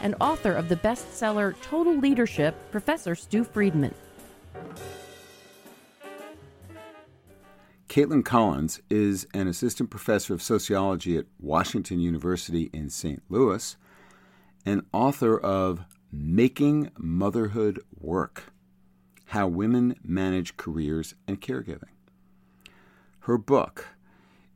and 0.00 0.14
author 0.20 0.52
of 0.52 0.68
the 0.68 0.76
bestseller 0.76 1.54
Total 1.62 1.96
Leadership, 1.96 2.54
Professor 2.70 3.14
Stew 3.14 3.44
Friedman. 3.44 3.94
Caitlyn 7.88 8.24
Collins 8.24 8.80
is 8.88 9.26
an 9.34 9.48
assistant 9.48 9.90
professor 9.90 10.32
of 10.32 10.40
sociology 10.40 11.18
at 11.18 11.26
Washington 11.38 12.00
University 12.00 12.70
in 12.72 12.88
St. 12.88 13.22
Louis 13.28 13.76
and 14.64 14.82
author 14.92 15.38
of 15.38 15.84
Making 16.10 16.90
Motherhood 16.96 17.80
Work 17.98 18.44
How 19.26 19.46
Women 19.46 19.96
Manage 20.02 20.56
Careers 20.56 21.14
and 21.28 21.38
Caregiving. 21.40 21.90
Her 23.20 23.36
book 23.36 23.88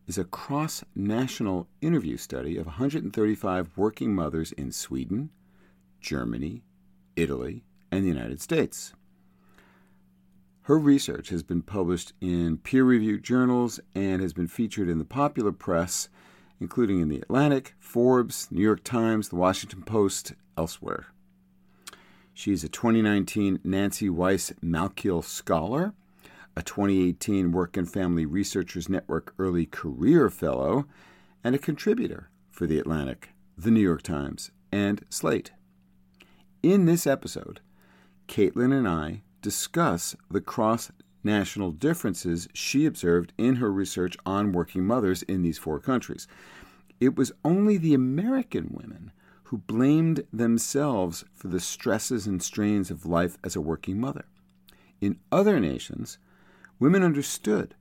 is 0.06 0.18
a 0.18 0.24
cross 0.24 0.84
national 0.94 1.66
interview 1.80 2.16
study 2.16 2.56
of 2.56 2.66
135 2.66 3.70
working 3.76 4.14
mothers 4.14 4.52
in 4.52 4.70
Sweden, 4.70 5.30
Germany, 6.00 6.62
Italy, 7.16 7.64
and 7.90 8.04
the 8.04 8.08
United 8.08 8.40
States. 8.40 8.92
Her 10.62 10.78
research 10.78 11.28
has 11.30 11.42
been 11.42 11.62
published 11.62 12.12
in 12.20 12.58
peer 12.58 12.84
reviewed 12.84 13.22
journals 13.22 13.80
and 13.94 14.20
has 14.20 14.32
been 14.32 14.48
featured 14.48 14.88
in 14.88 14.98
the 14.98 15.04
popular 15.04 15.52
press, 15.52 16.08
including 16.60 17.00
in 17.00 17.08
The 17.08 17.20
Atlantic, 17.20 17.74
Forbes, 17.78 18.48
New 18.50 18.62
York 18.62 18.82
Times, 18.82 19.28
The 19.28 19.36
Washington 19.36 19.82
Post, 19.82 20.34
elsewhere. 20.56 21.06
She 22.34 22.52
is 22.52 22.64
a 22.64 22.68
2019 22.68 23.60
Nancy 23.64 24.10
Weiss 24.10 24.52
Malkiel 24.62 25.22
Scholar, 25.22 25.94
a 26.56 26.62
2018 26.62 27.52
Work 27.52 27.76
and 27.76 27.90
Family 27.90 28.24
Researchers 28.24 28.88
Network 28.88 29.34
Early 29.38 29.66
Career 29.66 30.30
Fellow, 30.30 30.86
and 31.44 31.54
a 31.54 31.58
contributor 31.58 32.30
for 32.50 32.66
The 32.66 32.78
Atlantic, 32.78 33.30
The 33.58 33.70
New 33.70 33.80
York 33.80 34.02
Times, 34.02 34.50
and 34.72 35.04
Slate. 35.10 35.52
In 36.62 36.86
this 36.86 37.06
episode, 37.06 37.60
Caitlyn 38.26 38.72
and 38.72 38.88
I 38.88 39.22
discuss 39.42 40.16
the 40.30 40.40
cross 40.40 40.90
national 41.22 41.72
differences 41.72 42.48
she 42.54 42.86
observed 42.86 43.34
in 43.36 43.56
her 43.56 43.70
research 43.70 44.16
on 44.24 44.52
working 44.52 44.84
mothers 44.84 45.22
in 45.24 45.42
these 45.42 45.58
four 45.58 45.78
countries. 45.78 46.26
It 47.00 47.16
was 47.16 47.32
only 47.44 47.76
the 47.76 47.92
American 47.92 48.70
women 48.70 49.12
who 49.44 49.58
blamed 49.58 50.24
themselves 50.32 51.24
for 51.34 51.48
the 51.48 51.60
stresses 51.60 52.26
and 52.26 52.42
strains 52.42 52.90
of 52.90 53.04
life 53.04 53.36
as 53.44 53.54
a 53.54 53.60
working 53.60 54.00
mother. 54.00 54.24
In 55.00 55.18
other 55.30 55.60
nations, 55.60 56.18
women 56.78 57.02
understood 57.02 57.74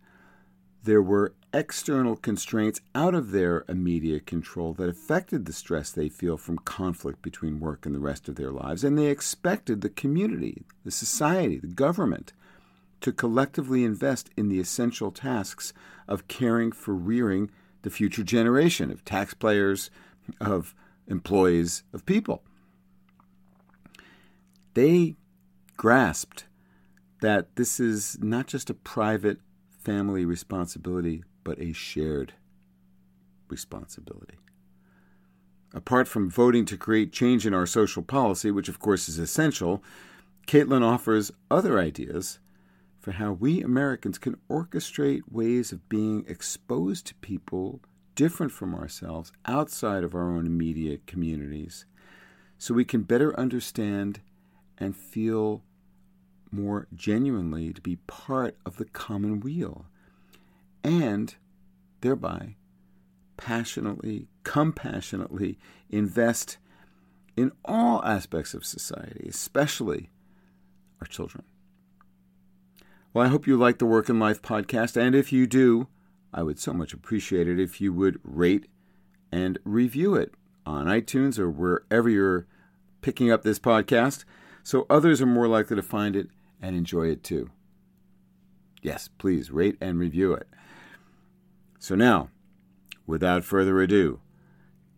there 0.83 1.01
were 1.01 1.33
external 1.53 2.15
constraints 2.15 2.81
out 2.93 3.15
of 3.15 3.31
their 3.31 3.65
immediate 3.67 4.25
control 4.27 4.73
that 4.73 4.89
affected 4.89 5.45
the 5.45 5.53
stress 5.53 5.91
they 5.91 6.09
feel 6.09 6.37
from 6.37 6.57
conflict 6.59 7.21
between 7.21 7.59
work 7.59 7.85
and 7.85 7.95
the 7.95 7.99
rest 7.99 8.27
of 8.29 8.35
their 8.35 8.51
lives, 8.51 8.83
and 8.83 8.97
they 8.97 9.07
expected 9.07 9.81
the 9.81 9.89
community, 9.89 10.63
the 10.83 10.91
society, 10.91 11.57
the 11.57 11.67
government 11.67 12.33
to 13.01 13.11
collectively 13.11 13.83
invest 13.83 14.29
in 14.37 14.49
the 14.49 14.59
essential 14.59 15.11
tasks 15.11 15.73
of 16.07 16.27
caring 16.27 16.71
for 16.71 16.93
rearing 16.93 17.49
the 17.81 17.89
future 17.89 18.23
generation 18.23 18.91
of 18.91 19.05
taxpayers, 19.05 19.89
of 20.41 20.75
employees, 21.07 21.83
of 21.93 22.05
people. 22.05 22.43
They 24.73 25.15
grasped 25.77 26.45
that 27.21 27.55
this 27.55 27.79
is 27.79 28.17
not 28.21 28.47
just 28.47 28.69
a 28.69 28.73
private 28.73 29.39
family 29.69 30.25
responsibility, 30.25 31.23
but 31.43 31.59
a 31.59 31.73
shared 31.73 32.33
responsibility. 33.47 34.37
Apart 35.73 36.07
from 36.07 36.29
voting 36.29 36.65
to 36.65 36.77
create 36.77 37.11
change 37.11 37.45
in 37.45 37.53
our 37.53 37.65
social 37.65 38.01
policy, 38.01 38.49
which 38.51 38.69
of 38.69 38.79
course 38.79 39.09
is 39.09 39.19
essential, 39.19 39.83
Caitlyn 40.47 40.83
offers 40.83 41.31
other 41.49 41.79
ideas 41.79 42.39
for 42.99 43.11
how 43.11 43.33
we 43.33 43.61
Americans 43.61 44.17
can 44.17 44.37
orchestrate 44.49 45.21
ways 45.29 45.71
of 45.71 45.87
being 45.89 46.25
exposed 46.27 47.05
to 47.07 47.15
people 47.15 47.81
different 48.15 48.51
from 48.51 48.73
ourselves 48.73 49.31
outside 49.45 50.03
of 50.03 50.15
our 50.15 50.31
own 50.31 50.45
immediate 50.45 51.05
communities 51.05 51.85
so 52.57 52.73
we 52.73 52.85
can 52.85 53.03
better 53.03 53.37
understand 53.39 54.21
and 54.77 54.95
feel 54.95 55.61
more 56.55 56.87
genuinely 56.93 57.73
to 57.73 57.81
be 57.81 57.97
part 58.07 58.57
of 58.65 58.77
the 58.77 58.85
common 58.85 59.39
weal 59.39 59.85
and 60.83 61.35
thereby 62.01 62.55
passionately, 63.37 64.27
compassionately 64.43 65.57
invest 65.89 66.57
in 67.35 67.51
all 67.65 68.03
aspects 68.05 68.53
of 68.53 68.65
society, 68.65 69.27
especially 69.27 70.09
our 71.01 71.07
children. 71.07 71.43
Well, 73.13 73.25
I 73.25 73.29
hope 73.29 73.47
you 73.47 73.57
like 73.57 73.79
the 73.79 73.85
Work 73.85 74.09
and 74.09 74.19
Life 74.19 74.41
podcast, 74.41 74.95
and 74.97 75.15
if 75.15 75.31
you 75.31 75.47
do, 75.47 75.87
I 76.33 76.43
would 76.43 76.59
so 76.59 76.73
much 76.73 76.93
appreciate 76.93 77.47
it 77.47 77.59
if 77.59 77.79
you 77.81 77.93
would 77.93 78.19
rate 78.23 78.67
and 79.31 79.57
review 79.63 80.15
it 80.15 80.33
on 80.65 80.85
iTunes 80.85 81.37
or 81.37 81.49
wherever 81.49 82.09
you're 82.09 82.47
picking 83.01 83.31
up 83.31 83.43
this 83.43 83.59
podcast 83.59 84.25
so 84.63 84.87
others 84.89 85.21
are 85.21 85.27
more 85.27 85.47
likely 85.47 85.75
to 85.75 85.83
find 85.83 86.15
it 86.15 86.27
and 86.61 86.75
enjoy 86.75 87.07
it 87.07 87.23
too. 87.23 87.49
Yes, 88.81 89.09
please 89.17 89.51
rate 89.51 89.77
and 89.81 89.99
review 89.99 90.33
it. 90.33 90.47
So 91.79 91.95
now, 91.95 92.29
without 93.07 93.43
further 93.43 93.81
ado, 93.81 94.19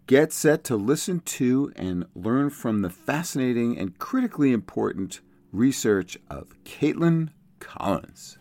get 0.08 0.34
set 0.34 0.64
to 0.66 0.76
listen 0.76 1.20
to 1.22 1.72
and 1.76 2.06
learn 2.16 2.50
from 2.50 2.82
the 2.82 2.90
fascinating 2.90 3.78
and 3.78 3.98
critically 3.98 4.52
important 4.52 5.22
research 5.52 6.18
of 6.30 6.54
Caitlyn 6.64 7.30
Collins. 7.60 8.38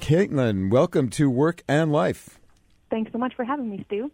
Caitlyn, 0.00 0.70
welcome 0.70 1.08
to 1.10 1.30
Work 1.30 1.62
and 1.66 1.90
Life. 1.90 2.38
Thanks 2.90 3.10
so 3.10 3.18
much 3.18 3.34
for 3.34 3.44
having 3.44 3.70
me, 3.70 3.82
Stew. 3.86 4.10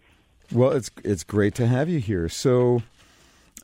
Well, 0.53 0.71
it's 0.71 0.91
it's 1.05 1.25
great 1.25 1.55
to 1.57 1.67
have 1.67 1.89
you 1.89 1.99
here. 1.99 2.29
So, 2.29 2.83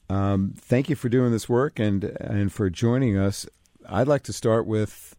um, 0.08 0.54
thank 0.56 0.88
you 0.88 0.96
for 0.96 1.08
doing 1.08 1.32
this 1.32 1.48
work 1.48 1.78
and 1.78 2.04
and 2.04 2.52
for 2.52 2.70
joining 2.70 3.16
us. 3.16 3.46
I'd 3.88 4.08
like 4.08 4.22
to 4.24 4.32
start 4.32 4.66
with, 4.66 5.16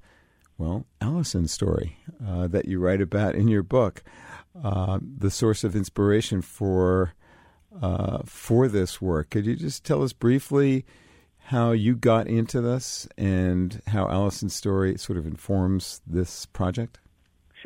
well, 0.57 0.85
Allison's 1.01 1.51
story 1.51 1.97
uh, 2.25 2.47
that 2.47 2.65
you 2.65 2.79
write 2.79 3.01
about 3.01 3.35
in 3.35 3.47
your 3.47 3.63
book, 3.63 4.03
uh, 4.61 4.99
the 5.01 5.31
source 5.31 5.63
of 5.63 5.75
inspiration 5.75 6.41
for 6.41 7.13
uh, 7.81 8.19
for 8.25 8.67
this 8.67 9.01
work. 9.01 9.29
Could 9.29 9.45
you 9.45 9.55
just 9.55 9.83
tell 9.83 10.03
us 10.03 10.13
briefly 10.13 10.85
how 11.37 11.71
you 11.71 11.95
got 11.95 12.27
into 12.27 12.59
this 12.59 13.07
and 13.17 13.81
how 13.87 14.09
Allison's 14.09 14.55
story 14.55 14.97
sort 14.97 15.17
of 15.17 15.25
informs 15.25 16.01
this 16.05 16.45
project? 16.45 16.99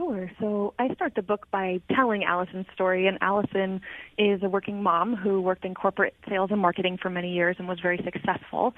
Sure. 0.01 0.31
So 0.39 0.73
I 0.79 0.91
start 0.95 1.13
the 1.15 1.21
book 1.21 1.45
by 1.51 1.79
telling 1.95 2.23
Allison's 2.23 2.65
story, 2.73 3.05
and 3.05 3.19
Allison 3.21 3.81
is 4.17 4.41
a 4.41 4.49
working 4.49 4.81
mom 4.81 5.15
who 5.15 5.39
worked 5.41 5.63
in 5.63 5.75
corporate 5.75 6.15
sales 6.27 6.49
and 6.49 6.59
marketing 6.59 6.97
for 6.99 7.11
many 7.11 7.33
years 7.33 7.55
and 7.59 7.67
was 7.67 7.79
very 7.79 7.99
successful. 8.03 8.73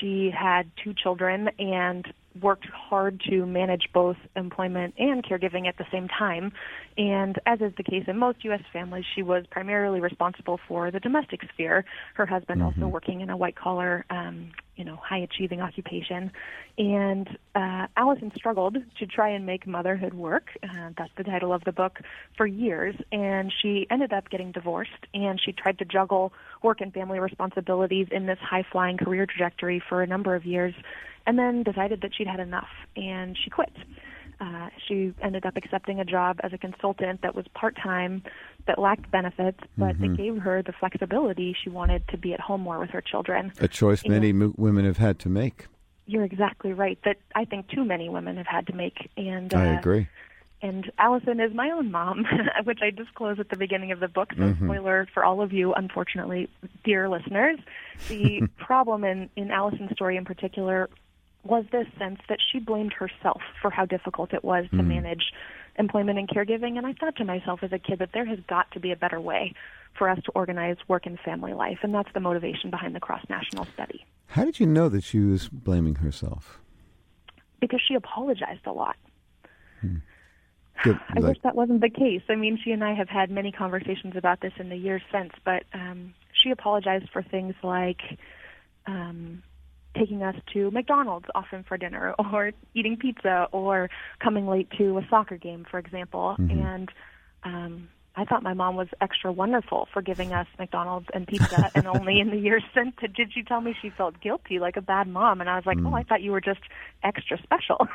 She 0.00 0.28
had 0.36 0.68
two 0.82 0.92
children 0.92 1.50
and 1.60 2.04
worked 2.42 2.66
hard 2.66 3.20
to 3.28 3.46
manage 3.46 3.88
both 3.92 4.16
employment 4.34 4.94
and 4.98 5.24
caregiving 5.24 5.66
at 5.66 5.76
the 5.78 5.86
same 5.90 6.08
time. 6.08 6.52
And 6.98 7.38
as 7.44 7.60
is 7.60 7.72
the 7.76 7.82
case 7.82 8.04
in 8.06 8.16
most 8.18 8.44
U.S. 8.44 8.62
families, 8.72 9.04
she 9.14 9.22
was 9.22 9.44
primarily 9.50 10.00
responsible 10.00 10.58
for 10.66 10.90
the 10.90 11.00
domestic 11.00 11.42
sphere. 11.52 11.84
Her 12.14 12.26
husband 12.26 12.60
mm-hmm. 12.60 12.80
also 12.80 12.88
working 12.88 13.20
in 13.20 13.30
a 13.30 13.36
white 13.36 13.56
collar, 13.56 14.04
um, 14.08 14.52
you 14.76 14.84
know, 14.84 14.96
high 14.96 15.18
achieving 15.18 15.60
occupation. 15.60 16.30
And 16.78 17.28
uh, 17.54 17.86
Allison 17.96 18.32
struggled 18.34 18.76
to 18.98 19.06
try 19.06 19.30
and 19.30 19.44
make 19.44 19.66
motherhood 19.66 20.14
work. 20.14 20.48
Uh, 20.62 20.90
that's 20.96 21.12
the 21.16 21.24
title 21.24 21.52
of 21.52 21.64
the 21.64 21.72
book 21.72 22.00
for 22.36 22.46
years. 22.46 22.94
And 23.12 23.52
she 23.62 23.86
ended 23.90 24.12
up 24.12 24.30
getting 24.30 24.52
divorced, 24.52 24.90
and 25.12 25.40
she 25.42 25.52
tried 25.52 25.78
to 25.78 25.84
juggle 25.84 26.32
work 26.62 26.80
and 26.80 26.92
family 26.92 27.20
responsibilities 27.20 28.08
in 28.10 28.26
this 28.26 28.38
high 28.38 28.64
flying 28.70 28.96
career 28.96 29.26
trajectory 29.26 29.82
for 29.86 30.02
a 30.02 30.06
number 30.06 30.34
of 30.34 30.44
years 30.44 30.74
and 31.26 31.38
then 31.38 31.62
decided 31.62 32.00
that 32.02 32.12
she'd 32.16 32.26
had 32.26 32.40
enough 32.40 32.68
and 32.96 33.36
she 33.42 33.50
quit. 33.50 33.72
Uh, 34.38 34.68
she 34.86 35.14
ended 35.22 35.46
up 35.46 35.56
accepting 35.56 35.98
a 35.98 36.04
job 36.04 36.38
as 36.42 36.52
a 36.52 36.58
consultant 36.58 37.22
that 37.22 37.34
was 37.34 37.46
part 37.54 37.74
time 37.82 38.22
that 38.66 38.78
lacked 38.78 39.10
benefits, 39.10 39.58
but 39.78 39.94
Mm-hmm. 39.96 40.02
that 40.12 40.16
gave 40.16 40.36
her 40.38 40.62
the 40.62 40.72
flexibility 40.72 41.56
she 41.62 41.70
wanted 41.70 42.06
to 42.08 42.18
be 42.18 42.34
at 42.34 42.40
home 42.40 42.60
more 42.60 42.78
with 42.78 42.90
her 42.90 43.00
children. 43.00 43.50
A 43.60 43.68
choice 43.68 44.02
And- 44.02 44.12
many 44.12 44.30
m- 44.30 44.52
women 44.58 44.84
have 44.84 44.98
had 44.98 45.18
to 45.20 45.28
make. 45.30 45.66
You're 46.08 46.24
exactly 46.24 46.72
right. 46.72 46.98
That 47.04 47.16
I 47.34 47.46
think 47.46 47.68
too 47.68 47.84
many 47.84 48.08
women 48.10 48.36
have 48.36 48.46
had 48.46 48.66
to 48.68 48.74
make. 48.74 49.08
And 49.16 49.52
uh, 49.54 49.58
I 49.58 49.64
agree. 49.78 50.06
And 50.62 50.90
Allison 50.98 51.40
is 51.40 51.52
my 51.54 51.70
own 51.70 51.90
mom, 51.90 52.24
which 52.64 52.78
I 52.82 52.90
disclose 52.90 53.38
at 53.40 53.48
the 53.48 53.56
beginning 53.56 53.90
of 53.90 54.00
the 54.00 54.08
book. 54.08 54.30
So, 54.38 54.54
spoiler 54.54 55.06
for 55.12 55.24
all 55.24 55.40
of 55.42 55.52
you, 55.52 55.74
unfortunately, 55.74 56.48
dear 56.84 57.08
listeners. 57.08 57.58
The 58.08 58.42
problem 58.58 59.02
in, 59.04 59.30
in 59.36 59.50
Allison's 59.50 59.92
story 59.92 60.16
in 60.16 60.24
particular 60.24 60.88
was 61.48 61.64
this 61.72 61.86
sense 61.98 62.20
that 62.28 62.38
she 62.52 62.58
blamed 62.58 62.92
herself 62.92 63.40
for 63.60 63.70
how 63.70 63.86
difficult 63.86 64.32
it 64.32 64.44
was 64.44 64.66
to 64.70 64.82
manage 64.82 65.32
employment 65.78 66.18
and 66.18 66.28
caregiving. 66.28 66.76
And 66.78 66.86
I 66.86 66.92
thought 66.92 67.16
to 67.16 67.24
myself 67.24 67.60
as 67.62 67.72
a 67.72 67.78
kid 67.78 67.98
that 67.98 68.10
there 68.12 68.24
has 68.24 68.38
got 68.48 68.70
to 68.72 68.80
be 68.80 68.92
a 68.92 68.96
better 68.96 69.20
way 69.20 69.54
for 69.96 70.08
us 70.08 70.18
to 70.24 70.32
organize 70.32 70.76
work 70.88 71.06
and 71.06 71.18
family 71.20 71.54
life. 71.54 71.78
And 71.82 71.94
that's 71.94 72.12
the 72.12 72.20
motivation 72.20 72.70
behind 72.70 72.94
the 72.94 73.00
cross 73.00 73.22
national 73.28 73.66
study. 73.74 74.04
How 74.28 74.44
did 74.44 74.60
you 74.60 74.66
know 74.66 74.88
that 74.88 75.04
she 75.04 75.20
was 75.20 75.48
blaming 75.48 75.96
herself? 75.96 76.60
Because 77.60 77.80
she 77.86 77.94
apologized 77.94 78.66
a 78.66 78.72
lot. 78.72 78.96
Good, 80.82 81.00
I 81.08 81.20
like- 81.20 81.24
wish 81.24 81.38
that 81.42 81.54
wasn't 81.54 81.80
the 81.80 81.88
case. 81.88 82.22
I 82.28 82.34
mean, 82.34 82.58
she 82.62 82.70
and 82.70 82.84
I 82.84 82.94
have 82.94 83.08
had 83.08 83.30
many 83.30 83.50
conversations 83.50 84.14
about 84.14 84.40
this 84.40 84.52
in 84.58 84.68
the 84.68 84.76
years 84.76 85.02
since, 85.10 85.32
but 85.44 85.64
um, 85.72 86.12
she 86.32 86.50
apologized 86.50 87.08
for 87.12 87.22
things 87.22 87.54
like 87.62 88.00
um, 88.86 89.42
taking 89.98 90.22
us 90.22 90.36
to 90.52 90.70
McDonald's 90.70 91.26
often 91.34 91.64
for 91.64 91.76
dinner, 91.76 92.14
or 92.32 92.52
eating 92.74 92.96
pizza, 92.96 93.48
or 93.52 93.90
coming 94.18 94.46
late 94.46 94.68
to 94.78 94.98
a 94.98 95.06
soccer 95.08 95.36
game, 95.36 95.66
for 95.70 95.78
example. 95.78 96.36
Mm-hmm. 96.38 96.58
And 96.60 96.88
um, 97.44 97.88
I 98.18 98.24
thought 98.24 98.42
my 98.42 98.54
mom 98.54 98.76
was 98.76 98.88
extra 99.02 99.30
wonderful 99.30 99.88
for 99.92 100.00
giving 100.00 100.32
us 100.32 100.46
McDonald's 100.58 101.06
and 101.12 101.26
pizza, 101.26 101.70
and 101.74 101.86
only 101.86 102.18
in 102.18 102.30
the 102.30 102.38
years 102.38 102.62
since 102.74 102.94
did 102.98 103.32
she 103.32 103.42
tell 103.42 103.60
me 103.60 103.74
she 103.80 103.90
felt 103.90 104.20
guilty, 104.20 104.58
like 104.58 104.76
a 104.76 104.80
bad 104.80 105.06
mom. 105.06 105.42
And 105.42 105.50
I 105.50 105.56
was 105.56 105.66
like, 105.66 105.76
oh, 105.84 105.92
I 105.92 106.02
mm. 106.02 106.08
thought 106.08 106.22
you 106.22 106.32
were 106.32 106.40
just 106.40 106.60
extra 107.04 107.38
special. 107.42 107.86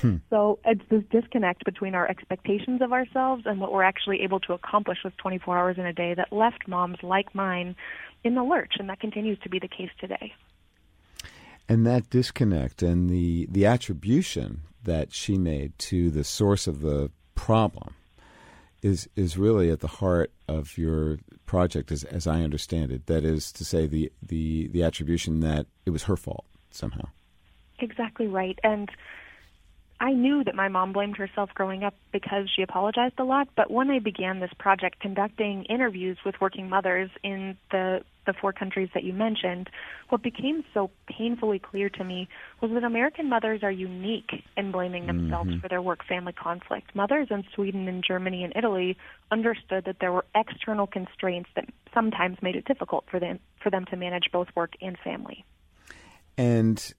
Hmm. 0.00 0.16
so 0.30 0.58
it's 0.64 0.80
this 0.88 1.02
disconnect 1.10 1.64
between 1.66 1.94
our 1.94 2.08
expectations 2.08 2.80
of 2.80 2.92
ourselves 2.92 3.42
and 3.44 3.60
what 3.60 3.70
we're 3.70 3.82
actually 3.82 4.22
able 4.22 4.40
to 4.40 4.54
accomplish 4.54 4.98
with 5.04 5.16
24 5.18 5.58
hours 5.58 5.76
in 5.78 5.84
a 5.84 5.92
day 5.92 6.14
that 6.14 6.32
left 6.32 6.66
moms 6.66 6.96
like 7.02 7.34
mine 7.34 7.76
in 8.24 8.34
the 8.34 8.42
lurch, 8.42 8.74
and 8.78 8.88
that 8.88 9.00
continues 9.00 9.38
to 9.40 9.50
be 9.50 9.58
the 9.58 9.68
case 9.68 9.90
today. 10.00 10.32
And 11.68 11.86
that 11.86 12.10
disconnect 12.10 12.82
and 12.82 13.08
the 13.10 13.46
the 13.50 13.66
attribution 13.66 14.62
that 14.84 15.12
she 15.12 15.36
made 15.36 15.78
to 15.78 16.10
the 16.10 16.24
source 16.24 16.66
of 16.66 16.80
the 16.80 17.10
problem 17.34 17.94
is 18.82 19.08
is 19.16 19.36
really 19.36 19.70
at 19.70 19.80
the 19.80 19.88
heart 19.88 20.32
of 20.46 20.78
your 20.78 21.18
project 21.46 21.90
as 21.90 22.04
as 22.04 22.26
I 22.26 22.42
understand 22.42 22.92
it 22.92 23.06
that 23.06 23.24
is 23.24 23.52
to 23.52 23.64
say 23.64 23.86
the 23.86 24.12
the 24.22 24.68
the 24.68 24.82
attribution 24.82 25.40
that 25.40 25.66
it 25.86 25.90
was 25.90 26.04
her 26.04 26.16
fault 26.16 26.44
somehow 26.70 27.08
Exactly 27.80 28.26
right. 28.26 28.58
And 28.62 28.90
I 30.00 30.12
knew 30.12 30.44
that 30.44 30.54
my 30.54 30.68
mom 30.68 30.92
blamed 30.92 31.16
herself 31.16 31.50
growing 31.54 31.82
up 31.82 31.94
because 32.12 32.48
she 32.54 32.62
apologized 32.62 33.18
a 33.18 33.24
lot, 33.24 33.48
but 33.56 33.70
when 33.70 33.90
I 33.90 33.98
began 33.98 34.38
this 34.38 34.52
project 34.58 35.00
conducting 35.00 35.64
interviews 35.64 36.18
with 36.24 36.40
working 36.40 36.68
mothers 36.68 37.10
in 37.22 37.56
the 37.70 38.02
the 38.26 38.34
four 38.34 38.52
countries 38.52 38.90
that 38.92 39.04
you 39.04 39.14
mentioned, 39.14 39.70
what 40.10 40.22
became 40.22 40.62
so 40.74 40.90
painfully 41.06 41.58
clear 41.58 41.88
to 41.88 42.04
me 42.04 42.28
was 42.60 42.70
that 42.72 42.84
American 42.84 43.26
mothers 43.30 43.62
are 43.62 43.70
unique 43.70 44.44
in 44.54 44.70
blaming 44.70 45.06
themselves 45.06 45.48
mm-hmm. 45.48 45.60
for 45.60 45.68
their 45.68 45.80
work 45.80 46.04
family 46.06 46.34
conflict. 46.34 46.94
Mothers 46.94 47.28
in 47.30 47.42
Sweden 47.54 47.88
and 47.88 48.04
Germany 48.06 48.44
and 48.44 48.52
Italy 48.54 48.98
understood 49.30 49.86
that 49.86 49.96
there 50.00 50.12
were 50.12 50.26
external 50.34 50.86
constraints 50.86 51.48
that 51.56 51.64
sometimes 51.94 52.36
made 52.42 52.54
it 52.54 52.66
difficult 52.66 53.04
for 53.10 53.18
them 53.18 53.38
for 53.62 53.70
them 53.70 53.86
to 53.86 53.96
manage 53.96 54.24
both 54.30 54.48
work 54.54 54.74
and 54.82 54.98
family. 54.98 55.44
and 56.36 56.92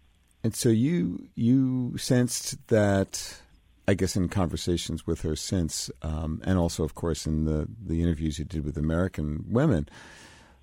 and 0.44 0.56
so 0.56 0.70
you 0.70 1.28
you 1.36 1.98
sensed 1.98 2.68
that 2.68 3.40
I 3.88 3.94
guess 3.94 4.16
in 4.16 4.30
conversations 4.30 5.08
with 5.08 5.22
her 5.22 5.36
since 5.36 5.90
um, 6.02 6.42
and 6.46 6.58
also 6.58 6.84
of 6.84 6.96
course 6.96 7.26
in 7.26 7.46
the 7.46 7.68
the 7.84 8.02
interviews 8.02 8.40
you 8.40 8.46
did 8.46 8.64
with 8.64 8.78
American 8.78 9.46
women 9.50 9.90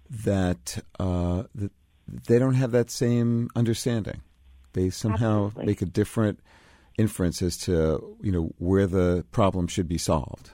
that 0.09 0.83
uh, 0.99 1.45
that 1.55 1.73
they 2.09 2.39
don't 2.39 2.55
have 2.55 2.71
that 2.71 2.91
same 2.91 3.51
understanding. 3.57 4.23
They 4.73 4.91
somehow 4.91 5.47
Absolutely. 5.47 5.67
make 5.67 5.83
a 5.83 5.87
different 5.87 6.41
inference 6.99 7.43
as 7.43 7.57
to 7.59 8.17
you 8.23 8.33
know 8.33 8.53
where 8.59 8.87
the 8.87 9.25
problem 9.33 9.67
should 9.67 9.89
be 9.89 9.99
solved. 9.99 10.51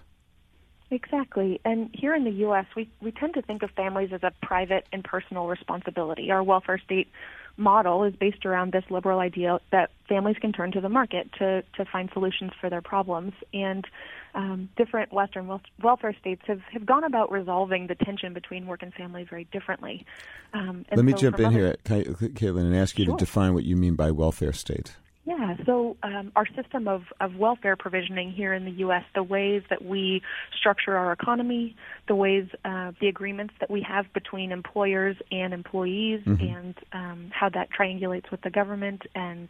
Exactly. 0.91 1.59
And 1.65 1.89
here 1.95 2.15
in 2.15 2.25
the 2.25 2.31
U.S., 2.31 2.67
we, 2.77 2.91
we 3.01 3.13
tend 3.13 3.33
to 3.35 3.43
think 3.43 3.63
of 3.63 3.71
families 3.71 4.11
as 4.13 4.23
a 4.23 4.31
private 4.43 4.87
and 4.93 5.03
personal 5.03 5.47
responsibility. 5.47 6.31
Our 6.31 6.43
welfare 6.43 6.79
state 6.79 7.09
model 7.57 8.05
is 8.05 8.15
based 8.17 8.45
around 8.47 8.73
this 8.73 8.85
liberal 8.91 9.19
idea 9.19 9.59
that 9.71 9.91
families 10.09 10.37
can 10.41 10.53
turn 10.53 10.73
to 10.73 10.81
the 10.81 10.89
market 10.89 11.31
to, 11.39 11.63
to 11.77 11.85
find 11.85 12.11
solutions 12.13 12.53
for 12.61 12.71
their 12.71 12.83
problems. 12.83 13.33
And 13.53 13.87
um, 14.35 14.69
different 14.77 15.13
Western 15.13 15.47
wel- 15.47 15.61
welfare 15.83 16.15
states 16.19 16.43
have, 16.47 16.61
have 16.73 16.87
gone 16.87 17.05
about 17.05 17.31
resolving 17.31 17.87
the 17.87 17.95
tension 17.95 18.33
between 18.33 18.67
work 18.67 18.83
and 18.83 18.93
family 18.95 19.25
very 19.25 19.45
differently. 19.45 20.07
Um, 20.55 20.85
and 20.89 20.97
Let 20.97 21.05
me 21.05 21.13
so 21.13 21.19
jump 21.19 21.39
in 21.39 21.53
mothers- 21.53 21.77
here, 21.87 22.09
Caitlyn, 22.31 22.65
and 22.67 22.77
ask 22.77 22.99
you 22.99 23.05
Sure. 23.07 23.17
to 23.17 23.25
define 23.25 23.55
what 23.55 23.65
you 23.65 23.77
mean 23.77 23.95
by 23.95 24.11
welfare 24.11 24.53
state. 24.53 24.97
Yeah, 25.25 25.55
so 25.65 25.97
um, 26.03 26.33
our 26.35 26.47
system 26.57 26.89
of, 26.89 27.03
of 27.21 27.37
welfare 27.37 27.77
provisioning 27.77 28.33
here 28.33 28.53
in 28.53 28.65
the 28.65 28.73
U.S., 28.73 29.05
the 29.15 29.23
ways 29.23 29.63
that 29.71 29.85
we 29.85 30.21
structure 30.59 30.97
our 30.97 31.13
economy, 31.13 31.77
the 32.09 32.17
ways, 32.17 32.49
uh, 32.65 32.91
the 33.01 33.07
agreements 33.07 33.55
that 33.61 33.71
we 33.71 33.83
have 33.83 34.13
between 34.15 34.51
employers 34.51 35.17
and 35.31 35.55
employees, 35.55 36.23
and 36.27 36.75
um, 36.93 37.31
how 37.33 37.49
that 37.51 37.69
triangulates 37.71 38.33
with 38.33 38.41
the 38.41 38.51
government 38.51 39.03
and 39.15 39.49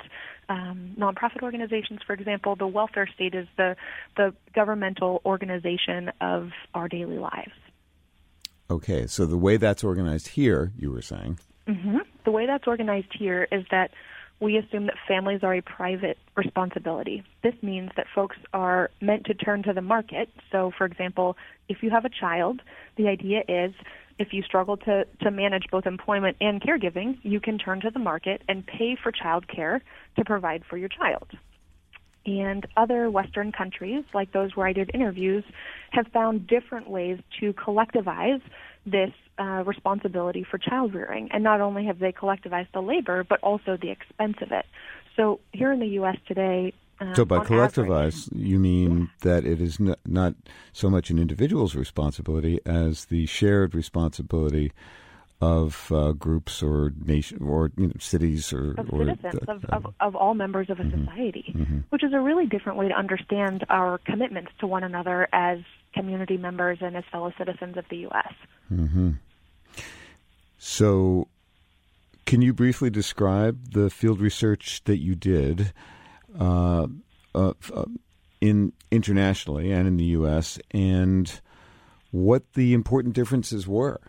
um, 0.50 0.94
nonprofit 0.98 1.42
organizations, 1.42 2.00
for 2.06 2.12
example, 2.12 2.54
the 2.54 2.66
welfare 2.66 3.08
state 3.14 3.34
is 3.34 3.48
the, 3.56 3.74
the 4.18 4.34
governmental 4.54 5.22
organization 5.24 6.12
of 6.20 6.50
our 6.74 6.86
daily 6.86 7.18
lives. 7.18 7.52
Okay, 8.70 9.06
so 9.06 9.24
the 9.24 9.38
way 9.38 9.56
that's 9.56 9.82
organized 9.82 10.28
here, 10.28 10.72
you 10.76 10.90
were 10.90 11.02
saying, 11.02 11.38
hmm 11.66 11.98
The 12.24 12.30
way 12.30 12.46
that's 12.46 12.66
organized 12.66 13.12
here 13.18 13.48
is 13.50 13.64
that 13.70 13.90
we 14.42 14.56
assume 14.56 14.86
that 14.86 14.96
families 15.06 15.40
are 15.44 15.54
a 15.54 15.62
private 15.62 16.18
responsibility. 16.36 17.22
This 17.44 17.54
means 17.62 17.90
that 17.96 18.06
folks 18.12 18.36
are 18.52 18.90
meant 19.00 19.24
to 19.26 19.34
turn 19.34 19.62
to 19.62 19.72
the 19.72 19.80
market. 19.80 20.28
So, 20.50 20.72
for 20.76 20.84
example, 20.84 21.36
if 21.68 21.78
you 21.80 21.90
have 21.90 22.04
a 22.04 22.10
child, 22.10 22.60
the 22.96 23.06
idea 23.06 23.42
is 23.48 23.72
if 24.18 24.32
you 24.32 24.42
struggle 24.42 24.76
to, 24.78 25.04
to 25.22 25.30
manage 25.30 25.66
both 25.70 25.86
employment 25.86 26.36
and 26.40 26.60
caregiving, 26.60 27.18
you 27.22 27.38
can 27.38 27.56
turn 27.56 27.80
to 27.82 27.90
the 27.90 28.00
market 28.00 28.42
and 28.48 28.66
pay 28.66 28.96
for 29.00 29.12
child 29.12 29.46
care 29.46 29.80
to 30.16 30.24
provide 30.24 30.64
for 30.68 30.76
your 30.76 30.88
child. 30.88 31.28
And 32.26 32.66
other 32.76 33.10
Western 33.10 33.52
countries, 33.52 34.04
like 34.12 34.32
those 34.32 34.56
where 34.56 34.66
I 34.66 34.72
did 34.72 34.90
interviews, 34.92 35.44
have 35.92 36.08
found 36.08 36.48
different 36.48 36.90
ways 36.90 37.18
to 37.40 37.52
collectivize 37.52 38.42
this 38.86 39.10
uh, 39.38 39.62
responsibility 39.64 40.44
for 40.48 40.58
child 40.58 40.94
rearing. 40.94 41.30
And 41.32 41.42
not 41.44 41.60
only 41.60 41.86
have 41.86 41.98
they 41.98 42.12
collectivized 42.12 42.72
the 42.72 42.82
labor, 42.82 43.24
but 43.24 43.40
also 43.42 43.76
the 43.80 43.90
expense 43.90 44.36
of 44.42 44.52
it. 44.52 44.66
So 45.16 45.40
here 45.52 45.72
in 45.72 45.80
the 45.80 45.86
U.S. 46.00 46.16
today, 46.26 46.72
um, 47.00 47.14
So 47.14 47.24
by 47.24 47.36
on 47.36 47.40
average- 47.42 47.74
collectivize, 47.74 48.28
you 48.34 48.58
mean 48.58 49.10
that 49.20 49.44
it 49.44 49.60
is 49.60 49.80
n- 49.80 49.94
not 50.06 50.34
so 50.72 50.88
much 50.90 51.10
an 51.10 51.18
individual's 51.18 51.74
responsibility 51.74 52.60
as 52.66 53.06
the 53.06 53.26
shared 53.26 53.74
responsibility 53.74 54.72
of 55.40 55.90
uh, 55.90 56.12
groups 56.12 56.62
or 56.62 56.92
nation 57.04 57.38
or 57.42 57.72
you 57.76 57.88
know, 57.88 57.92
cities 57.98 58.52
or, 58.52 58.74
of 58.78 58.88
or 58.92 59.06
citizens, 59.06 59.34
uh, 59.48 59.52
of, 59.52 59.64
of, 59.72 59.94
of 60.00 60.16
all 60.16 60.34
members 60.34 60.70
of 60.70 60.78
a 60.78 60.84
Mm-hmm. 60.84 61.04
society, 61.04 61.56
which 61.90 62.04
is 62.04 62.12
a 62.12 62.20
really 62.20 62.46
different 62.46 62.78
way 62.78 62.88
to 62.88 62.94
understand 62.94 63.64
our 63.68 63.98
commitments 63.98 64.52
to 64.60 64.66
one 64.68 64.84
another 64.84 65.28
as 65.32 65.58
community 65.92 66.36
members 66.36 66.78
and 66.80 66.96
as 66.96 67.04
fellow 67.10 67.32
citizens 67.38 67.76
of 67.76 67.84
the 67.90 67.98
U.S. 67.98 68.32
So, 70.58 71.28
can 72.24 72.42
you 72.42 72.52
briefly 72.52 72.90
describe 72.90 73.72
the 73.72 73.90
field 73.90 74.20
research 74.20 74.82
that 74.84 74.98
you 74.98 75.14
did 75.14 75.72
uh, 76.38 76.86
uh, 77.34 77.52
uh, 77.74 77.84
in 78.40 78.72
internationally 78.90 79.72
and 79.72 79.86
in 79.86 79.96
the 79.96 80.04
U.S. 80.04 80.58
and 80.70 81.40
what 82.10 82.42
the 82.54 82.74
important 82.74 83.14
differences 83.14 83.66
were? 83.66 84.00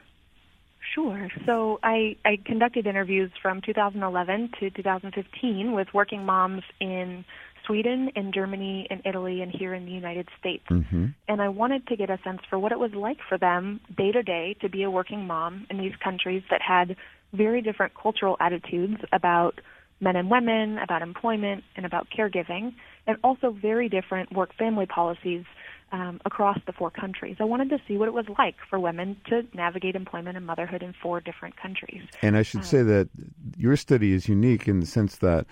Sure. 0.93 1.29
So 1.45 1.79
I, 1.81 2.17
I 2.23 2.37
conducted 2.45 2.85
interviews 2.85 3.31
from 3.41 3.61
2011 3.61 4.51
to 4.59 4.69
2015 4.69 5.71
with 5.71 5.87
working 5.93 6.25
moms 6.25 6.61
in 6.79 7.25
Sweden, 7.65 8.11
in 8.15 8.31
Germany, 8.31 8.87
in 8.89 9.01
Italy, 9.05 9.41
and 9.41 9.51
here 9.51 9.73
in 9.73 9.85
the 9.85 9.91
United 9.91 10.27
States. 10.39 10.65
Mm-hmm. 10.69 11.07
And 11.27 11.41
I 11.41 11.49
wanted 11.49 11.87
to 11.87 11.95
get 11.95 12.09
a 12.09 12.19
sense 12.23 12.41
for 12.49 12.59
what 12.59 12.71
it 12.71 12.79
was 12.79 12.93
like 12.93 13.17
for 13.27 13.37
them 13.37 13.79
day 13.95 14.11
to 14.11 14.23
day 14.23 14.55
to 14.61 14.69
be 14.69 14.83
a 14.83 14.91
working 14.91 15.25
mom 15.25 15.65
in 15.69 15.77
these 15.77 15.95
countries 16.03 16.43
that 16.49 16.61
had 16.61 16.95
very 17.33 17.61
different 17.61 17.93
cultural 17.95 18.37
attitudes 18.39 18.97
about 19.11 19.59
men 19.99 20.15
and 20.15 20.29
women, 20.29 20.77
about 20.77 21.01
employment, 21.01 21.63
and 21.75 21.85
about 21.85 22.07
caregiving, 22.15 22.73
and 23.07 23.17
also 23.23 23.51
very 23.51 23.89
different 23.89 24.31
work 24.33 24.53
family 24.55 24.85
policies 24.85 25.45
um, 25.91 26.19
across 26.25 26.57
the 26.65 26.73
four 26.73 26.89
countries. 26.89 27.37
I 27.39 27.43
wanted 27.43 27.69
to 27.69 27.79
see 27.87 27.97
what 27.97 28.07
it 28.07 28.13
was 28.13 28.25
like 28.37 28.55
for 28.69 28.79
women 28.79 29.15
to 29.27 29.45
navigate 29.53 29.95
employment 29.95 30.35
and 30.35 30.45
motherhood 30.45 30.81
in 30.81 30.93
four 30.93 31.21
different 31.21 31.55
countries. 31.55 32.01
And 32.21 32.35
I 32.35 32.41
should 32.41 32.61
um, 32.61 32.65
say 32.65 32.81
that 32.81 33.09
your 33.57 33.75
study 33.77 34.11
is 34.11 34.27
unique 34.27 34.67
in 34.67 34.79
the 34.79 34.85
sense 34.85 35.17
that. 35.17 35.45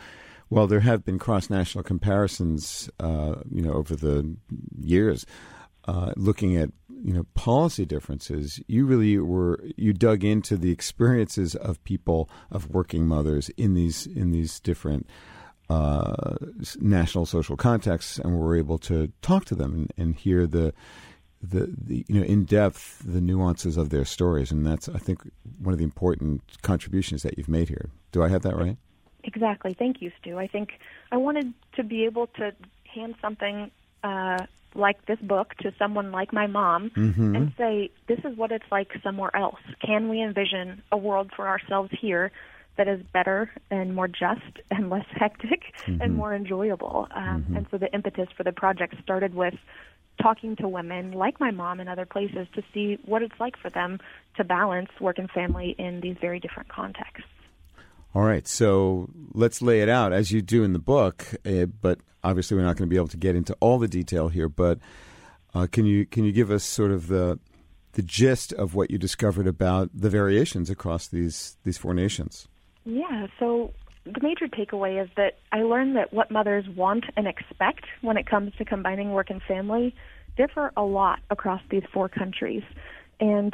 Well, 0.52 0.68
there 0.68 0.82
have 0.82 1.06
been 1.06 1.18
cross-national 1.18 1.86
comparisons, 1.86 2.90
uh, 3.00 3.36
you 3.50 3.62
know, 3.62 3.72
over 3.72 3.96
the 3.96 4.36
years, 4.78 5.26
uh, 5.86 6.12
looking 6.18 6.58
at 6.58 6.70
you 6.90 7.14
know 7.14 7.26
policy 7.36 7.86
differences. 7.86 8.60
You 8.68 8.86
really 8.86 9.18
were 9.18 9.64
you 9.78 9.94
dug 9.94 10.26
into 10.26 10.58
the 10.58 10.70
experiences 10.70 11.56
of 11.56 11.82
people 11.86 12.30
of 12.52 12.70
working 12.70 13.08
mothers 13.08 13.48
in 13.52 13.76
these 13.76 14.06
in 14.06 14.32
these 14.32 14.60
different 14.60 15.08
uh, 15.70 16.36
national 16.82 17.26
social 17.26 17.56
contexts, 17.56 18.20
and 18.20 18.38
we're 18.38 18.58
able 18.58 18.78
to 18.80 19.10
talk 19.22 19.46
to 19.46 19.56
them 19.56 19.74
and, 19.74 19.94
and 19.98 20.16
hear 20.18 20.46
the, 20.46 20.74
the, 21.42 21.74
the 21.78 22.06
you 22.10 22.20
know 22.20 22.26
in 22.26 22.44
depth 22.44 23.02
the 23.06 23.22
nuances 23.22 23.78
of 23.78 23.90
their 23.90 24.04
stories, 24.04 24.52
and 24.52 24.68
that's 24.68 24.90
I 24.90 24.98
think 24.98 25.22
one 25.60 25.72
of 25.72 25.78
the 25.78 25.86
important 25.86 26.42
contributions 26.62 27.24
that 27.24 27.38
you've 27.38 27.48
made 27.48 27.70
here. 27.70 27.90
Do 28.12 28.22
I 28.22 28.28
have 28.28 28.42
that 28.42 28.58
right? 28.58 28.76
Exactly. 29.24 29.76
Thank 29.78 30.02
you, 30.02 30.12
Stew. 30.20 30.38
I 30.38 30.48
think 30.48 30.80
I 31.12 31.18
wanted 31.18 31.54
to 31.76 31.84
be 31.84 32.06
able 32.06 32.28
to 32.28 32.54
hand 32.94 33.16
something 33.22 33.72
uh, 34.04 34.46
like 34.74 35.06
this 35.06 35.20
book 35.20 35.54
to 35.62 35.74
someone 35.78 36.12
like 36.12 36.34
my 36.34 36.48
mom 36.48 36.90
mm-hmm. 36.92 37.36
and 37.36 37.54
say, 37.58 37.92
"This 38.08 38.20
is 38.20 38.38
what 38.38 38.52
it's 38.52 38.66
like 38.72 38.90
somewhere 39.04 39.36
else. 39.36 39.60
Can 39.86 40.10
we 40.10 40.22
envision 40.22 40.82
a 40.92 40.98
world 40.98 41.32
for 41.36 41.48
ourselves 41.48 41.92
here 42.00 42.32
that 42.78 42.88
is 42.88 43.02
better 43.14 43.52
and 43.70 43.94
more 43.94 44.08
just 44.08 44.60
and 44.70 44.90
less 44.90 45.06
hectic 45.12 45.62
mm-hmm. 45.86 46.02
and 46.02 46.16
more 46.16 46.34
enjoyable. 46.34 47.08
Um, 47.12 47.44
mm-hmm. 47.44 47.58
And 47.58 47.68
so 47.70 47.78
the 47.78 47.94
impetus 47.94 48.30
for 48.36 48.44
the 48.44 48.52
project 48.52 48.96
started 49.04 49.36
with 49.36 49.56
talking 50.22 50.56
to 50.58 50.68
women 50.68 51.12
like 51.12 51.40
my 51.40 51.52
mom 51.52 51.80
in 51.80 51.88
other 51.88 52.06
places 52.06 52.48
to 52.54 52.64
see 52.74 53.00
what 53.06 53.24
it's 53.24 53.40
like 53.40 53.58
for 53.58 53.70
them 53.70 54.00
to 54.38 54.44
balance 54.44 54.90
work 55.00 55.18
and 55.18 55.30
family 55.32 55.76
in 55.78 56.02
these 56.02 56.16
very 56.20 56.40
different 56.40 56.70
contexts. 56.70 57.28
All 58.14 58.24
right, 58.24 58.46
so 58.46 59.10
let's 59.34 59.62
lay 59.62 59.82
it 59.82 59.88
out 59.88 60.12
as 60.12 60.32
you 60.32 60.42
do 60.42 60.64
in 60.64 60.74
the 60.74 60.80
book, 60.80 61.34
uh, 61.46 61.66
but 61.66 62.00
obviously 62.24 62.58
we're 62.58 62.64
not 62.64 62.76
going 62.76 62.90
to 62.90 62.94
be 62.94 62.98
able 62.98 63.08
to 63.08 63.18
get 63.18 63.36
into 63.36 63.56
all 63.62 63.80
the 63.80 63.88
detail 63.88 64.28
here. 64.28 64.50
But 64.50 64.80
uh, 65.54 65.68
can 65.72 65.86
you 65.86 66.06
can 66.06 66.26
you 66.26 66.34
give 66.34 66.52
us 66.52 66.64
sort 66.64 66.92
of 66.92 67.08
the 67.08 67.40
the 67.94 68.02
gist 68.02 68.52
of 68.54 68.76
what 68.76 68.92
you 68.92 68.98
discovered 68.98 69.48
about 69.48 69.90
the 69.94 70.10
variations 70.10 70.70
across 70.70 71.08
these 71.08 71.58
these 71.64 71.78
four 71.78 71.94
nations? 71.94 72.50
Yeah, 72.84 73.28
so 73.40 73.74
the 74.06 74.20
major 74.22 74.48
takeaway 74.48 75.02
is 75.02 75.10
that 75.16 75.38
I 75.52 75.62
learned 75.62 75.96
that 75.96 76.12
what 76.12 76.32
mothers 76.32 76.66
want 76.76 77.06
and 77.16 77.28
expect 77.28 77.86
when 78.02 78.18
it 78.18 78.26
comes 78.26 78.54
to 78.58 78.66
combining 78.66 79.12
work 79.12 79.30
and 79.30 79.42
family 79.44 79.96
differ 80.36 80.72
a 80.76 80.84
lot 80.84 81.20
across 81.30 81.62
these 81.70 81.84
four 81.94 82.10
countries. 82.10 82.64
And 83.20 83.54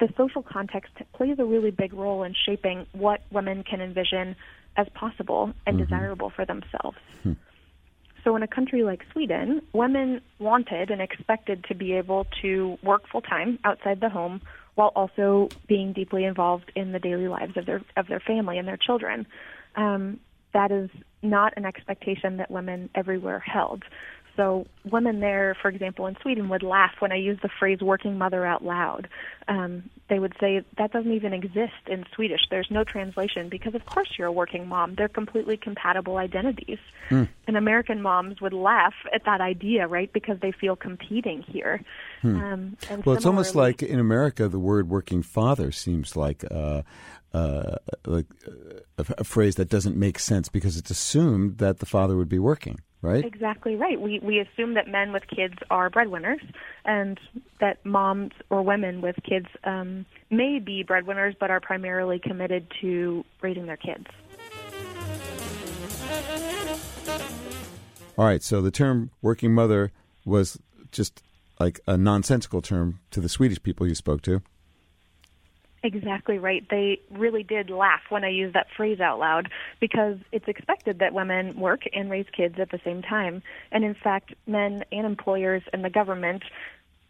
the 0.00 0.08
social 0.16 0.42
context 0.42 0.92
plays 1.12 1.36
a 1.38 1.44
really 1.44 1.70
big 1.70 1.92
role 1.92 2.22
in 2.22 2.34
shaping 2.46 2.86
what 2.92 3.20
women 3.30 3.62
can 3.62 3.80
envision 3.80 4.34
as 4.76 4.86
possible 4.94 5.52
and 5.66 5.76
mm-hmm. 5.76 5.84
desirable 5.84 6.30
for 6.30 6.44
themselves. 6.44 6.96
Hmm. 7.22 7.32
So, 8.24 8.36
in 8.36 8.42
a 8.42 8.48
country 8.48 8.82
like 8.82 9.02
Sweden, 9.12 9.62
women 9.72 10.20
wanted 10.38 10.90
and 10.90 11.00
expected 11.00 11.64
to 11.68 11.74
be 11.74 11.94
able 11.94 12.26
to 12.42 12.78
work 12.82 13.02
full 13.10 13.22
time 13.22 13.58
outside 13.64 14.00
the 14.00 14.10
home 14.10 14.42
while 14.74 14.92
also 14.94 15.48
being 15.66 15.92
deeply 15.92 16.24
involved 16.24 16.70
in 16.74 16.92
the 16.92 16.98
daily 16.98 17.28
lives 17.28 17.56
of 17.56 17.66
their 17.66 17.82
of 17.96 18.08
their 18.08 18.20
family 18.20 18.58
and 18.58 18.68
their 18.68 18.76
children. 18.76 19.26
Um, 19.76 20.20
that 20.52 20.70
is 20.70 20.90
not 21.22 21.54
an 21.56 21.64
expectation 21.64 22.38
that 22.38 22.50
women 22.50 22.90
everywhere 22.94 23.38
held. 23.38 23.84
So 24.36 24.66
women 24.84 25.20
there, 25.20 25.56
for 25.60 25.68
example, 25.68 26.06
in 26.06 26.16
Sweden, 26.22 26.48
would 26.48 26.62
laugh 26.62 26.92
when 27.00 27.12
I 27.12 27.16
use 27.16 27.38
the 27.42 27.48
phrase 27.58 27.80
"working 27.80 28.16
mother" 28.18 28.46
out 28.46 28.64
loud. 28.64 29.08
Um, 29.48 29.90
they 30.08 30.18
would 30.18 30.34
say 30.40 30.64
that 30.78 30.92
doesn't 30.92 31.12
even 31.12 31.32
exist 31.32 31.88
in 31.88 32.04
Swedish. 32.14 32.40
There's 32.50 32.70
no 32.70 32.84
translation 32.84 33.48
because, 33.48 33.74
of 33.74 33.84
course, 33.86 34.08
you're 34.16 34.28
a 34.28 34.32
working 34.32 34.68
mom. 34.68 34.94
They're 34.94 35.08
completely 35.08 35.56
compatible 35.56 36.16
identities. 36.16 36.78
Mm. 37.10 37.28
And 37.46 37.56
American 37.56 38.00
moms 38.00 38.40
would 38.40 38.52
laugh 38.52 38.94
at 39.12 39.24
that 39.24 39.40
idea, 39.40 39.86
right? 39.88 40.12
Because 40.12 40.38
they 40.40 40.52
feel 40.52 40.76
competing 40.76 41.42
here. 41.42 41.82
Hmm. 42.22 42.36
Um, 42.36 42.76
well, 43.04 43.16
it's 43.16 43.26
almost 43.26 43.54
like 43.54 43.82
in 43.82 43.98
America, 43.98 44.48
the 44.48 44.58
word 44.58 44.88
"working 44.88 45.22
father" 45.22 45.72
seems 45.72 46.16
like. 46.16 46.44
Uh, 46.50 46.82
uh, 47.32 47.76
like 48.06 48.26
uh, 48.48 48.80
a, 48.98 49.04
a 49.18 49.24
phrase 49.24 49.54
that 49.54 49.68
doesn't 49.68 49.96
make 49.96 50.18
sense 50.18 50.48
because 50.48 50.76
it's 50.76 50.90
assumed 50.90 51.58
that 51.58 51.78
the 51.78 51.86
father 51.86 52.16
would 52.16 52.28
be 52.28 52.40
working 52.40 52.80
right? 53.02 53.24
Exactly 53.24 53.76
right. 53.76 54.00
We 54.00 54.20
we 54.20 54.38
assume 54.38 54.74
that 54.74 54.88
men 54.88 55.12
with 55.12 55.26
kids 55.28 55.54
are 55.70 55.90
breadwinners, 55.90 56.40
and 56.84 57.18
that 57.60 57.84
moms 57.84 58.32
or 58.50 58.62
women 58.62 59.00
with 59.00 59.16
kids 59.28 59.46
um, 59.64 60.06
may 60.30 60.58
be 60.58 60.82
breadwinners, 60.82 61.34
but 61.38 61.50
are 61.50 61.60
primarily 61.60 62.18
committed 62.18 62.66
to 62.80 63.24
raising 63.40 63.66
their 63.66 63.76
kids. 63.76 64.06
All 68.18 68.26
right. 68.26 68.42
So 68.42 68.60
the 68.60 68.70
term 68.70 69.10
"working 69.22 69.54
mother" 69.54 69.92
was 70.24 70.58
just 70.92 71.22
like 71.58 71.80
a 71.86 71.96
nonsensical 71.96 72.62
term 72.62 73.00
to 73.10 73.20
the 73.20 73.28
Swedish 73.28 73.62
people 73.62 73.86
you 73.86 73.94
spoke 73.94 74.22
to. 74.22 74.42
Exactly 75.82 76.38
right. 76.38 76.66
They 76.68 77.00
really 77.10 77.42
did 77.42 77.70
laugh 77.70 78.02
when 78.10 78.22
I 78.22 78.28
used 78.28 78.54
that 78.54 78.66
phrase 78.76 79.00
out 79.00 79.18
loud 79.18 79.48
because 79.80 80.18
it's 80.30 80.46
expected 80.46 80.98
that 80.98 81.14
women 81.14 81.58
work 81.58 81.84
and 81.94 82.10
raise 82.10 82.26
kids 82.36 82.56
at 82.58 82.70
the 82.70 82.80
same 82.84 83.00
time. 83.00 83.42
And 83.72 83.82
in 83.82 83.94
fact, 83.94 84.34
men 84.46 84.84
and 84.92 85.06
employers 85.06 85.62
and 85.72 85.82
the 85.82 85.88
government 85.88 86.42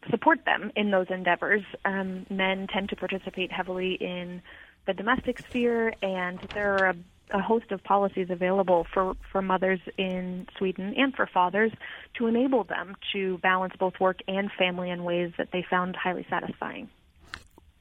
support 0.08 0.44
them 0.44 0.70
in 0.76 0.92
those 0.92 1.08
endeavors. 1.10 1.62
Um, 1.84 2.26
men 2.30 2.68
tend 2.72 2.90
to 2.90 2.96
participate 2.96 3.50
heavily 3.50 3.94
in 3.94 4.40
the 4.86 4.94
domestic 4.94 5.40
sphere, 5.40 5.92
and 6.00 6.38
there 6.54 6.74
are 6.74 6.90
a, 6.90 7.38
a 7.38 7.42
host 7.42 7.72
of 7.72 7.82
policies 7.82 8.28
available 8.30 8.86
for, 8.94 9.14
for 9.32 9.42
mothers 9.42 9.80
in 9.98 10.46
Sweden 10.56 10.94
and 10.96 11.14
for 11.14 11.26
fathers 11.26 11.72
to 12.14 12.28
enable 12.28 12.64
them 12.64 12.96
to 13.12 13.38
balance 13.38 13.74
both 13.78 13.94
work 14.00 14.20
and 14.28 14.50
family 14.56 14.90
in 14.90 15.02
ways 15.02 15.32
that 15.38 15.48
they 15.52 15.64
found 15.68 15.96
highly 15.96 16.24
satisfying. 16.30 16.88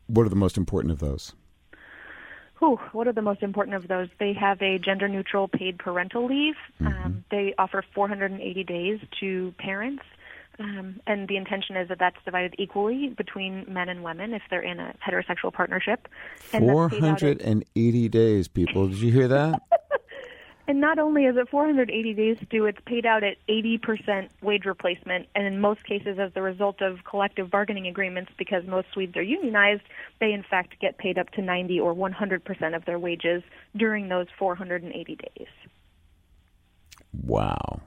What 0.10 0.26
are 0.26 0.30
the 0.30 0.36
most 0.36 0.58
important 0.58 0.92
of 0.92 1.00
those? 1.00 1.34
Whew, 2.58 2.80
what 2.92 3.08
are 3.08 3.14
the 3.14 3.22
most 3.22 3.44
important 3.44 3.76
of 3.76 3.88
those? 3.88 4.10
They 4.20 4.34
have 4.34 4.62
a 4.62 4.80
gender 4.80 5.08
neutral 5.08 5.48
paid 5.48 5.78
parental 5.78 6.26
leave. 6.26 6.56
Mm-hmm. 6.82 7.06
Um, 7.06 7.24
they 7.32 7.54
offer 7.58 7.84
480 7.94 8.64
days 8.64 9.00
to 9.20 9.54
parents. 9.60 10.04
Um, 10.58 11.00
and 11.08 11.28
the 11.30 11.38
intention 11.38 11.78
is 11.78 11.88
that 11.88 12.00
that's 12.00 12.18
divided 12.26 12.56
equally 12.58 13.10
between 13.10 13.66
men 13.70 13.88
and 13.88 14.04
women 14.04 14.34
if 14.34 14.42
they're 14.50 14.62
in 14.62 14.80
a 14.80 14.94
heterosexual 15.08 15.54
partnership. 15.54 16.10
480 16.38 18.10
days, 18.10 18.48
people. 18.50 18.90
Did 18.90 18.98
you 18.98 19.12
hear 19.12 19.28
that? 19.30 19.62
And 20.70 20.80
not 20.80 21.00
only 21.00 21.26
is 21.26 21.36
it 21.36 21.50
480 21.50 22.14
days 22.14 22.38
due, 22.48 22.68
it's 22.68 22.78
paid 22.86 23.04
out 23.04 23.24
at 23.24 23.38
80% 23.48 24.30
wage 24.44 24.66
replacement, 24.66 25.28
and 25.34 25.48
in 25.48 25.60
most 25.60 25.84
cases 25.84 26.20
as 26.20 26.32
the 26.34 26.44
result 26.44 26.84
of 26.84 27.04
collective 27.06 27.50
bargaining 27.50 27.88
agreements, 27.88 28.32
because 28.38 28.68
most 28.68 28.88
Swedes 28.94 29.18
are 29.18 29.24
unionized, 29.24 29.82
they 30.20 30.32
in 30.32 30.44
fact 30.44 30.80
get 30.80 31.00
paid 31.00 31.18
up 31.18 31.32
to 31.32 31.42
90 31.42 31.80
or 31.80 31.96
100% 31.96 32.76
of 32.76 32.86
their 32.86 33.00
wages 33.00 33.42
during 33.76 34.10
those 34.10 34.28
480 34.38 35.16
days. 35.16 35.48
Wow. 37.24 37.82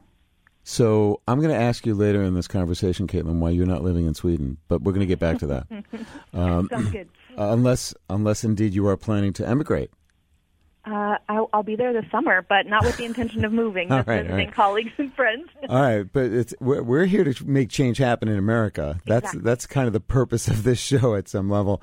So 0.64 1.20
I'm 1.28 1.38
going 1.38 1.54
to 1.54 1.62
ask 1.62 1.86
you 1.86 1.94
later 1.94 2.24
in 2.24 2.34
this 2.34 2.48
conversation, 2.48 3.06
Caitlyn, 3.06 3.38
why 3.38 3.50
you're 3.50 3.64
not 3.64 3.84
living 3.84 4.06
in 4.06 4.14
Sweden, 4.14 4.58
but 4.66 4.82
we're 4.82 4.90
going 4.90 5.06
to 5.06 5.06
get 5.06 5.20
back 5.20 5.38
to 5.38 5.46
that. 5.46 5.66
um, 6.34 6.68
Sounds 6.68 6.90
good. 6.90 7.08
unless, 7.36 7.94
unless 8.10 8.42
indeed 8.42 8.74
you 8.74 8.88
are 8.88 8.96
planning 8.96 9.32
to 9.34 9.48
emigrate. 9.48 9.92
Uh, 10.84 11.16
I'll, 11.28 11.48
I'll, 11.52 11.62
be 11.62 11.76
there 11.76 11.92
this 11.92 12.10
summer, 12.10 12.42
but 12.42 12.66
not 12.66 12.84
with 12.84 12.96
the 12.96 13.04
intention 13.04 13.44
of 13.44 13.52
moving. 13.52 13.88
Just 13.88 14.08
right, 14.08 14.22
visiting 14.22 14.46
right. 14.46 14.54
colleagues 14.54 14.90
and 14.98 15.14
friends. 15.14 15.48
all 15.68 15.80
right, 15.80 16.12
but 16.12 16.24
it's 16.24 16.54
we're, 16.58 16.82
we're, 16.82 17.04
here 17.04 17.22
to 17.22 17.46
make 17.46 17.70
change 17.70 17.98
happen 17.98 18.28
in 18.28 18.36
America. 18.36 19.00
That's 19.06 19.26
exactly. 19.26 19.42
that's 19.42 19.66
kind 19.66 19.86
of 19.86 19.92
the 19.92 20.00
purpose 20.00 20.48
of 20.48 20.64
this 20.64 20.80
show 20.80 21.14
at 21.14 21.28
some 21.28 21.48
level, 21.48 21.80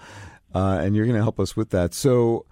uh, 0.53 0.79
and 0.81 0.97
you're 0.97 1.05
going 1.05 1.15
to 1.15 1.23
help 1.23 1.39
us 1.39 1.55
with 1.55 1.69
that. 1.69 1.93
So, 1.93 2.45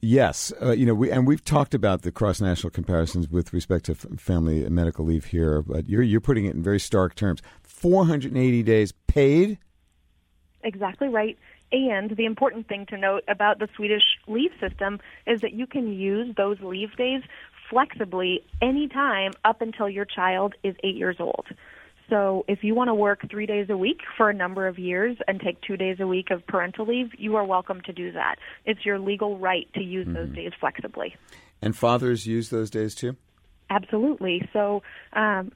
yes, 0.00 0.52
uh, 0.62 0.70
you 0.70 0.86
know, 0.86 0.94
we 0.94 1.10
and 1.10 1.26
we've 1.26 1.44
talked 1.44 1.74
about 1.74 2.02
the 2.02 2.12
cross 2.12 2.40
national 2.40 2.70
comparisons 2.70 3.28
with 3.28 3.52
respect 3.52 3.86
to 3.86 3.92
f- 3.92 4.06
family 4.20 4.64
and 4.64 4.72
medical 4.72 5.04
leave 5.04 5.24
here, 5.24 5.62
but 5.62 5.88
you're 5.88 6.02
you're 6.02 6.20
putting 6.20 6.44
it 6.44 6.54
in 6.54 6.62
very 6.62 6.78
stark 6.78 7.16
terms. 7.16 7.42
480 7.64 8.62
days 8.62 8.92
paid. 9.08 9.58
Exactly 10.62 11.08
right. 11.08 11.36
And 11.72 12.16
the 12.16 12.24
important 12.24 12.68
thing 12.68 12.86
to 12.86 12.96
note 12.96 13.22
about 13.28 13.58
the 13.58 13.68
Swedish 13.76 14.02
leave 14.26 14.50
system 14.60 14.98
is 15.26 15.40
that 15.42 15.52
you 15.52 15.66
can 15.66 15.92
use 15.92 16.34
those 16.36 16.58
leave 16.60 16.96
days 16.96 17.22
flexibly 17.68 18.44
anytime 18.60 19.32
up 19.44 19.62
until 19.62 19.88
your 19.88 20.04
child 20.04 20.54
is 20.64 20.74
eight 20.82 20.96
years 20.96 21.16
old. 21.20 21.46
So 22.08 22.44
if 22.48 22.64
you 22.64 22.74
want 22.74 22.88
to 22.88 22.94
work 22.94 23.30
three 23.30 23.46
days 23.46 23.70
a 23.70 23.76
week 23.76 24.00
for 24.16 24.28
a 24.28 24.34
number 24.34 24.66
of 24.66 24.80
years 24.80 25.16
and 25.28 25.40
take 25.40 25.60
two 25.62 25.76
days 25.76 25.98
a 26.00 26.06
week 26.08 26.30
of 26.32 26.44
parental 26.46 26.84
leave, 26.84 27.12
you 27.16 27.36
are 27.36 27.44
welcome 27.44 27.80
to 27.82 27.92
do 27.92 28.10
that. 28.12 28.36
It's 28.66 28.84
your 28.84 28.98
legal 28.98 29.38
right 29.38 29.68
to 29.74 29.80
use 29.80 30.06
mm-hmm. 30.06 30.14
those 30.14 30.34
days 30.34 30.50
flexibly. 30.58 31.14
And 31.62 31.76
fathers 31.76 32.26
use 32.26 32.50
those 32.50 32.68
days 32.68 32.96
too? 32.96 33.16
Absolutely. 33.70 34.48
So 34.52 34.82
um, 35.12 35.52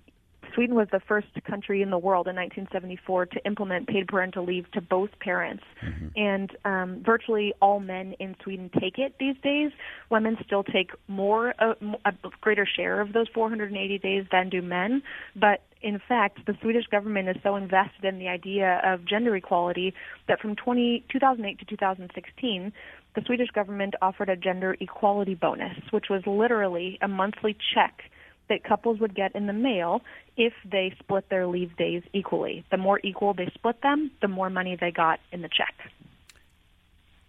Sweden 0.54 0.74
was 0.74 0.88
the 0.92 1.00
first 1.00 1.28
country 1.48 1.82
in 1.82 1.90
the 1.90 1.98
world 1.98 2.28
in 2.28 2.36
1974 2.36 3.26
to 3.26 3.46
implement 3.46 3.88
paid 3.88 4.06
parental 4.08 4.44
leave 4.44 4.70
to 4.72 4.80
both 4.80 5.10
parents, 5.20 5.64
mm-hmm. 5.84 6.08
and 6.16 6.56
um, 6.64 7.02
virtually 7.04 7.52
all 7.60 7.80
men 7.80 8.14
in 8.20 8.36
Sweden 8.42 8.70
take 8.80 8.98
it 8.98 9.14
these 9.18 9.36
days. 9.42 9.70
Women 10.10 10.36
still 10.44 10.62
take 10.62 10.90
more, 11.08 11.54
uh, 11.58 11.74
a 12.04 12.12
greater 12.40 12.66
share 12.66 13.00
of 13.00 13.12
those 13.12 13.26
480 13.34 13.98
days 13.98 14.24
than 14.30 14.48
do 14.48 14.62
men, 14.62 15.02
but 15.34 15.62
in 15.82 16.00
fact, 16.08 16.46
the 16.46 16.56
Swedish 16.62 16.86
government 16.86 17.28
is 17.28 17.36
so 17.42 17.56
invested 17.56 18.04
in 18.04 18.18
the 18.18 18.28
idea 18.28 18.80
of 18.84 19.04
gender 19.04 19.36
equality 19.36 19.92
that 20.28 20.40
from 20.40 20.56
20, 20.56 21.04
2008 21.12 21.58
to 21.58 21.64
2016, 21.66 22.72
the 23.14 23.22
Swedish 23.26 23.50
government 23.50 23.94
offered 24.00 24.30
a 24.30 24.36
gender 24.36 24.76
equality 24.80 25.34
bonus, 25.34 25.76
which 25.90 26.06
was 26.08 26.22
literally 26.26 26.98
a 27.02 27.08
monthly 27.08 27.54
check 27.74 28.04
that 28.48 28.64
couples 28.64 29.00
would 29.00 29.14
get 29.14 29.34
in 29.34 29.46
the 29.46 29.52
mail 29.52 30.02
if 30.36 30.52
they 30.70 30.94
split 30.98 31.28
their 31.30 31.46
leave 31.46 31.76
days 31.76 32.02
equally. 32.12 32.64
The 32.70 32.76
more 32.76 33.00
equal 33.02 33.34
they 33.34 33.50
split 33.54 33.80
them, 33.82 34.10
the 34.20 34.28
more 34.28 34.50
money 34.50 34.76
they 34.78 34.90
got 34.90 35.20
in 35.32 35.42
the 35.42 35.48
check. 35.48 35.74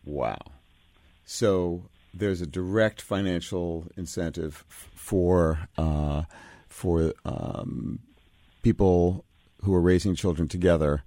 Wow. 0.03 0.39
So 1.25 1.83
there's 2.13 2.41
a 2.41 2.47
direct 2.47 3.01
financial 3.01 3.87
incentive 3.97 4.63
for 4.69 5.67
uh, 5.77 6.23
for 6.67 7.13
um, 7.23 7.99
people 8.61 9.25
who 9.63 9.73
are 9.73 9.81
raising 9.81 10.15
children 10.15 10.47
together 10.47 11.03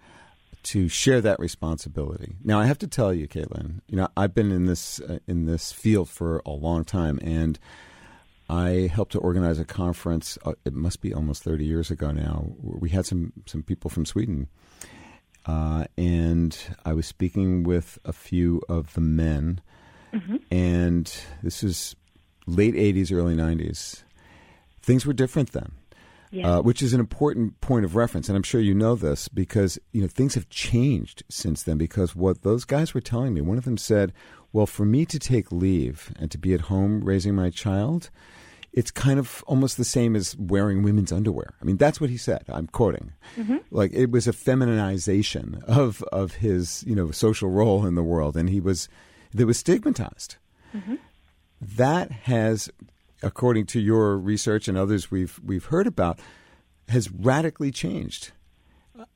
to 0.64 0.88
share 0.88 1.20
that 1.20 1.38
responsibility. 1.38 2.36
Now, 2.42 2.58
I 2.58 2.66
have 2.66 2.78
to 2.78 2.86
tell 2.86 3.14
you, 3.14 3.28
Caitlyn, 3.28 3.80
you 3.86 3.96
know, 3.96 4.08
I've 4.16 4.34
been 4.34 4.50
in 4.50 4.66
this 4.66 5.00
uh, 5.00 5.18
in 5.26 5.46
this 5.46 5.72
field 5.72 6.08
for 6.08 6.42
a 6.44 6.50
long 6.50 6.84
time, 6.84 7.18
and 7.22 7.58
I 8.48 8.90
helped 8.92 9.12
to 9.12 9.18
organize 9.18 9.58
a 9.58 9.64
conference. 9.64 10.38
Uh, 10.44 10.54
it 10.64 10.72
must 10.72 11.02
be 11.02 11.12
almost 11.12 11.42
thirty 11.42 11.66
years 11.66 11.90
ago 11.90 12.10
now. 12.10 12.52
We 12.62 12.88
had 12.90 13.04
some 13.04 13.32
some 13.46 13.62
people 13.62 13.90
from 13.90 14.06
Sweden, 14.06 14.48
uh, 15.44 15.84
and 15.98 16.56
I 16.84 16.94
was 16.94 17.06
speaking 17.06 17.62
with 17.62 17.98
a 18.04 18.12
few 18.12 18.62
of 18.68 18.94
the 18.94 19.02
men, 19.02 19.60
mm-hmm. 20.14 20.36
and 20.50 21.12
this 21.42 21.62
is 21.62 21.94
late 22.46 22.74
'80s, 22.74 23.12
early 23.12 23.34
'90s. 23.34 24.02
Things 24.80 25.04
were 25.04 25.12
different 25.12 25.52
then. 25.52 25.72
Yeah. 26.30 26.58
Uh, 26.58 26.60
which 26.60 26.82
is 26.82 26.92
an 26.92 27.00
important 27.00 27.58
point 27.62 27.86
of 27.86 27.96
reference, 27.96 28.28
and 28.28 28.36
I'm 28.36 28.42
sure 28.42 28.60
you 28.60 28.74
know 28.74 28.94
this 28.94 29.28
because 29.28 29.78
you 29.92 30.02
know 30.02 30.08
things 30.08 30.34
have 30.34 30.50
changed 30.50 31.22
since 31.30 31.62
then. 31.62 31.78
Because 31.78 32.14
what 32.14 32.42
those 32.42 32.64
guys 32.64 32.92
were 32.92 33.00
telling 33.00 33.32
me, 33.32 33.40
one 33.40 33.56
of 33.56 33.64
them 33.64 33.78
said, 33.78 34.12
"Well, 34.52 34.66
for 34.66 34.84
me 34.84 35.06
to 35.06 35.18
take 35.18 35.50
leave 35.50 36.12
and 36.18 36.30
to 36.30 36.36
be 36.36 36.52
at 36.52 36.62
home 36.62 37.02
raising 37.02 37.34
my 37.34 37.48
child, 37.48 38.10
it's 38.72 38.90
kind 38.90 39.18
of 39.18 39.42
almost 39.46 39.76
the 39.76 39.84
same 39.84 40.14
as 40.14 40.36
wearing 40.36 40.82
women's 40.82 41.12
underwear." 41.12 41.54
I 41.60 41.64
mean, 41.64 41.76
that's 41.76 42.00
what 42.00 42.10
he 42.10 42.16
said. 42.16 42.44
I'm 42.48 42.66
quoting. 42.66 43.12
Mm-hmm. 43.36 43.58
Like 43.70 43.92
it 43.92 44.10
was 44.10 44.26
a 44.26 44.32
feminization 44.32 45.62
of 45.66 46.02
of 46.12 46.34
his 46.34 46.84
you 46.86 46.94
know 46.94 47.10
social 47.10 47.50
role 47.50 47.86
in 47.86 47.94
the 47.94 48.02
world, 48.02 48.36
and 48.36 48.48
he 48.48 48.60
was 48.60 48.88
that 49.34 49.46
was 49.46 49.58
stigmatized. 49.58 50.36
Mm-hmm. 50.74 50.96
That 51.60 52.12
has 52.12 52.70
according 53.22 53.66
to 53.66 53.80
your 53.80 54.16
research 54.16 54.68
and 54.68 54.78
others 54.78 55.10
we've 55.10 55.40
we've 55.44 55.66
heard 55.66 55.86
about, 55.86 56.20
has 56.88 57.10
radically 57.10 57.70
changed. 57.70 58.32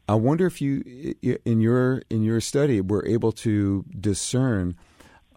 I 0.09 0.15
wonder 0.15 0.47
if 0.47 0.61
you, 0.61 1.15
in 1.45 1.61
your 1.61 2.03
in 2.11 2.23
your 2.23 2.41
study, 2.41 2.81
were 2.81 3.07
able 3.07 3.33
to 3.33 3.85
discern, 3.99 4.77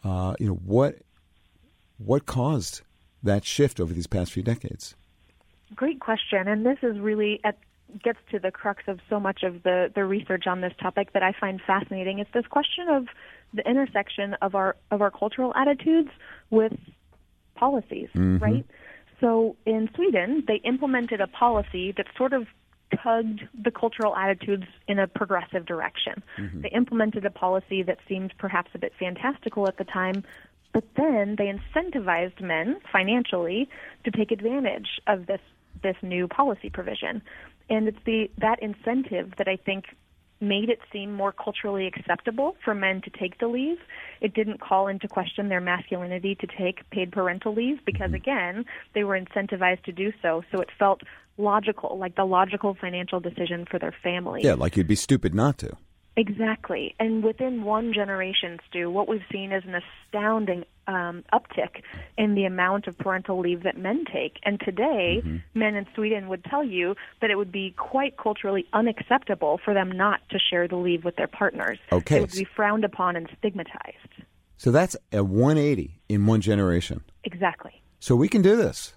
uh, 0.03 0.35
you 0.39 0.47
know, 0.47 0.59
what 0.65 0.97
what 1.97 2.25
caused 2.25 2.81
that 3.25 3.45
shift 3.45 3.79
over 3.79 3.93
these 3.93 4.07
past 4.07 4.31
few 4.31 4.43
decades. 4.43 4.95
Great 5.75 5.99
question, 5.99 6.47
and 6.47 6.65
this 6.65 6.77
is 6.81 6.99
really 6.99 7.39
at 7.43 7.57
gets 8.03 8.19
to 8.31 8.39
the 8.39 8.51
crux 8.51 8.83
of 8.87 8.99
so 9.09 9.19
much 9.19 9.43
of 9.43 9.63
the, 9.63 9.91
the 9.93 10.03
research 10.03 10.47
on 10.47 10.61
this 10.61 10.73
topic 10.81 11.13
that 11.13 11.23
I 11.23 11.33
find 11.39 11.61
fascinating. 11.65 12.19
It's 12.19 12.31
this 12.33 12.45
question 12.47 12.89
of 12.89 13.07
the 13.53 13.67
intersection 13.69 14.35
of 14.41 14.55
our 14.55 14.75
of 14.91 15.01
our 15.01 15.11
cultural 15.11 15.53
attitudes 15.55 16.09
with 16.49 16.73
policies, 17.55 18.09
mm-hmm. 18.13 18.37
right? 18.37 18.65
So 19.21 19.55
in 19.65 19.89
Sweden, 19.95 20.43
they 20.47 20.55
implemented 20.55 21.21
a 21.21 21.27
policy 21.27 21.93
that 21.95 22.07
sort 22.17 22.33
of 22.33 22.47
tugged 23.01 23.41
the 23.63 23.71
cultural 23.71 24.15
attitudes 24.15 24.65
in 24.87 24.99
a 24.99 25.07
progressive 25.07 25.65
direction. 25.65 26.21
Mm-hmm. 26.37 26.61
They 26.61 26.69
implemented 26.69 27.25
a 27.25 27.31
policy 27.31 27.81
that 27.83 27.99
seemed 28.07 28.33
perhaps 28.37 28.71
a 28.75 28.77
bit 28.77 28.93
fantastical 28.99 29.67
at 29.67 29.77
the 29.77 29.85
time, 29.85 30.23
but 30.75 30.83
then 30.97 31.37
they 31.37 31.45
incentivized 31.45 32.41
men 32.41 32.81
financially 32.91 33.69
to 34.03 34.11
take 34.11 34.29
advantage 34.29 34.99
of 35.07 35.25
this 35.25 35.39
this 35.81 35.95
new 36.01 36.27
policy 36.27 36.69
provision. 36.69 37.21
And 37.69 37.87
it's 37.87 37.97
the 38.05 38.29
that 38.39 38.61
incentive 38.61 39.33
that 39.37 39.47
I 39.47 39.55
think 39.55 39.85
made 40.41 40.69
it 40.69 40.79
seem 40.91 41.13
more 41.13 41.31
culturally 41.31 41.87
acceptable 41.87 42.57
for 42.65 42.75
men 42.75 43.01
to 43.03 43.09
take 43.09 43.39
the 43.39 43.47
leave. 43.47 43.77
It 44.19 44.33
didn't 44.33 44.59
call 44.59 44.89
into 44.89 45.07
question 45.07 45.47
their 45.47 45.61
masculinity 45.61 46.35
to 46.35 46.47
take 46.47 46.89
paid 46.89 47.13
parental 47.13 47.53
leave 47.53 47.77
because, 47.85 48.07
mm-hmm. 48.07 48.15
again, 48.15 48.65
they 48.93 49.05
were 49.05 49.17
incentivized 49.17 49.83
to 49.83 49.93
do 49.93 50.11
so. 50.21 50.43
So 50.51 50.59
it 50.59 50.67
felt 50.77 51.03
logical, 51.37 51.97
like 51.97 52.17
the 52.17 52.25
logical 52.25 52.75
financial 52.75 53.21
decision 53.21 53.65
for 53.71 53.79
their 53.79 53.95
family. 54.03 54.41
Yeah, 54.43 54.55
like 54.55 54.75
you'd 54.75 54.87
be 54.87 54.95
stupid 54.95 55.33
not 55.33 55.57
to. 55.59 55.77
Exactly. 56.17 56.95
And 56.99 57.23
within 57.23 57.63
one 57.63 57.93
generation, 57.93 58.59
Stew, 58.69 58.89
what 58.89 59.07
we've 59.07 59.25
seen 59.31 59.51
is 59.51 59.63
an 59.65 59.75
astounding 59.75 60.63
um, 60.87 61.23
uptick 61.33 61.81
in 62.17 62.35
the 62.35 62.45
amount 62.45 62.87
of 62.87 62.97
parental 62.97 63.39
leave 63.39 63.63
that 63.63 63.77
men 63.77 64.05
take. 64.11 64.37
And 64.43 64.59
today, 64.59 65.21
mm-hmm. 65.23 65.37
men 65.53 65.75
in 65.75 65.85
Sweden 65.93 66.29
would 66.29 66.43
tell 66.45 66.63
you 66.63 66.95
that 67.21 67.31
it 67.31 67.35
would 67.35 67.51
be 67.51 67.73
quite 67.77 68.17
culturally 68.17 68.65
unacceptable 68.71 69.59
for 69.63 69.73
them 69.73 69.91
not 69.91 70.21
to 70.29 70.39
share 70.39 70.67
the 70.67 70.77
leave 70.77 71.03
with 71.03 71.17
their 71.17 71.27
partners. 71.27 71.79
Okay. 71.91 72.17
It 72.17 72.21
would 72.21 72.31
be 72.31 72.47
frowned 72.55 72.85
upon 72.85 73.17
and 73.17 73.29
stigmatized. 73.39 74.23
So 74.57 74.71
that's 74.71 74.95
a 75.11 75.23
180 75.23 75.99
in 76.07 76.25
one 76.25 76.39
generation. 76.39 77.03
Exactly. 77.25 77.81
So 77.99 78.15
we 78.15 78.29
can 78.29 78.41
do 78.41 78.55
this. 78.55 78.93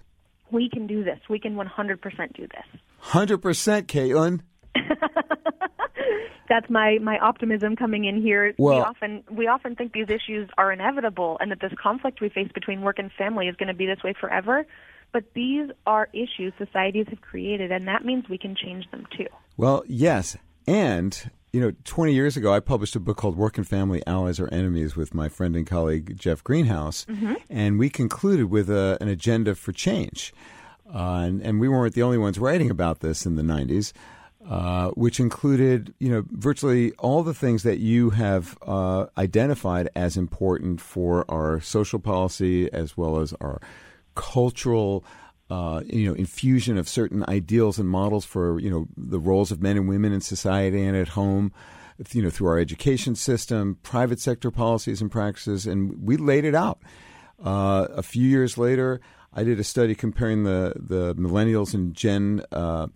We 0.51 0.69
can 0.69 0.87
do 0.87 1.03
this. 1.03 1.19
We 1.29 1.39
can 1.39 1.55
100% 1.55 2.33
do 2.33 2.47
this. 2.47 2.81
100%, 3.03 3.83
Caitlyn. 3.83 4.41
that's 6.49 6.69
my 6.69 6.97
my 7.01 7.17
optimism 7.19 7.75
coming 7.75 8.05
in 8.05 8.21
here. 8.21 8.53
Well, 8.57 8.75
we 8.75 8.81
often 8.81 9.23
we 9.29 9.47
often 9.47 9.75
think 9.75 9.93
these 9.93 10.09
issues 10.09 10.49
are 10.57 10.71
inevitable 10.71 11.37
and 11.39 11.51
that 11.51 11.61
this 11.61 11.73
conflict 11.81 12.21
we 12.21 12.29
face 12.29 12.49
between 12.53 12.81
work 12.81 12.99
and 12.99 13.11
family 13.11 13.47
is 13.47 13.55
going 13.55 13.67
to 13.67 13.73
be 13.73 13.85
this 13.85 14.03
way 14.03 14.13
forever. 14.19 14.65
But 15.11 15.23
these 15.33 15.69
are 15.87 16.07
issues 16.13 16.53
societies 16.57 17.07
have 17.09 17.21
created, 17.21 17.71
and 17.71 17.87
that 17.87 18.05
means 18.05 18.29
we 18.29 18.37
can 18.37 18.55
change 18.55 18.89
them 18.91 19.07
too. 19.17 19.25
Well, 19.57 19.83
yes, 19.87 20.37
and 20.67 21.31
you 21.51 21.59
know, 21.59 21.71
20 21.83 22.13
years 22.13 22.37
ago, 22.37 22.53
I 22.53 22.59
published 22.59 22.95
a 22.95 22.99
book 22.99 23.17
called 23.17 23.35
Work 23.35 23.57
and 23.57 23.67
Family 23.67 24.03
Allies 24.05 24.39
or 24.39 24.47
Enemies 24.53 24.95
with 24.95 25.15
my 25.15 25.29
friend 25.29 25.55
and 25.55 25.65
colleague 25.65 26.15
Jeff 26.17 26.43
Greenhaus. 26.43 27.05
Mm-hmm. 27.07 27.33
And 27.49 27.79
we 27.79 27.89
concluded 27.89 28.51
with 28.51 28.69
a, 28.69 28.97
an 29.01 29.07
agenda 29.07 29.55
for 29.55 29.71
change. 29.71 30.31
Uh, 30.93 31.23
and, 31.25 31.41
and, 31.41 31.59
we 31.59 31.67
weren't 31.67 31.93
the 31.93 32.01
only 32.01 32.17
ones 32.17 32.39
writing 32.39 32.71
about 32.71 32.99
this 32.99 33.25
in 33.25 33.35
the 33.35 33.43
90s. 33.43 33.93
Uh, 34.47 34.89
which 34.91 35.19
included, 35.19 35.93
you 35.99 36.09
know, 36.09 36.23
virtually 36.31 36.93
all 36.93 37.23
the 37.23 37.33
things 37.33 37.63
that 37.63 37.79
you 37.79 38.11
have 38.11 38.57
uh, 38.61 39.05
identified 39.17 39.89
as 39.97 40.15
important 40.15 40.79
for 40.79 41.25
our 41.29 41.59
social 41.59 41.99
policy 41.99 42.71
as 42.71 42.95
well 42.95 43.19
as 43.19 43.33
our 43.41 43.61
cultural, 44.15 45.03
uh, 45.49 45.81
you 45.85 46.07
know, 46.07 46.13
infusion 46.13 46.77
of 46.77 46.87
certain 46.87 47.25
ideals 47.27 47.77
and 47.77 47.89
models 47.89 48.23
for, 48.23 48.59
you 48.61 48.69
know, 48.69 48.87
the 48.95 49.19
roles 49.19 49.51
of 49.51 49.61
men 49.61 49.75
and 49.75 49.89
women 49.89 50.13
in 50.13 50.21
society 50.21 50.83
and 50.83 50.95
at 50.95 51.09
home, 51.09 51.51
you 52.13 52.21
know, 52.21 52.29
through 52.29 52.47
our 52.47 52.59
education 52.59 53.15
system, 53.15 53.77
private 53.83 54.21
sector 54.21 54.49
policies 54.51 55.01
and 55.01 55.11
practices, 55.11 55.67
and 55.67 56.01
we 56.01 56.15
laid 56.15 56.45
it 56.45 56.55
out. 56.55 56.79
Uh, 57.43 57.87
a 57.91 58.01
few 58.01 58.25
years 58.25 58.57
later, 58.57 59.01
I 59.33 59.43
did 59.43 59.59
a 59.59 59.65
study 59.65 59.95
comparing 59.95 60.43
the 60.43 60.73
the 60.77 61.13
millennials 61.15 61.73
and 61.73 61.93
Gen 61.93 62.41
uh, 62.53 62.87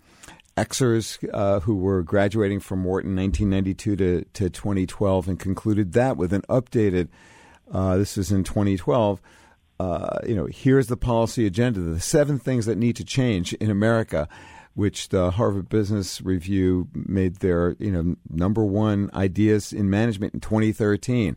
Xers 0.58 1.18
uh, 1.34 1.62
who 1.62 1.76
were 1.76 2.04
graduating 2.04 2.60
from 2.60 2.84
Wharton 2.84 3.16
1992 3.16 3.96
to, 3.96 4.24
to 4.34 4.50
2012 4.50 5.28
and 5.28 5.40
concluded 5.40 5.94
that 5.94 6.16
with 6.16 6.32
an 6.32 6.44
updated, 6.44 7.08
uh, 7.72 7.98
this 7.98 8.18
was 8.18 8.32
in 8.32 8.44
2012, 8.44 9.20
uh, 9.80 10.20
you 10.28 10.36
know, 10.36 10.46
here's 10.46 10.88
the 10.88 10.98
policy 10.98 11.48
agenda, 11.48 11.80
the 11.80 12.00
seven 12.00 12.38
things 12.38 12.66
that 12.68 12.78
need 12.78 12.96
to 12.96 13.04
change 13.04 13.54
in 13.54 13.72
America, 13.72 14.28
which 14.76 15.10
the 15.10 15.32
Harvard 15.32 15.70
Business 15.70 16.22
Review 16.22 16.88
made 16.94 17.38
their, 17.38 17.76
you 17.80 17.92
know, 17.92 18.16
number 18.30 18.64
one 18.64 19.10
ideas 19.14 19.74
in 19.74 19.90
management 19.90 20.36
in 20.36 20.40
2013, 20.40 21.36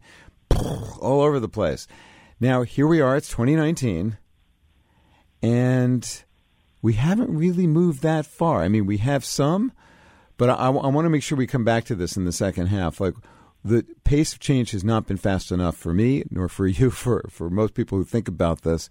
all 1.00 1.22
over 1.22 1.40
the 1.40 1.48
place. 1.48 1.86
Now, 2.38 2.62
here 2.62 2.86
we 2.86 3.00
are, 3.00 3.16
it's 3.16 3.30
2019, 3.30 4.18
and 5.42 6.24
we 6.82 6.94
haven't 6.94 7.36
really 7.36 7.66
moved 7.66 8.02
that 8.02 8.26
far. 8.26 8.62
I 8.62 8.68
mean, 8.68 8.86
we 8.86 8.98
have 8.98 9.24
some, 9.24 9.72
but 10.36 10.50
I, 10.50 10.66
I 10.66 10.68
want 10.70 11.04
to 11.04 11.10
make 11.10 11.22
sure 11.22 11.38
we 11.38 11.46
come 11.46 11.64
back 11.64 11.84
to 11.84 11.94
this 11.94 12.16
in 12.16 12.24
the 12.24 12.32
second 12.32 12.66
half. 12.66 13.00
Like 13.00 13.14
the 13.64 13.84
pace 14.04 14.32
of 14.32 14.40
change 14.40 14.70
has 14.72 14.84
not 14.84 15.06
been 15.06 15.16
fast 15.16 15.50
enough 15.50 15.76
for 15.76 15.92
me, 15.92 16.24
nor 16.30 16.48
for 16.48 16.66
you, 16.66 16.90
for 16.90 17.26
for 17.30 17.50
most 17.50 17.74
people 17.74 17.98
who 17.98 18.04
think 18.04 18.28
about 18.28 18.62
this. 18.62 18.90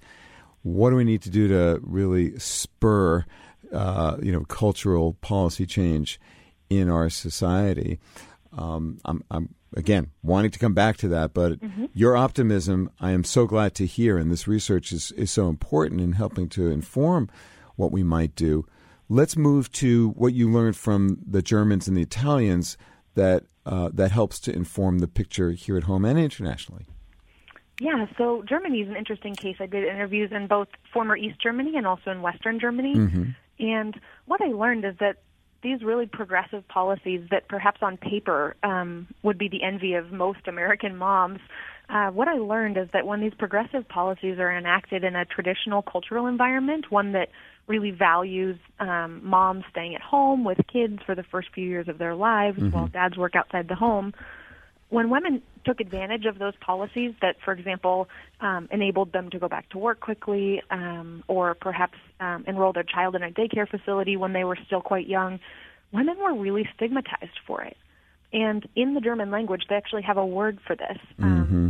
What 0.63 0.89
do 0.89 0.95
we 0.95 1.03
need 1.03 1.21
to 1.21 1.29
do 1.29 1.47
to 1.47 1.79
really 1.83 2.39
spur 2.39 3.25
uh, 3.71 4.17
you 4.21 4.31
know, 4.31 4.41
cultural 4.45 5.13
policy 5.21 5.65
change 5.65 6.19
in 6.69 6.89
our 6.89 7.09
society. 7.09 7.99
Um, 8.57 8.99
I'm, 9.05 9.23
I'm 9.29 9.55
again 9.75 10.11
wanting 10.23 10.51
to 10.51 10.59
come 10.59 10.73
back 10.73 10.97
to 10.97 11.07
that, 11.09 11.33
but 11.33 11.59
mm-hmm. 11.59 11.85
your 11.93 12.15
optimism, 12.15 12.89
I 12.99 13.11
am 13.11 13.23
so 13.23 13.45
glad 13.45 13.75
to 13.75 13.85
hear, 13.85 14.17
and 14.17 14.31
this 14.31 14.47
research 14.47 14.91
is, 14.91 15.11
is 15.13 15.31
so 15.31 15.49
important 15.49 16.01
in 16.01 16.13
helping 16.13 16.47
to 16.49 16.71
inform 16.71 17.29
what 17.75 17.91
we 17.91 18.03
might 18.03 18.35
do. 18.35 18.65
Let's 19.07 19.37
move 19.37 19.71
to 19.73 20.09
what 20.11 20.33
you 20.33 20.49
learned 20.49 20.75
from 20.75 21.19
the 21.25 21.41
Germans 21.41 21.87
and 21.87 21.95
the 21.95 22.01
Italians 22.01 22.77
that 23.13 23.43
uh, 23.65 23.89
that 23.93 24.11
helps 24.11 24.39
to 24.41 24.53
inform 24.53 24.99
the 24.99 25.07
picture 25.07 25.51
here 25.51 25.77
at 25.77 25.83
home 25.83 26.05
and 26.05 26.19
internationally. 26.19 26.85
Yeah, 27.79 28.05
so 28.17 28.43
Germany 28.47 28.81
is 28.81 28.89
an 28.89 28.95
interesting 28.95 29.35
case. 29.35 29.57
I 29.59 29.65
did 29.65 29.83
interviews 29.83 30.31
in 30.31 30.47
both 30.47 30.67
former 30.93 31.17
East 31.17 31.41
Germany 31.41 31.75
and 31.75 31.85
also 31.85 32.11
in 32.11 32.21
Western 32.21 32.59
Germany. 32.59 32.95
Mm-hmm. 32.95 33.23
And 33.59 33.99
what 34.25 34.41
I 34.41 34.47
learned 34.47 34.85
is 34.85 34.95
that 34.99 35.17
these 35.61 35.81
really 35.83 36.05
progressive 36.05 36.65
policies 36.67 37.27
that 37.31 37.47
perhaps 37.47 37.79
on 37.81 37.97
paper 37.97 38.55
um, 38.63 39.07
would 39.23 39.37
be 39.37 39.49
the 39.49 39.63
envy 39.63 39.95
of 39.95 40.11
most 40.11 40.47
American 40.47 40.95
moms. 40.95 41.39
Uh, 41.89 42.09
what 42.11 42.27
I 42.27 42.33
learned 42.33 42.77
is 42.77 42.87
that 42.93 43.05
when 43.05 43.19
these 43.19 43.33
progressive 43.33 43.87
policies 43.87 44.37
are 44.39 44.55
enacted 44.55 45.03
in 45.03 45.15
a 45.15 45.25
traditional 45.25 45.81
cultural 45.81 46.27
environment, 46.27 46.91
one 46.91 47.13
that 47.13 47.29
really 47.67 47.91
values 47.91 48.57
um, 48.79 49.21
moms 49.23 49.63
staying 49.71 49.95
at 49.95 50.01
home 50.01 50.43
with 50.43 50.59
kids 50.71 50.99
for 51.05 51.15
the 51.15 51.23
first 51.23 51.49
few 51.53 51.67
years 51.67 51.87
of 51.87 51.97
their 51.97 52.15
lives 52.15 52.57
mm-hmm. 52.57 52.71
while 52.71 52.87
dads 52.87 53.17
work 53.17 53.35
outside 53.35 53.67
the 53.67 53.75
home, 53.75 54.13
when 54.89 55.09
women 55.09 55.41
took 55.65 55.79
advantage 55.79 56.25
of 56.25 56.37
those 56.37 56.53
policies 56.61 57.13
that, 57.21 57.35
for 57.43 57.53
example, 57.53 58.07
um, 58.39 58.67
enabled 58.71 59.11
them 59.11 59.29
to 59.31 59.39
go 59.39 59.47
back 59.47 59.67
to 59.69 59.79
work 59.79 59.99
quickly 59.99 60.61
um, 60.69 61.23
or 61.27 61.55
perhaps 61.55 61.97
um, 62.19 62.43
enroll 62.47 62.71
their 62.71 62.83
child 62.83 63.15
in 63.15 63.23
a 63.23 63.31
daycare 63.31 63.67
facility 63.67 64.15
when 64.15 64.33
they 64.33 64.43
were 64.43 64.57
still 64.67 64.81
quite 64.81 65.07
young, 65.07 65.39
women 65.91 66.15
were 66.19 66.35
really 66.35 66.69
stigmatized 66.75 67.39
for 67.47 67.63
it. 67.63 67.77
And 68.31 68.67
in 68.75 68.93
the 68.93 69.01
German 69.01 69.31
language, 69.31 69.63
they 69.69 69.75
actually 69.75 70.03
have 70.03 70.17
a 70.17 70.25
word 70.25 70.59
for 70.67 70.75
this. 70.75 70.97
Um, 71.19 71.45
mm-hmm 71.45 71.69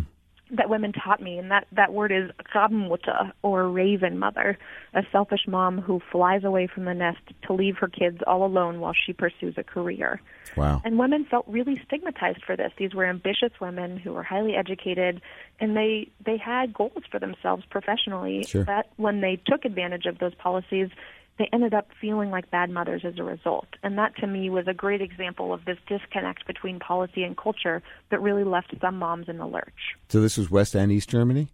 that 0.51 0.69
women 0.69 0.93
taught 0.93 1.21
me, 1.21 1.37
and 1.37 1.49
that, 1.51 1.67
that 1.71 1.91
word 1.91 2.11
is 2.11 2.29
Rabenmutter, 2.53 3.31
or 3.41 3.67
raven 3.67 4.19
mother, 4.19 4.57
a 4.93 5.03
selfish 5.11 5.47
mom 5.47 5.79
who 5.79 6.01
flies 6.11 6.43
away 6.43 6.67
from 6.67 6.85
the 6.85 6.93
nest 6.93 7.21
to 7.47 7.53
leave 7.53 7.77
her 7.77 7.87
kids 7.87 8.19
all 8.27 8.45
alone 8.45 8.79
while 8.79 8.93
she 8.93 9.11
pursues 9.11 9.55
a 9.57 9.63
career. 9.63 10.21
Wow. 10.55 10.81
And 10.85 10.99
women 10.99 11.25
felt 11.25 11.45
really 11.47 11.81
stigmatized 11.85 12.43
for 12.45 12.55
this. 12.55 12.71
These 12.77 12.93
were 12.93 13.05
ambitious 13.05 13.51
women 13.59 13.97
who 13.97 14.13
were 14.13 14.23
highly 14.23 14.55
educated, 14.55 15.21
and 15.59 15.75
they, 15.75 16.09
they 16.23 16.37
had 16.37 16.73
goals 16.73 17.03
for 17.09 17.19
themselves 17.19 17.63
professionally 17.69 18.43
sure. 18.43 18.63
that 18.65 18.89
when 18.97 19.21
they 19.21 19.41
took 19.47 19.65
advantage 19.65 20.05
of 20.05 20.19
those 20.19 20.35
policies, 20.35 20.89
they 21.37 21.49
ended 21.51 21.73
up 21.73 21.87
feeling 21.99 22.31
like 22.31 22.49
bad 22.49 22.69
mothers 22.69 23.01
as 23.03 23.17
a 23.17 23.23
result. 23.23 23.67
And 23.83 23.97
that 23.97 24.15
to 24.17 24.27
me 24.27 24.49
was 24.49 24.67
a 24.67 24.73
great 24.73 25.01
example 25.01 25.53
of 25.53 25.65
this 25.65 25.77
disconnect 25.87 26.47
between 26.47 26.79
policy 26.79 27.23
and 27.23 27.35
culture 27.37 27.81
that 28.09 28.21
really 28.21 28.43
left 28.43 28.73
some 28.79 28.97
moms 28.97 29.27
in 29.27 29.37
the 29.37 29.45
lurch. 29.45 29.95
So 30.09 30.21
this 30.21 30.37
was 30.37 30.49
West 30.49 30.75
and 30.75 30.91
East 30.91 31.09
Germany? 31.09 31.49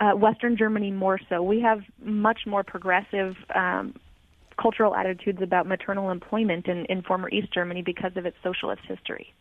Uh, 0.00 0.16
Western 0.16 0.56
Germany 0.56 0.90
more 0.90 1.20
so. 1.28 1.42
We 1.42 1.60
have 1.60 1.82
much 2.02 2.40
more 2.46 2.64
progressive 2.64 3.36
um, 3.54 3.94
cultural 4.60 4.94
attitudes 4.94 5.40
about 5.42 5.66
maternal 5.66 6.10
employment 6.10 6.66
in, 6.66 6.86
in 6.86 7.02
former 7.02 7.28
East 7.30 7.52
Germany 7.52 7.82
because 7.82 8.16
of 8.16 8.26
its 8.26 8.36
socialist 8.42 8.82
history. 8.88 9.32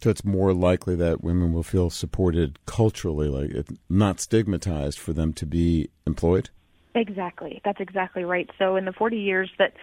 So 0.00 0.10
it's 0.10 0.24
more 0.24 0.52
likely 0.52 0.96
that 0.96 1.22
women 1.22 1.52
will 1.52 1.62
feel 1.62 1.90
supported 1.90 2.58
culturally, 2.66 3.28
like 3.28 3.66
not 3.88 4.20
stigmatized 4.20 4.98
for 4.98 5.12
them 5.12 5.32
to 5.34 5.46
be 5.46 5.88
employed? 6.06 6.50
Exactly. 6.94 7.60
That's 7.64 7.80
exactly 7.80 8.24
right. 8.24 8.48
So 8.58 8.76
in 8.76 8.84
the 8.84 8.92
40 8.92 9.16
years 9.16 9.50
that 9.58 9.74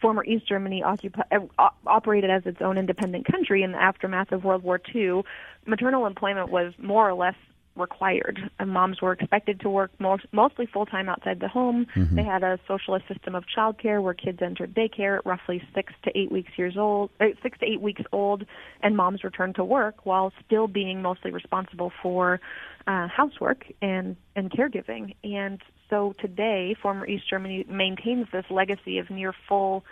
former 0.00 0.24
East 0.24 0.46
Germany 0.48 0.82
occupi- 0.82 1.22
uh, 1.58 1.68
operated 1.86 2.30
as 2.30 2.44
its 2.44 2.60
own 2.60 2.76
independent 2.78 3.26
country 3.26 3.62
in 3.62 3.72
the 3.72 3.82
aftermath 3.82 4.32
of 4.32 4.44
World 4.44 4.62
War 4.62 4.80
II, 4.94 5.22
maternal 5.64 6.06
employment 6.06 6.50
was 6.50 6.74
more 6.78 7.08
or 7.08 7.14
less 7.14 7.34
required. 7.76 8.38
And 8.58 8.70
moms 8.70 9.00
were 9.00 9.12
expected 9.12 9.60
to 9.60 9.70
work 9.70 9.90
most, 9.98 10.24
mostly 10.32 10.66
full 10.66 10.86
time 10.86 11.08
outside 11.08 11.40
the 11.40 11.48
home. 11.48 11.86
Mm-hmm. 11.94 12.16
They 12.16 12.24
had 12.24 12.42
a 12.42 12.58
socialist 12.66 13.06
system 13.06 13.34
of 13.34 13.44
childcare 13.54 14.02
where 14.02 14.14
kids 14.14 14.40
entered 14.42 14.74
daycare 14.74 15.18
at 15.18 15.26
roughly 15.26 15.62
six 15.74 15.92
to 16.04 16.18
eight 16.18 16.32
weeks 16.32 16.52
years 16.56 16.76
old, 16.76 17.10
uh, 17.20 17.26
six 17.42 17.58
to 17.58 17.66
eight 17.66 17.80
weeks 17.80 18.02
old, 18.12 18.46
and 18.82 18.96
moms 18.96 19.22
returned 19.22 19.56
to 19.56 19.64
work 19.64 20.06
while 20.06 20.32
still 20.44 20.66
being 20.66 21.02
mostly 21.02 21.30
responsible 21.30 21.92
for 22.02 22.40
uh, 22.86 23.08
housework 23.08 23.66
and 23.82 24.16
and 24.34 24.50
caregiving. 24.50 25.14
And 25.22 25.60
so 25.90 26.14
today, 26.20 26.74
former 26.80 27.06
East 27.06 27.28
Germany 27.28 27.64
maintains 27.68 28.26
this 28.32 28.44
legacy 28.50 28.98
of 28.98 29.10
near 29.10 29.34
full 29.48 29.84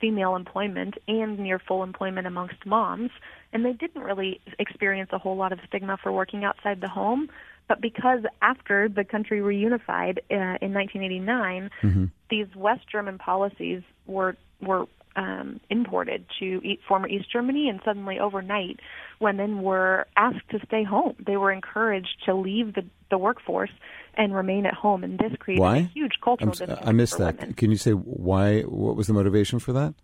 female 0.00 0.34
employment 0.34 0.94
and 1.06 1.38
near 1.38 1.58
full 1.58 1.82
employment 1.82 2.26
amongst 2.26 2.66
moms. 2.66 3.10
And 3.52 3.64
they 3.64 3.72
didn't 3.72 4.02
really 4.02 4.40
experience 4.58 5.10
a 5.12 5.18
whole 5.18 5.36
lot 5.36 5.52
of 5.52 5.60
stigma 5.68 5.96
for 6.02 6.10
working 6.10 6.44
outside 6.44 6.80
the 6.80 6.88
home. 6.88 7.28
But 7.68 7.80
because 7.80 8.20
after 8.40 8.88
the 8.88 9.04
country 9.04 9.40
reunified 9.40 10.18
uh, 10.30 10.58
in 10.60 10.74
1989, 10.74 11.70
mm-hmm. 11.82 12.04
these 12.28 12.48
West 12.56 12.82
German 12.90 13.18
policies 13.18 13.82
were 14.06 14.36
were 14.60 14.86
um, 15.16 15.60
imported 15.70 16.24
to 16.38 16.60
former 16.88 17.08
East 17.08 17.30
Germany, 17.30 17.68
and 17.68 17.80
suddenly 17.84 18.18
overnight, 18.18 18.80
women 19.20 19.62
were 19.62 20.06
asked 20.16 20.48
to 20.50 20.58
stay 20.66 20.84
home. 20.84 21.14
They 21.24 21.36
were 21.36 21.52
encouraged 21.52 22.16
to 22.26 22.34
leave 22.34 22.74
the, 22.74 22.84
the 23.10 23.18
workforce 23.18 23.70
and 24.14 24.34
remain 24.34 24.66
at 24.66 24.74
home, 24.74 25.04
and 25.04 25.18
this 25.18 25.32
created 25.38 25.60
why? 25.60 25.76
a 25.78 25.82
huge 25.82 26.14
cultural 26.22 26.54
I'm, 26.60 26.88
I 26.88 26.92
missed 26.92 27.18
that. 27.18 27.38
Women. 27.38 27.54
Can 27.54 27.70
you 27.70 27.76
say 27.76 27.92
why? 27.92 28.62
What 28.62 28.96
was 28.96 29.06
the 29.06 29.12
motivation 29.12 29.58
for 29.58 29.72
that? 29.72 29.94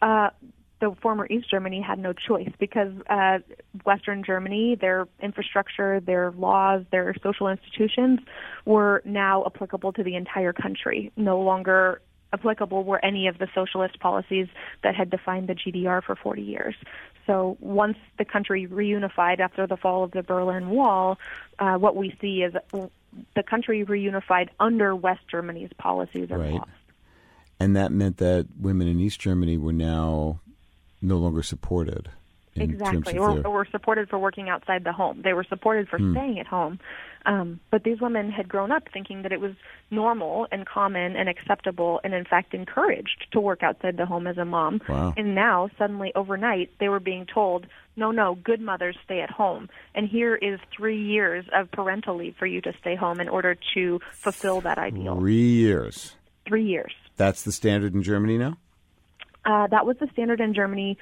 Uh, 0.00 0.30
the 0.80 0.96
former 1.02 1.26
East 1.26 1.50
Germany 1.50 1.80
had 1.80 1.98
no 1.98 2.12
choice 2.12 2.50
because 2.58 2.92
uh, 3.08 3.38
Western 3.84 4.24
Germany, 4.24 4.76
their 4.80 5.06
infrastructure, 5.22 6.00
their 6.00 6.32
laws, 6.32 6.84
their 6.90 7.14
social 7.22 7.48
institutions 7.48 8.20
were 8.64 9.02
now 9.04 9.44
applicable 9.44 9.92
to 9.92 10.02
the 10.02 10.16
entire 10.16 10.52
country. 10.52 11.12
No 11.16 11.40
longer 11.40 12.00
applicable 12.32 12.84
were 12.84 13.04
any 13.04 13.26
of 13.26 13.38
the 13.38 13.48
socialist 13.54 13.98
policies 14.00 14.46
that 14.82 14.94
had 14.94 15.10
defined 15.10 15.48
the 15.48 15.54
GDR 15.54 16.02
for 16.02 16.16
40 16.16 16.42
years. 16.42 16.74
So 17.26 17.56
once 17.60 17.96
the 18.18 18.24
country 18.24 18.66
reunified 18.66 19.40
after 19.40 19.66
the 19.66 19.76
fall 19.76 20.02
of 20.04 20.12
the 20.12 20.22
Berlin 20.22 20.70
Wall, 20.70 21.18
uh, 21.58 21.74
what 21.74 21.94
we 21.94 22.16
see 22.20 22.42
is 22.42 22.54
the 23.34 23.42
country 23.42 23.84
reunified 23.84 24.48
under 24.58 24.94
West 24.94 25.22
Germany's 25.30 25.70
policies 25.78 26.28
and 26.30 26.40
right. 26.40 26.52
laws. 26.52 26.68
And 27.58 27.76
that 27.76 27.92
meant 27.92 28.16
that 28.18 28.46
women 28.58 28.88
in 28.88 28.98
East 29.00 29.20
Germany 29.20 29.58
were 29.58 29.72
now 29.72 30.40
no 31.02 31.18
longer 31.18 31.42
supported. 31.42 32.10
Exactly, 32.56 33.18
or, 33.18 33.34
their... 33.34 33.46
or 33.46 33.50
were 33.50 33.68
supported 33.70 34.08
for 34.08 34.18
working 34.18 34.48
outside 34.48 34.84
the 34.84 34.92
home. 34.92 35.22
They 35.22 35.32
were 35.32 35.44
supported 35.44 35.88
for 35.88 35.98
hmm. 35.98 36.12
staying 36.12 36.38
at 36.40 36.46
home. 36.46 36.78
Um, 37.26 37.60
but 37.70 37.84
these 37.84 38.00
women 38.00 38.30
had 38.30 38.48
grown 38.48 38.72
up 38.72 38.84
thinking 38.92 39.22
that 39.22 39.32
it 39.32 39.40
was 39.40 39.52
normal 39.90 40.46
and 40.50 40.66
common 40.66 41.16
and 41.16 41.28
acceptable 41.28 42.00
and, 42.02 42.14
in 42.14 42.24
fact, 42.24 42.54
encouraged 42.54 43.26
to 43.32 43.40
work 43.40 43.62
outside 43.62 43.96
the 43.96 44.06
home 44.06 44.26
as 44.26 44.38
a 44.38 44.44
mom. 44.44 44.80
Wow. 44.88 45.12
And 45.16 45.34
now, 45.34 45.68
suddenly, 45.76 46.12
overnight, 46.14 46.70
they 46.80 46.88
were 46.88 47.00
being 47.00 47.26
told, 47.26 47.66
no, 47.96 48.10
no, 48.10 48.36
good 48.36 48.60
mothers 48.60 48.96
stay 49.04 49.20
at 49.20 49.30
home. 49.30 49.68
And 49.94 50.08
here 50.08 50.34
is 50.34 50.60
three 50.74 51.02
years 51.02 51.44
of 51.52 51.70
parental 51.70 52.16
leave 52.16 52.36
for 52.38 52.46
you 52.46 52.62
to 52.62 52.72
stay 52.80 52.96
home 52.96 53.20
in 53.20 53.28
order 53.28 53.56
to 53.74 54.00
fulfill 54.12 54.62
that 54.62 54.78
ideal. 54.78 55.18
Three 55.18 55.50
years. 55.50 56.14
Three 56.46 56.64
years. 56.64 56.92
That's 57.16 57.42
the 57.42 57.52
standard 57.52 57.94
in 57.94 58.02
Germany 58.02 58.38
now? 58.38 58.56
Uh, 59.44 59.66
that 59.68 59.86
was 59.86 59.96
the 59.98 60.08
standard 60.12 60.40
in 60.40 60.54
Germany 60.54 60.98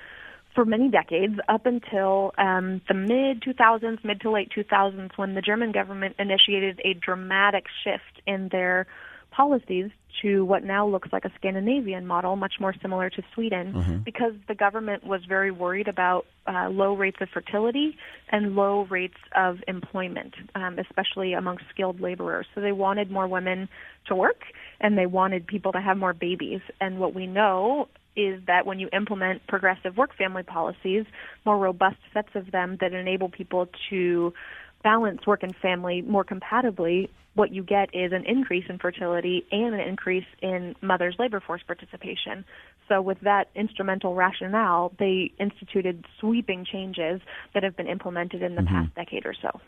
for 0.59 0.64
many 0.64 0.88
decades, 0.88 1.35
up 1.49 1.66
until 1.66 2.33
um, 2.37 2.81
the 2.88 2.94
mid 2.94 3.40
2000s, 3.42 4.05
mid 4.05 4.21
to 4.21 4.29
late 4.29 4.51
2000s, 4.51 5.11
when 5.14 5.37
the 5.37 5.40
German 5.40 5.71
government 5.71 6.16
initiated 6.18 6.81
a 6.85 6.94
dramatic 6.94 7.66
shift 7.85 8.21
in 8.27 8.49
their 8.51 8.88
policies 9.31 9.92
to 10.21 10.44
what 10.44 10.64
now 10.64 10.85
looks 10.85 11.11
like 11.12 11.25
a 11.25 11.31
Scandinavian 11.37 12.05
model, 12.09 12.35
much 12.35 12.55
more 12.59 12.75
similar 12.83 13.09
to 13.09 13.23
Sweden, 13.35 13.73
mm-hmm. 13.73 13.97
because 13.99 14.33
the 14.49 14.55
government 14.57 15.05
was 15.05 15.21
very 15.29 15.53
worried 15.53 15.87
about 15.87 16.27
uh, 16.49 16.68
low 16.68 16.94
rates 16.94 17.18
of 17.21 17.29
fertility 17.29 17.97
and 18.33 18.57
low 18.57 18.85
rates 18.90 19.18
of 19.37 19.59
employment, 19.68 20.35
um, 20.57 20.77
especially 20.81 21.35
among 21.35 21.59
skilled 21.71 22.01
laborers. 22.01 22.47
So 22.53 22.61
they 22.61 22.73
wanted 22.73 23.12
more 23.12 23.29
women 23.29 23.68
to 24.09 24.16
work 24.16 24.40
and 24.81 24.99
they 24.99 25.07
wanted 25.07 25.47
people 25.47 25.71
to 25.71 25.81
have 25.81 25.97
more 25.97 26.14
babies. 26.14 26.62
And 26.81 26.99
what 26.99 27.14
we 27.14 27.29
know 27.29 27.87
is 28.18 28.42
that 28.46 28.66
when 28.66 28.78
you 28.78 28.88
implement 28.92 29.46
progressive 29.46 29.96
work 29.96 30.14
family 30.16 30.42
policies, 30.42 31.07
more 31.46 31.57
robust 31.57 31.98
sets 32.12 32.31
of 32.35 32.50
them 32.50 32.76
that 32.81 32.92
enable 32.92 33.28
people 33.28 33.68
to 33.90 34.35
balance 34.83 35.26
work 35.26 35.42
and 35.42 35.54
family 35.57 36.02
more 36.02 36.24
compatibly, 36.24 37.11
what 37.35 37.52
you 37.52 37.62
get 37.62 37.94
is 37.94 38.12
an 38.12 38.24
increase 38.26 38.64
in 38.68 38.78
fertility 38.78 39.46
and 39.52 39.74
an 39.74 39.81
increase 39.81 40.26
in 40.42 40.74
mothers' 40.83 41.14
labor 41.18 41.40
force 41.40 41.62
participation. 41.64 42.44
So, 42.88 43.00
with 43.00 43.20
that 43.20 43.48
instrumental 43.54 44.14
rationale, 44.14 44.92
they 44.98 45.31
instituted 45.38 46.04
sweeping 46.18 46.64
changes 46.64 47.20
that 47.54 47.62
have 47.62 47.76
been 47.76 47.87
implemented 47.87 48.42
in 48.42 48.57
the 48.57 48.62
mm-hmm. 48.62 48.74
past 48.74 48.94
decade 48.94 49.26
or 49.26 49.35
so. 49.40 49.61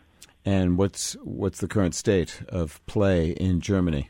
And 0.43 0.77
what's 0.77 1.13
what's 1.23 1.59
the 1.59 1.67
current 1.67 1.95
state 1.95 2.41
of 2.49 2.85
play 2.87 3.31
in 3.31 3.61
Germany? 3.61 4.09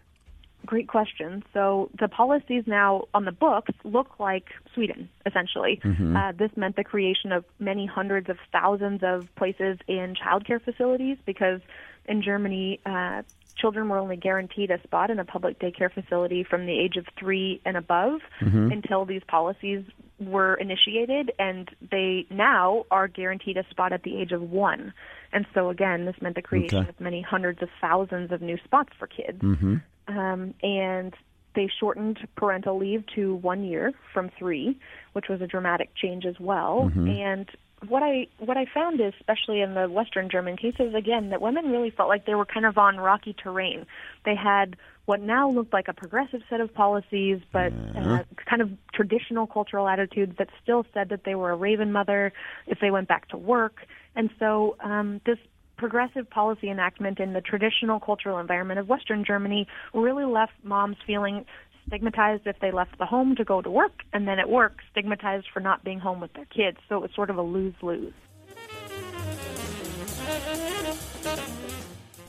Great 0.65 0.87
question. 0.87 1.43
So 1.53 1.89
the 1.99 2.07
policies 2.07 2.63
now 2.67 3.05
on 3.13 3.25
the 3.25 3.31
books 3.31 3.73
look 3.83 4.19
like 4.19 4.45
Sweden, 4.73 5.09
essentially. 5.25 5.79
Mm-hmm. 5.83 6.15
Uh, 6.15 6.31
this 6.33 6.51
meant 6.55 6.75
the 6.75 6.83
creation 6.83 7.31
of 7.31 7.45
many 7.59 7.85
hundreds 7.85 8.29
of 8.29 8.37
thousands 8.51 9.01
of 9.03 9.27
places 9.35 9.77
in 9.87 10.15
childcare 10.15 10.61
facilities 10.61 11.17
because 11.25 11.61
in 12.05 12.21
Germany, 12.21 12.79
uh, 12.85 13.21
children 13.55 13.89
were 13.89 13.97
only 13.97 14.15
guaranteed 14.17 14.71
a 14.71 14.81
spot 14.81 15.11
in 15.11 15.19
a 15.19 15.25
public 15.25 15.59
daycare 15.59 15.91
facility 15.91 16.43
from 16.43 16.65
the 16.65 16.77
age 16.77 16.97
of 16.97 17.05
three 17.19 17.61
and 17.65 17.77
above 17.77 18.21
Mm-hmm. 18.41 18.71
until 18.71 19.05
these 19.05 19.21
policies 19.27 19.83
were 20.19 20.55
initiated, 20.55 21.31
and 21.39 21.69
they 21.91 22.25
now 22.29 22.85
are 22.91 23.07
guaranteed 23.07 23.57
a 23.57 23.65
spot 23.69 23.91
at 23.93 24.03
the 24.03 24.19
age 24.19 24.31
of 24.31 24.41
one. 24.41 24.93
And 25.33 25.45
so, 25.53 25.69
again, 25.69 26.05
this 26.05 26.15
meant 26.21 26.35
the 26.35 26.41
creation 26.41 26.79
Okay. 26.79 26.89
of 26.89 26.99
many 26.99 27.21
hundreds 27.21 27.61
of 27.61 27.69
thousands 27.79 28.31
of 28.31 28.41
new 28.41 28.57
spots 28.63 28.89
for 28.97 29.07
kids. 29.07 29.41
Mm-hmm. 29.41 29.75
Um, 30.11 30.53
and 30.61 31.13
they 31.55 31.69
shortened 31.79 32.19
parental 32.35 32.77
leave 32.77 33.03
to 33.15 33.35
one 33.35 33.63
year 33.63 33.93
from 34.13 34.29
three, 34.37 34.79
which 35.13 35.25
was 35.29 35.41
a 35.41 35.47
dramatic 35.47 35.89
change 35.95 36.25
as 36.25 36.39
well. 36.39 36.89
Mm-hmm. 36.93 37.07
And 37.09 37.49
what 37.87 38.03
I 38.03 38.27
what 38.37 38.57
I 38.57 38.65
found 38.73 39.01
is, 39.01 39.13
especially 39.19 39.61
in 39.61 39.73
the 39.73 39.89
Western 39.89 40.29
German 40.29 40.55
cases, 40.55 40.93
again, 40.93 41.29
that 41.31 41.41
women 41.41 41.71
really 41.71 41.89
felt 41.89 42.09
like 42.09 42.25
they 42.25 42.35
were 42.35 42.45
kind 42.45 42.65
of 42.65 42.77
on 42.77 42.97
rocky 42.97 43.33
terrain. 43.33 43.85
They 44.23 44.35
had 44.35 44.77
what 45.05 45.19
now 45.19 45.49
looked 45.49 45.73
like 45.73 45.87
a 45.87 45.93
progressive 45.93 46.41
set 46.49 46.61
of 46.61 46.73
policies, 46.73 47.41
but 47.51 47.73
uh, 47.95 48.23
kind 48.45 48.61
of 48.61 48.69
traditional 48.93 49.47
cultural 49.47 49.87
attitudes 49.87 50.35
that 50.37 50.47
still 50.61 50.85
said 50.93 51.09
that 51.09 51.23
they 51.23 51.33
were 51.33 51.49
a 51.51 51.55
raven 51.55 51.91
mother 51.91 52.31
if 52.67 52.79
they 52.79 52.91
went 52.91 53.07
back 53.07 53.27
to 53.29 53.37
work. 53.37 53.87
And 54.15 54.29
so 54.37 54.77
um, 54.79 55.19
this 55.25 55.39
progressive 55.81 56.29
policy 56.29 56.69
enactment 56.69 57.19
in 57.19 57.33
the 57.33 57.41
traditional 57.41 57.99
cultural 57.99 58.37
environment 58.37 58.79
of 58.79 58.87
Western 58.87 59.25
Germany 59.25 59.67
really 59.95 60.25
left 60.25 60.53
moms 60.63 60.95
feeling 61.07 61.43
stigmatized 61.87 62.45
if 62.45 62.55
they 62.59 62.69
left 62.69 62.99
the 62.99 63.05
home 63.07 63.35
to 63.35 63.43
go 63.43 63.63
to 63.63 63.71
work, 63.71 64.03
and 64.13 64.27
then 64.27 64.37
at 64.37 64.47
work, 64.47 64.77
stigmatized 64.91 65.47
for 65.51 65.59
not 65.59 65.83
being 65.83 65.99
home 65.99 66.19
with 66.21 66.31
their 66.33 66.45
kids. 66.45 66.77
So 66.87 66.97
it 66.97 67.01
was 67.01 67.09
sort 67.15 67.31
of 67.31 67.37
a 67.37 67.41
lose 67.41 67.73
lose. 67.81 68.13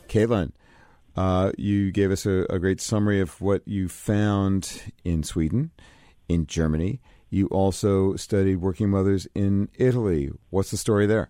Caitlyn, 0.08 0.52
uh, 1.14 1.52
you 1.58 1.92
gave 1.92 2.10
us 2.10 2.24
a, 2.24 2.46
a 2.48 2.58
great 2.58 2.80
summary 2.80 3.20
of 3.20 3.38
what 3.42 3.68
you 3.68 3.90
found 3.90 4.82
in 5.04 5.22
Sweden, 5.22 5.72
in 6.26 6.46
Germany. 6.46 7.02
You 7.28 7.48
also 7.48 8.16
studied 8.16 8.62
working 8.62 8.88
mothers 8.88 9.28
in 9.34 9.68
Italy. 9.74 10.30
What's 10.48 10.70
the 10.70 10.78
story 10.78 11.04
there? 11.04 11.28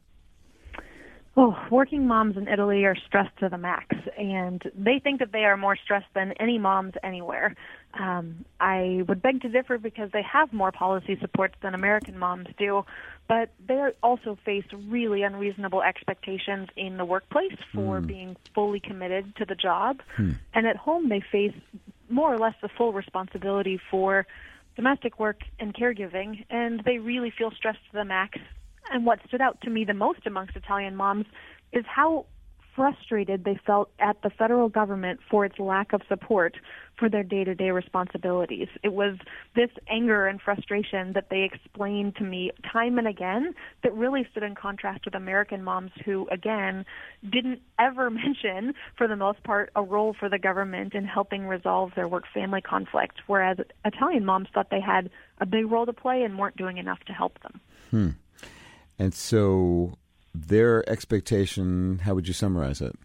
Oh, 1.34 1.56
working 1.70 2.06
moms 2.06 2.36
in 2.36 2.46
Italy 2.46 2.84
are 2.84 2.96
stressed 3.06 3.34
to 3.38 3.48
the 3.48 3.56
max, 3.56 3.96
and 4.18 4.62
they 4.74 4.98
think 5.02 5.18
that 5.20 5.32
they 5.32 5.44
are 5.44 5.56
more 5.56 5.76
stressed 5.82 6.12
than 6.14 6.32
any 6.32 6.58
moms 6.58 6.92
anywhere. 7.02 7.54
Um, 7.98 8.44
I 8.60 9.02
would 9.08 9.22
beg 9.22 9.40
to 9.40 9.48
differ 9.48 9.78
because 9.78 10.10
they 10.12 10.22
have 10.30 10.52
more 10.52 10.72
policy 10.72 11.16
supports 11.22 11.54
than 11.62 11.74
American 11.74 12.18
moms 12.18 12.48
do, 12.58 12.84
but 13.28 13.48
they 13.66 13.80
also 14.02 14.36
face 14.44 14.66
really 14.88 15.22
unreasonable 15.22 15.80
expectations 15.82 16.68
in 16.76 16.98
the 16.98 17.04
workplace 17.06 17.56
for 17.72 18.02
being 18.02 18.36
fully 18.54 18.80
committed 18.80 19.34
to 19.36 19.46
the 19.46 19.54
job. 19.54 20.02
And 20.52 20.66
at 20.66 20.76
home, 20.76 21.08
they 21.08 21.22
face 21.32 21.54
more 22.10 22.34
or 22.34 22.38
less 22.38 22.54
the 22.60 22.68
full 22.68 22.92
responsibility 22.92 23.80
for 23.90 24.26
domestic 24.76 25.18
work 25.18 25.40
and 25.58 25.74
caregiving, 25.74 26.44
and 26.50 26.82
they 26.84 26.98
really 26.98 27.30
feel 27.30 27.50
stressed 27.52 27.84
to 27.90 27.92
the 27.94 28.04
max 28.04 28.38
and 28.90 29.06
what 29.06 29.20
stood 29.26 29.40
out 29.40 29.60
to 29.62 29.70
me 29.70 29.84
the 29.84 29.94
most 29.94 30.26
amongst 30.26 30.56
Italian 30.56 30.96
moms 30.96 31.26
is 31.72 31.84
how 31.86 32.26
frustrated 32.74 33.44
they 33.44 33.58
felt 33.66 33.90
at 33.98 34.20
the 34.22 34.30
federal 34.30 34.68
government 34.68 35.20
for 35.30 35.44
its 35.44 35.58
lack 35.58 35.92
of 35.92 36.00
support 36.08 36.56
for 36.98 37.08
their 37.08 37.22
day-to-day 37.22 37.70
responsibilities. 37.70 38.68
It 38.82 38.92
was 38.92 39.16
this 39.54 39.70
anger 39.88 40.26
and 40.26 40.40
frustration 40.40 41.12
that 41.14 41.28
they 41.30 41.42
explained 41.42 42.16
to 42.16 42.24
me 42.24 42.50
time 42.70 42.98
and 42.98 43.08
again 43.08 43.54
that 43.82 43.92
really 43.94 44.26
stood 44.30 44.42
in 44.42 44.54
contrast 44.54 45.04
with 45.04 45.14
American 45.14 45.62
moms 45.62 45.90
who 46.04 46.28
again 46.30 46.84
didn't 47.28 47.60
ever 47.78 48.10
mention 48.10 48.74
for 48.96 49.08
the 49.08 49.16
most 49.16 49.42
part 49.42 49.70
a 49.74 49.82
role 49.82 50.14
for 50.18 50.28
the 50.28 50.38
government 50.38 50.94
in 50.94 51.04
helping 51.04 51.46
resolve 51.46 51.92
their 51.94 52.08
work 52.08 52.24
family 52.32 52.60
conflict 52.60 53.20
whereas 53.26 53.58
Italian 53.84 54.24
moms 54.24 54.48
thought 54.54 54.70
they 54.70 54.80
had 54.80 55.10
a 55.40 55.46
big 55.46 55.70
role 55.70 55.86
to 55.86 55.92
play 55.92 56.22
and 56.22 56.38
weren't 56.38 56.56
doing 56.56 56.78
enough 56.78 57.00
to 57.06 57.12
help 57.12 57.40
them. 57.42 57.60
Hmm. 57.90 58.08
And 59.02 59.12
so, 59.12 59.98
their 60.32 60.88
expectation, 60.88 61.98
how 62.04 62.14
would 62.14 62.28
you 62.28 62.34
summarize 62.34 62.80
it? 62.80 62.96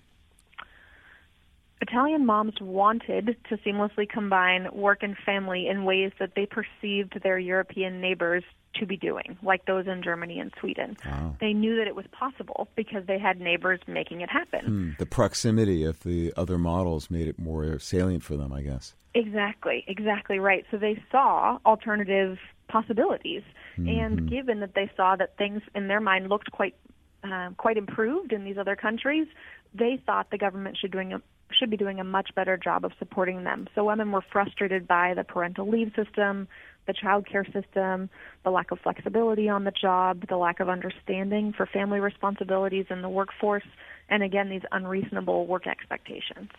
Italian 1.82 2.24
moms 2.24 2.54
wanted 2.62 3.36
to 3.50 3.58
seamlessly 3.58 4.08
combine 4.08 4.68
work 4.74 5.02
and 5.02 5.18
family 5.18 5.68
in 5.68 5.86
ways 5.86 6.12
that 6.20 6.36
they 6.36 6.46
perceived 6.46 7.20
their 7.24 7.40
European 7.40 8.00
neighbors 8.00 8.44
to 8.76 8.86
be 8.86 8.96
doing, 8.96 9.40
like 9.42 9.66
those 9.66 9.88
in 9.88 10.04
Germany 10.04 10.40
and 10.40 10.54
Sweden. 10.60 10.98
Wow. 11.04 11.36
They 11.40 11.54
knew 11.54 11.76
that 11.78 11.88
it 11.88 11.96
was 11.96 12.06
possible 12.12 12.68
because 12.76 13.08
they 13.08 13.18
had 13.18 13.42
neighbors 13.42 13.80
making 13.88 14.22
it 14.22 14.30
happen. 14.30 14.66
Hmm, 14.66 14.90
The 15.00 15.08
proximity 15.08 15.84
of 15.84 16.04
the 16.04 16.32
other 16.38 16.60
models 16.60 17.10
made 17.10 17.28
it 17.28 17.40
more 17.40 17.80
salient 17.80 18.22
for 18.22 18.38
them, 18.38 18.54
I 18.54 18.62
guess. 18.62 18.94
Exactly, 19.16 19.84
exactly 19.88 20.38
right. 20.38 20.64
So 20.70 20.78
they 20.78 21.02
saw 21.12 21.58
alternative 21.66 22.38
possibilities, 22.68 23.42
and 23.78 24.30
given 24.30 24.60
that 24.62 24.74
they 24.74 24.90
saw 24.96 25.16
that 25.16 25.38
things 25.38 25.62
in 25.76 25.88
their 25.88 26.02
mind 26.02 26.30
looked 26.30 26.52
quite 26.52 26.76
uh, 27.24 27.50
quite 27.58 27.78
improved 27.78 28.32
in 28.32 28.44
these 28.44 28.58
other 28.58 28.76
countries, 28.76 29.28
they 29.74 30.02
thought 30.06 30.30
the 30.32 30.38
government 30.38 30.78
should 30.80 30.92
doing 30.92 31.14
a 31.14 31.22
should 31.58 31.70
be 31.70 31.78
doing 31.78 32.00
a 32.00 32.04
much 32.04 32.30
better 32.36 32.58
job 32.58 32.84
of 32.84 32.92
supporting 33.00 33.44
them. 33.44 33.68
So 33.74 33.86
women 33.86 34.12
were 34.12 34.24
frustrated 34.34 34.88
by 34.88 35.14
the 35.14 35.24
parental 35.24 35.70
leave 35.70 35.94
system, 35.96 36.48
the 36.88 36.94
child 36.94 37.26
care 37.26 37.46
system, 37.46 38.10
the 38.44 38.50
lack 38.50 38.72
of 38.72 38.80
flexibility 38.80 39.48
on 39.48 39.64
the 39.64 39.72
job, 39.72 40.28
the 40.28 40.36
lack 40.38 40.60
of 40.60 40.68
understanding 40.68 41.54
for 41.54 41.66
family 41.66 42.00
responsibilities 42.00 42.86
in 42.90 43.02
the 43.02 43.10
workforce, 43.10 43.64
and 44.10 44.24
again 44.24 44.50
these 44.50 44.64
unreasonable 44.72 45.48
work 45.48 45.68
expectations. 45.68 46.50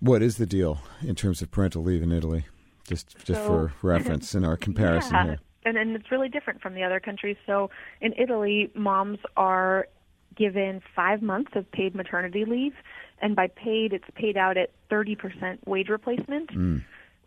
What 0.00 0.22
is 0.22 0.36
the 0.36 0.46
deal 0.46 0.80
in 1.02 1.14
terms 1.14 1.42
of 1.42 1.50
parental 1.50 1.82
leave 1.82 2.02
in 2.02 2.12
Italy? 2.12 2.44
Just, 2.84 3.16
just 3.24 3.40
So- 3.40 3.46
for 3.46 3.72
reference 3.82 4.34
in 4.34 4.44
our 4.44 4.56
comparison 4.56 5.14
yeah. 5.14 5.24
here. 5.24 5.38
And, 5.64 5.76
and 5.76 5.96
it's 5.96 6.10
really 6.10 6.28
different 6.28 6.60
from 6.60 6.74
the 6.74 6.82
other 6.84 7.00
countries. 7.00 7.36
So 7.46 7.70
in 8.00 8.14
Italy, 8.16 8.70
moms 8.74 9.18
are 9.36 9.88
given 10.36 10.80
five 10.94 11.20
months 11.20 11.50
of 11.56 11.70
paid 11.72 11.94
maternity 11.94 12.44
leave, 12.44 12.74
and 13.20 13.34
by 13.34 13.48
paid, 13.48 13.92
it's 13.92 14.04
paid 14.14 14.36
out 14.36 14.56
at 14.56 14.70
30% 14.90 15.58
wage 15.66 15.88
replacement, 15.88 16.50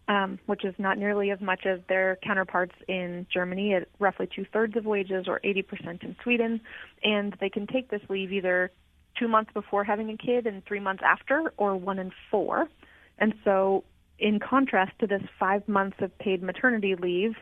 um, 0.08 0.40
which 0.46 0.64
is 0.64 0.74
not 0.78 0.98
nearly 0.98 1.30
as 1.32 1.42
much 1.42 1.66
as 1.66 1.80
their 1.90 2.18
counterparts 2.24 2.74
in 2.88 3.28
Germany 3.32 3.74
at 3.74 3.88
roughly 4.00 4.28
two 4.34 4.46
thirds 4.52 4.76
of 4.78 4.86
wages 4.86 5.26
or 5.28 5.40
80% 5.44 6.04
in 6.04 6.16
Sweden. 6.24 6.62
And 7.04 7.36
they 7.40 7.50
can 7.50 7.68
take 7.68 7.90
this 7.90 8.02
leave 8.10 8.32
either 8.32 8.72
two 9.20 9.28
months 9.28 9.52
before 9.54 9.84
having 9.84 10.10
a 10.10 10.18
kid 10.18 10.48
and 10.48 10.66
three 10.66 10.80
months 10.80 11.04
after, 11.06 11.54
or 11.58 11.76
one 11.76 12.00
and 12.00 12.14
four. 12.30 12.68
And 13.20 13.34
so, 13.44 13.84
in 14.22 14.40
contrast 14.40 14.92
to 15.00 15.08
this 15.08 15.24
five 15.40 15.68
months 15.68 15.98
of 16.00 16.18
paid 16.20 16.42
maternity 16.42 16.96
leave, 16.96 17.34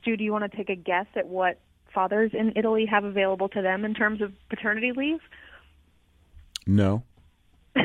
Stew, 0.00 0.16
do 0.16 0.22
you 0.22 0.32
want 0.32 0.50
to 0.50 0.56
take 0.56 0.68
a 0.68 0.76
guess 0.76 1.06
at 1.16 1.26
what 1.26 1.58
fathers 1.92 2.32
in 2.34 2.52
Italy 2.54 2.86
have 2.86 3.04
available 3.04 3.48
to 3.48 3.62
them 3.62 3.84
in 3.84 3.94
terms 3.94 4.20
of 4.20 4.32
paternity 4.48 4.92
leave? 4.94 5.20
No. 6.66 7.02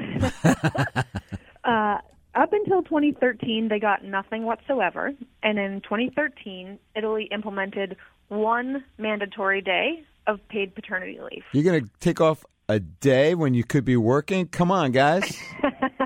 Uh, 1.63 1.99
up 2.33 2.53
until 2.53 2.81
2013, 2.81 3.67
they 3.67 3.77
got 3.77 4.03
nothing 4.03 4.45
whatsoever. 4.45 5.13
And 5.43 5.59
in 5.59 5.81
2013, 5.81 6.79
Italy 6.95 7.29
implemented 7.31 7.97
one 8.29 8.83
mandatory 8.97 9.61
day 9.61 10.03
of 10.25 10.39
paid 10.47 10.73
paternity 10.73 11.19
leave. 11.21 11.43
You're 11.53 11.63
going 11.63 11.83
to 11.83 11.89
take 11.99 12.19
off 12.19 12.43
a 12.71 12.79
day 12.79 13.35
when 13.35 13.53
you 13.53 13.63
could 13.63 13.83
be 13.83 13.97
working? 13.97 14.47
Come 14.47 14.71
on, 14.71 14.91
guys. 14.91 15.37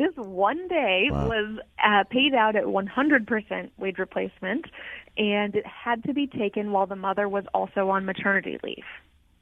This 0.00 0.16
one 0.16 0.66
day 0.68 1.08
Wow. 1.10 1.28
was 1.28 1.58
uh, 1.84 2.04
paid 2.10 2.32
out 2.32 2.56
at 2.56 2.64
100% 2.64 3.70
wage 3.76 3.98
replacement, 3.98 4.64
and 5.18 5.54
it 5.54 5.66
had 5.66 6.02
to 6.04 6.14
be 6.14 6.26
taken 6.26 6.72
while 6.72 6.86
the 6.86 6.96
mother 6.96 7.28
was 7.28 7.44
also 7.52 7.90
on 7.90 8.06
maternity 8.06 8.58
leave. 8.64 8.84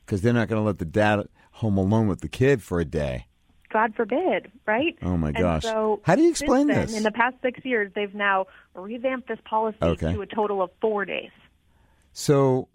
Because 0.05 0.21
they're 0.21 0.33
not 0.33 0.49
going 0.49 0.61
to 0.61 0.67
let 0.67 0.79
the 0.79 0.85
dad 0.85 1.29
home 1.53 1.77
alone 1.79 2.09
with 2.09 2.23
the 2.23 2.29
kid 2.29 2.61
for 2.61 2.81
a 2.81 2.85
day. 2.85 3.27
God 3.73 3.95
forbid, 3.95 4.51
right? 4.67 4.99
Oh, 5.01 5.17
my 5.17 5.29
And 5.29 5.39
gosh. 5.39 5.63
so 5.63 6.01
How 6.03 6.17
do 6.17 6.23
you 6.23 6.31
explain 6.31 6.67
then, 6.67 6.87
this? 6.89 6.97
In 6.97 7.05
the 7.05 7.13
past 7.13 7.37
six 7.41 7.65
years, 7.65 7.93
they've 7.95 8.13
now 8.15 8.47
revamped 8.75 9.29
this 9.29 9.39
policy 9.49 9.79
Okay. 9.81 10.13
to 10.13 10.23
a 10.23 10.27
total 10.27 10.61
of 10.61 10.71
four 10.81 11.05
days. 11.05 11.31
So 12.13 12.67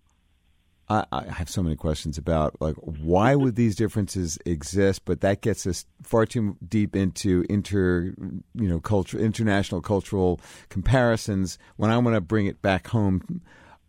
I, 0.93 1.05
I 1.11 1.31
have 1.31 1.49
so 1.49 1.63
many 1.63 1.75
questions 1.75 2.17
about 2.17 2.59
like 2.61 2.75
why 2.75 3.35
would 3.35 3.55
these 3.55 3.75
differences 3.75 4.37
exist, 4.45 5.05
but 5.05 5.21
that 5.21 5.41
gets 5.41 5.65
us 5.65 5.85
far 6.01 6.25
too 6.25 6.57
deep 6.67 6.95
into 6.95 7.45
inter 7.49 8.13
you 8.53 8.67
know 8.67 8.79
culture 8.79 9.19
international 9.19 9.81
cultural 9.81 10.39
comparisons. 10.69 11.57
When 11.77 11.91
I 11.91 11.97
want 11.97 12.15
to 12.15 12.21
bring 12.21 12.47
it 12.47 12.61
back 12.61 12.87
home 12.87 13.41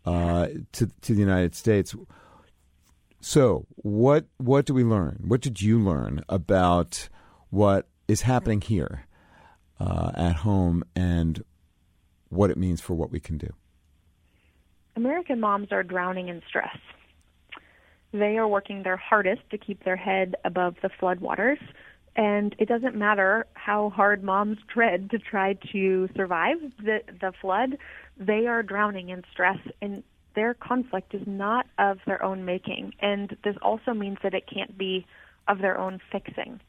uh, 0.04 0.48
to 0.72 0.86
to 1.02 1.14
the 1.14 1.20
United 1.20 1.54
States. 1.54 1.94
So 3.20 3.66
what 3.76 4.26
what 4.36 4.66
do 4.66 4.74
we 4.74 4.84
learn? 4.84 5.24
What 5.26 5.40
did 5.40 5.62
you 5.62 5.78
learn 5.78 6.22
about 6.28 7.08
what 7.50 7.88
is 8.06 8.22
happening 8.22 8.60
here? 8.60 9.06
uh, 9.80 10.12
at 10.14 10.36
home 10.36 10.84
and 10.94 11.42
what 12.28 12.50
it 12.50 12.56
means 12.56 12.80
for 12.80 12.94
what 12.94 13.10
we 13.10 13.20
can 13.20 13.38
do? 13.38 13.52
American 14.96 15.40
moms 15.40 15.68
are 15.72 15.82
drowning 15.82 16.28
in 16.28 16.40
stress. 16.48 16.76
They 18.14 18.38
are 18.38 18.46
working 18.46 18.84
their 18.84 18.96
hardest 18.96 19.42
to 19.50 19.58
keep 19.58 19.82
their 19.82 19.96
head 19.96 20.36
above 20.44 20.76
the 20.82 20.88
floodwaters, 20.88 21.58
and 22.14 22.54
it 22.60 22.68
doesn't 22.68 22.94
matter 22.94 23.44
how 23.54 23.90
hard 23.90 24.22
moms 24.22 24.58
tread 24.72 25.10
to 25.10 25.18
try 25.18 25.54
to 25.72 26.08
survive 26.14 26.58
the 26.78 27.00
the 27.20 27.32
flood. 27.40 27.76
They 28.16 28.46
are 28.46 28.62
drowning 28.62 29.08
in 29.08 29.24
stress, 29.32 29.58
and 29.82 30.04
their 30.36 30.54
conflict 30.54 31.12
is 31.12 31.26
not 31.26 31.66
of 31.76 31.98
their 32.06 32.22
own 32.22 32.44
making. 32.44 32.94
And 33.00 33.36
this 33.42 33.56
also 33.60 33.92
means 33.92 34.18
that 34.22 34.32
it 34.32 34.44
can't 34.46 34.78
be 34.78 35.06
of 35.48 35.58
their 35.58 35.76
own 35.76 36.00
fixing. 36.12 36.60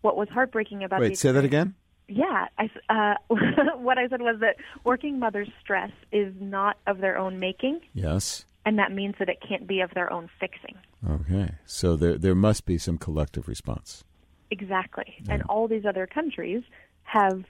What 0.00 0.16
was 0.16 0.30
heartbreaking 0.30 0.82
about 0.82 1.00
wait, 1.00 1.18
say 1.18 1.30
that 1.30 1.44
again. 1.44 1.74
Yeah, 2.08 2.46
I, 2.58 2.70
uh, 2.88 3.14
what 3.76 3.98
I 3.98 4.08
said 4.08 4.22
was 4.22 4.38
that 4.40 4.56
working 4.82 5.18
mothers' 5.18 5.50
stress 5.60 5.92
is 6.10 6.32
not 6.40 6.78
of 6.86 6.98
their 6.98 7.18
own 7.18 7.38
making. 7.38 7.80
Yes. 7.92 8.46
And 8.66 8.78
that 8.78 8.92
means 8.92 9.14
that 9.18 9.28
it 9.28 9.38
can't 9.46 9.66
be 9.66 9.80
of 9.80 9.90
their 9.94 10.12
own 10.12 10.28
fixing. 10.38 10.76
Okay, 11.08 11.54
so 11.64 11.96
there 11.96 12.18
there 12.18 12.34
must 12.34 12.66
be 12.66 12.76
some 12.76 12.98
collective 12.98 13.48
response. 13.48 14.04
Exactly, 14.50 15.14
yeah. 15.24 15.34
and 15.34 15.42
all 15.44 15.66
these 15.66 15.86
other 15.86 16.06
countries 16.06 16.62
have 17.04 17.44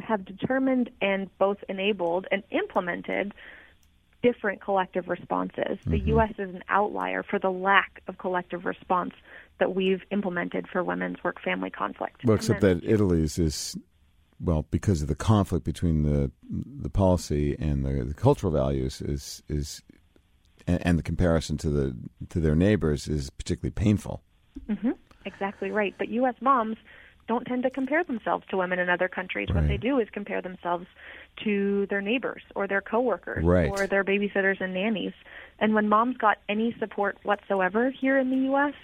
have 0.00 0.24
determined 0.24 0.90
and 1.00 1.28
both 1.38 1.58
enabled 1.68 2.26
and 2.30 2.42
implemented 2.50 3.32
different 4.22 4.60
collective 4.60 5.08
responses. 5.08 5.78
Mm-hmm. 5.80 5.90
The 5.90 5.98
U.S. 6.00 6.32
is 6.38 6.54
an 6.54 6.62
outlier 6.68 7.22
for 7.22 7.38
the 7.38 7.50
lack 7.50 8.02
of 8.08 8.18
collective 8.18 8.64
response 8.64 9.14
that 9.58 9.74
we've 9.74 10.02
implemented 10.10 10.66
for 10.68 10.82
women's 10.82 11.22
work 11.22 11.40
family 11.42 11.70
conflict. 11.70 12.24
Well, 12.24 12.36
except 12.36 12.60
then, 12.60 12.80
that 12.80 12.88
Italy's 12.88 13.38
is 13.38 13.76
well 14.40 14.66
because 14.70 15.02
of 15.02 15.08
the 15.08 15.14
conflict 15.14 15.64
between 15.64 16.02
the 16.02 16.30
the 16.50 16.90
policy 16.90 17.56
and 17.58 17.84
the, 17.84 18.04
the 18.04 18.14
cultural 18.14 18.52
values 18.52 19.00
is 19.00 19.42
is 19.48 19.82
and, 20.66 20.86
and, 20.86 20.98
the 20.98 21.02
comparison 21.02 21.56
to 21.58 21.70
the 21.70 21.96
to 22.28 22.40
their 22.40 22.54
neighbors 22.54 23.08
is 23.08 23.30
particularly 23.30 23.72
painful. 23.72 24.22
Mm-hmm. 24.68 24.90
Exactly 25.24 25.70
right. 25.70 25.94
But 25.98 26.08
U.S. 26.08 26.34
moms 26.40 26.76
don't 27.26 27.44
tend 27.44 27.62
to 27.62 27.70
compare 27.70 28.02
themselves 28.02 28.44
to 28.50 28.56
women 28.56 28.78
in 28.78 28.88
other 28.88 29.08
countries. 29.08 29.48
Right. 29.50 29.62
What 29.62 29.68
they 29.68 29.76
do 29.76 29.98
is 29.98 30.08
compare 30.12 30.40
themselves 30.42 30.86
to 31.44 31.86
their 31.90 32.00
neighbors 32.00 32.42
or 32.54 32.66
their 32.66 32.80
coworkers 32.80 33.44
right. 33.44 33.70
or 33.70 33.86
their 33.86 34.04
babysitters 34.04 34.60
and 34.60 34.74
nannies. 34.74 35.12
And 35.58 35.74
when 35.74 35.88
moms 35.88 36.16
got 36.16 36.38
any 36.48 36.74
support 36.78 37.18
whatsoever 37.22 37.90
here 37.90 38.18
in 38.18 38.30
the 38.30 38.48
U.S., 38.48 38.74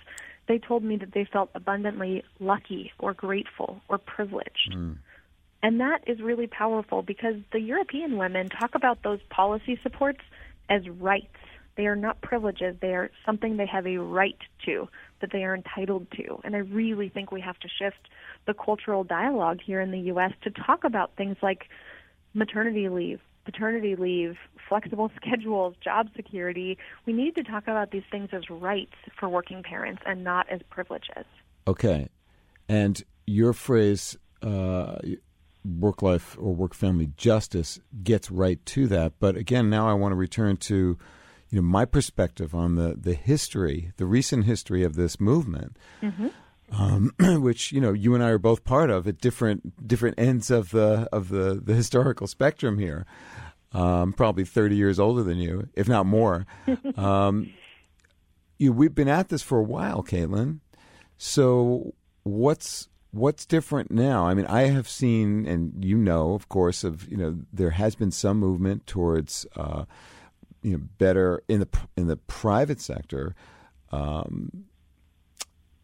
they 0.47 0.59
told 0.59 0.85
me 0.85 0.97
that 0.97 1.13
they 1.13 1.25
felt 1.25 1.51
abundantly 1.55 2.23
lucky 2.39 2.93
or 2.99 3.15
grateful 3.15 3.81
or 3.89 3.97
privileged. 3.97 4.75
Mm. 4.77 4.99
And 5.65 5.81
that 5.81 6.01
is 6.07 6.21
really 6.21 6.47
powerful 6.47 7.01
because 7.01 7.37
the 7.51 7.59
European 7.59 8.19
women 8.19 8.51
talk 8.51 8.75
about 8.75 9.03
those 9.03 9.21
policy 9.31 9.81
supports 9.83 10.21
as 10.69 10.87
rights. 11.01 11.39
They 11.79 11.87
are 11.87 11.97
not 11.97 12.21
privileges, 12.21 12.77
they 12.83 12.95
are 12.95 13.11
something 13.25 13.57
they 13.57 13.67
have 13.67 13.87
a 13.87 13.97
right 13.97 14.37
to, 14.67 14.89
that 15.23 15.31
they 15.33 15.43
are 15.43 15.55
entitled 15.57 16.07
to. 16.19 16.39
And 16.45 16.55
I 16.55 16.59
really 16.59 17.09
think 17.09 17.33
we 17.33 17.41
have 17.41 17.59
to 17.61 17.69
shift 17.79 18.11
the 18.47 18.53
cultural 18.53 19.05
dialogue 19.05 19.61
here 19.65 19.81
in 19.81 19.91
the 19.91 20.01
U.S. 20.01 20.33
to 20.43 20.51
talk 20.51 20.85
about 20.85 21.17
things 21.17 21.39
like 21.43 21.63
maternity 22.35 22.91
leave, 22.91 23.21
paternity 23.47 23.97
leave, 23.97 24.37
flexible 24.69 25.11
schedules, 25.17 25.77
job 25.83 26.11
security. 26.15 26.77
We 27.07 27.15
need 27.15 27.37
to 27.37 27.43
talk 27.43 27.63
about 27.63 27.91
these 27.91 28.05
things 28.11 28.29
as 28.33 28.51
rights 28.51 28.97
for 29.19 29.31
working 29.31 29.63
parents 29.63 30.03
and 30.05 30.23
not 30.23 30.47
as 30.51 30.61
privileges. 30.69 31.25
Okay. 31.67 32.11
And 32.69 33.03
your 33.27 33.55
phrase, 33.55 34.19
uh, 34.43 34.99
work 35.65 36.03
life 36.03 36.37
or 36.39 36.55
work 36.55 36.75
family 36.75 37.11
justice, 37.17 37.81
gets 38.03 38.31
right 38.31 38.65
to 38.67 38.87
that. 38.89 39.15
But 39.19 39.37
again, 39.37 39.71
now 39.71 39.89
I 39.89 39.95
want 39.95 40.13
to 40.13 40.17
return 40.17 40.57
to 40.59 40.99
you 41.51 41.57
know 41.57 41.63
my 41.63 41.85
perspective 41.85 42.55
on 42.55 42.75
the, 42.75 42.97
the 43.01 43.15
history, 43.15 43.93
the 43.97 44.07
recent 44.07 44.45
history 44.45 44.83
of 44.83 44.95
this 44.95 45.21
movement. 45.21 45.77
Mm-hmm 46.03 46.29
um, 46.73 47.13
which 47.43 47.73
you 47.73 47.81
know 47.81 47.93
you 47.93 48.15
and 48.15 48.23
I 48.23 48.31
are 48.31 48.39
both 48.39 48.65
part 48.65 48.91
of 48.91 49.07
at 49.07 49.21
different 49.21 49.87
different 49.87 50.19
ends 50.19 50.51
of 50.51 50.71
the 50.71 51.09
of 51.13 51.29
the 51.29 51.61
the 51.63 51.75
historical 51.75 52.27
spectrum 52.27 52.79
here. 52.79 53.07
Um, 53.73 54.13
probably 54.13 54.45
thirty 54.45 54.77
years 54.77 55.01
older 55.01 55.23
than 55.23 55.39
you, 55.39 55.69
if 55.75 55.89
not 55.89 56.07
more. 56.07 56.47
um, 56.97 57.51
you, 58.59 58.73
we've 58.73 58.95
been 58.95 59.09
at 59.09 59.29
this 59.29 59.43
for 59.43 59.59
a 59.59 59.65
while, 59.65 60.03
Caitlyn. 60.03 60.61
So 61.17 61.95
what's 62.23 62.89
what's 63.15 63.47
different 63.47 63.91
now? 63.91 64.27
I 64.27 64.35
mean, 64.35 64.47
I 64.47 64.63
have 64.63 64.89
seen, 64.89 65.47
and 65.47 65.85
you 65.85 65.97
know, 65.97 66.35
of 66.35 66.49
course, 66.49 66.85
of 66.85 67.09
you 67.11 67.17
know, 67.17 67.39
there 67.53 67.71
has 67.71 67.95
been 67.95 68.11
some 68.11 68.39
movement 68.39 68.87
towards 68.87 69.47
uh, 69.57 69.85
you 70.63 70.73
know 70.73 70.83
better 70.99 71.43
in 71.49 71.61
the 71.61 71.69
in 71.97 72.09
the 72.09 72.17
private 72.17 72.81
sector. 72.81 73.35
Um, 73.93 74.67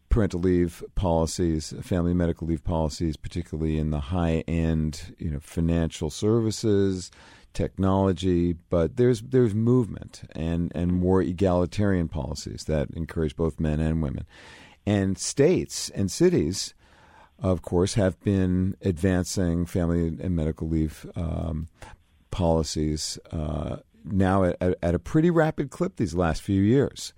parental 0.09 0.41
leave 0.41 0.83
policies, 0.95 1.73
family 1.81 2.13
medical 2.13 2.45
leave 2.45 2.63
policies, 2.63 3.15
particularly 3.15 3.79
in 3.79 3.91
the 3.91 3.99
high 3.99 4.43
end, 4.47 5.15
you 5.17 5.31
know, 5.31 5.39
financial 5.39 6.09
services, 6.09 7.09
technology. 7.53 8.53
But 8.69 8.97
there's 8.97 9.21
there's 9.21 9.55
movement 9.55 10.23
and 10.33 10.71
and 10.75 10.91
more 10.91 11.21
egalitarian 11.21 12.09
policies 12.09 12.65
that 12.65 12.89
encourage 12.91 13.35
both 13.35 13.59
men 13.59 13.79
and 13.79 14.03
women, 14.03 14.25
and 14.85 15.17
states 15.17 15.89
and 15.91 16.11
cities. 16.11 16.73
Of 17.41 17.63
course, 17.63 17.95
have 17.95 18.19
been 18.21 18.77
advancing 18.81 19.65
family 19.65 20.07
and 20.07 20.35
medical 20.35 20.69
leave 20.69 21.09
um, 21.15 21.69
policies 22.29 23.17
uh, 23.31 23.77
now 24.05 24.43
at, 24.43 24.61
at, 24.61 24.95
a 24.95 24.99
pretty 24.99 25.31
rapid 25.31 25.71
clip 25.71 25.95
these 25.95 26.13
last 26.13 26.43
few 26.43 26.61
years. 26.61 27.13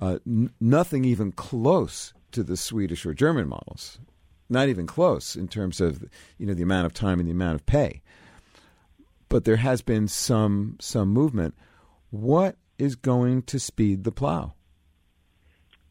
Uh, 0.00 0.18
n- 0.26 0.52
nothing 0.60 1.04
even 1.04 1.32
close 1.32 2.14
to 2.30 2.44
the 2.44 2.56
Swedish 2.56 3.04
or 3.04 3.12
German 3.12 3.48
models. 3.48 3.98
Not 4.48 4.68
even 4.68 4.86
close 4.86 5.34
in 5.34 5.48
terms 5.48 5.80
of 5.80 6.04
you 6.38 6.46
know 6.46 6.54
the 6.54 6.62
amount 6.62 6.86
of 6.86 6.94
time 6.94 7.18
and 7.18 7.28
the 7.28 7.32
amount 7.32 7.56
of 7.56 7.66
pay. 7.66 8.02
But 9.28 9.44
there 9.44 9.56
has 9.56 9.82
been 9.82 10.06
some 10.06 10.76
some 10.80 11.08
movement. 11.08 11.56
What 12.10 12.56
is 12.78 12.94
going 12.94 13.42
to 13.42 13.58
speed 13.58 14.04
the 14.04 14.12
plow? 14.12 14.54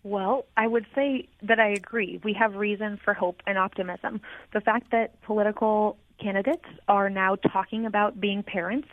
Well, 0.05 0.45
I 0.55 0.67
would 0.67 0.85
say 0.93 1.27
that 1.41 1.59
I 1.59 1.69
agree. 1.69 2.21
We 2.23 2.33
have 2.33 2.53
reason 2.53 2.99
for 3.03 3.15
hope 3.15 3.41
and 3.47 3.57
optimism. 3.57 4.21
The 4.53 4.61
fact 4.61 4.91
that 4.91 5.19
political 5.23 5.97
candidates 6.21 6.65
are 6.87 7.09
now 7.09 7.37
talking 7.37 7.87
about 7.87 8.21
being 8.21 8.43
parents 8.43 8.87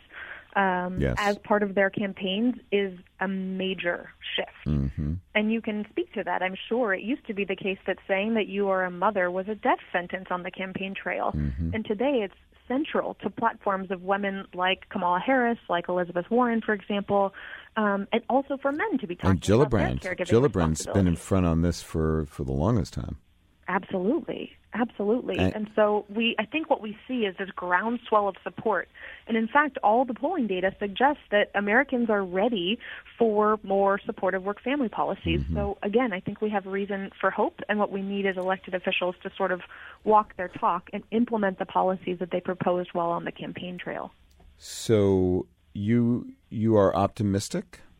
um, 0.55 0.99
yes. 0.99 1.13
as 1.19 1.37
part 1.37 1.61
of 1.61 1.75
their 1.75 1.91
campaigns 1.91 2.55
is 2.71 2.97
a 3.19 3.27
major 3.27 4.09
shift. 4.35 4.49
Mm-hmm. 4.65 5.13
And 5.35 5.51
you 5.51 5.61
can 5.61 5.85
speak 5.91 6.11
to 6.13 6.23
that. 6.23 6.41
I'm 6.41 6.55
sure 6.67 6.95
it 6.95 7.03
used 7.03 7.27
to 7.27 7.35
be 7.35 7.45
the 7.45 7.55
case 7.55 7.77
that 7.85 7.97
saying 8.07 8.33
that 8.33 8.47
you 8.47 8.69
are 8.69 8.83
a 8.83 8.91
mother 8.91 9.29
was 9.29 9.47
a 9.47 9.55
death 9.55 9.79
sentence 9.91 10.27
on 10.31 10.41
the 10.41 10.51
campaign 10.51 10.95
trail. 10.95 11.31
Mm-hmm. 11.35 11.75
And 11.75 11.85
today 11.85 12.21
it's 12.23 12.33
central 12.73 13.15
to 13.21 13.29
platforms 13.29 13.91
of 13.91 14.01
women 14.01 14.45
like 14.53 14.89
Kamala 14.89 15.19
Harris, 15.19 15.59
like 15.69 15.89
Elizabeth 15.89 16.25
Warren, 16.29 16.61
for 16.61 16.73
example, 16.73 17.33
um, 17.75 18.07
and 18.11 18.21
also 18.29 18.57
for 18.57 18.71
men 18.71 18.97
to 18.99 19.07
be 19.07 19.15
talking 19.15 19.31
and 19.31 19.41
Gillibrand. 19.41 20.05
about 20.05 20.27
Gillibrand's 20.27 20.85
been 20.87 21.07
in 21.07 21.15
front 21.15 21.45
on 21.45 21.61
this 21.61 21.81
for, 21.81 22.25
for 22.25 22.43
the 22.43 22.51
longest 22.51 22.93
time. 22.93 23.17
Absolutely. 23.67 24.51
Absolutely. 24.75 25.37
And, 25.37 25.55
and, 25.55 25.69
so 25.75 26.05
we 26.09 26.35
I 26.39 26.45
think 26.45 26.67
what 26.69 26.81
we 26.81 26.97
see 27.07 27.25
is 27.25 27.35
this 27.37 27.49
groundswell 27.51 28.27
of 28.27 28.35
support. 28.43 28.89
And 29.27 29.37
in 29.37 29.47
fact, 29.47 29.77
all 29.83 30.03
the 30.03 30.15
polling 30.15 30.47
data 30.47 30.75
suggests 30.79 31.21
that 31.29 31.51
Americans 31.53 32.09
are 32.09 32.23
ready 32.23 32.79
for 33.17 33.59
more 33.61 33.99
supportive 34.03 34.43
work 34.43 34.61
family 34.63 34.89
policies. 34.89 35.41
Mm-hmm. 35.41 35.55
So 35.55 35.77
again, 35.83 36.11
I 36.11 36.19
think 36.19 36.41
we 36.41 36.49
have 36.49 36.65
reason 36.65 37.11
for 37.21 37.29
hope 37.29 37.59
and 37.69 37.77
what 37.77 37.91
we 37.91 38.01
need 38.01 38.25
is 38.25 38.35
elected 38.35 38.73
officials 38.73 39.15
to 39.21 39.29
sort 39.37 39.51
of 39.51 39.61
walk 40.03 40.35
their 40.37 40.47
talk 40.47 40.89
and 40.91 41.03
implement 41.11 41.59
the 41.59 41.65
policies 41.65 42.17
that 42.19 42.31
they 42.31 42.41
proposed 42.41 42.89
while 42.93 43.09
on 43.09 43.25
the 43.25 43.31
campaign 43.31 43.77
trail. 43.77 44.11
So 44.57 45.45
you 45.73 46.33
you 46.49 46.75
are 46.77 46.95
optimistic? 46.95 47.81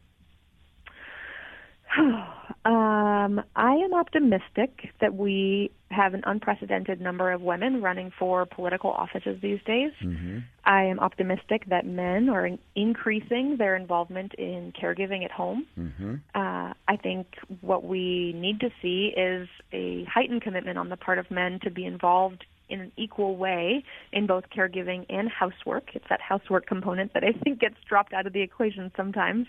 um, 2.65 3.41
I 3.55 3.73
am 3.73 3.93
optimistic 3.93 4.91
that 5.01 5.13
we 5.15 5.71
have 5.91 6.13
an 6.13 6.23
unprecedented 6.25 7.01
number 7.01 7.31
of 7.31 7.41
women 7.41 7.81
running 7.81 8.11
for 8.17 8.45
political 8.45 8.89
offices 8.89 9.37
these 9.41 9.59
days. 9.65 9.91
Mm-hmm. 10.01 10.39
I 10.63 10.83
am 10.83 10.99
optimistic 10.99 11.65
that 11.67 11.85
men 11.85 12.29
are 12.29 12.49
increasing 12.75 13.57
their 13.57 13.75
involvement 13.75 14.33
in 14.35 14.73
caregiving 14.81 15.25
at 15.25 15.31
home. 15.31 15.67
Mm-hmm. 15.77 16.15
Uh, 16.33 16.73
I 16.87 16.97
think 17.01 17.27
what 17.61 17.83
we 17.83 18.33
need 18.33 18.61
to 18.61 18.69
see 18.81 19.13
is 19.15 19.47
a 19.73 20.05
heightened 20.05 20.41
commitment 20.41 20.77
on 20.77 20.89
the 20.89 20.97
part 20.97 21.19
of 21.19 21.29
men 21.29 21.59
to 21.63 21.69
be 21.69 21.85
involved 21.85 22.45
in 22.69 22.79
an 22.79 22.91
equal 22.97 23.35
way 23.35 23.83
in 24.11 24.25
both 24.25 24.45
caregiving 24.55 25.05
and 25.09 25.29
housework. 25.29 25.89
It's 25.93 26.05
that 26.09 26.21
housework 26.21 26.65
component 26.65 27.13
that 27.13 27.23
I 27.23 27.33
think 27.43 27.59
gets 27.59 27.75
dropped 27.87 28.13
out 28.13 28.25
of 28.25 28.33
the 28.33 28.41
equation 28.41 28.91
sometimes. 28.95 29.47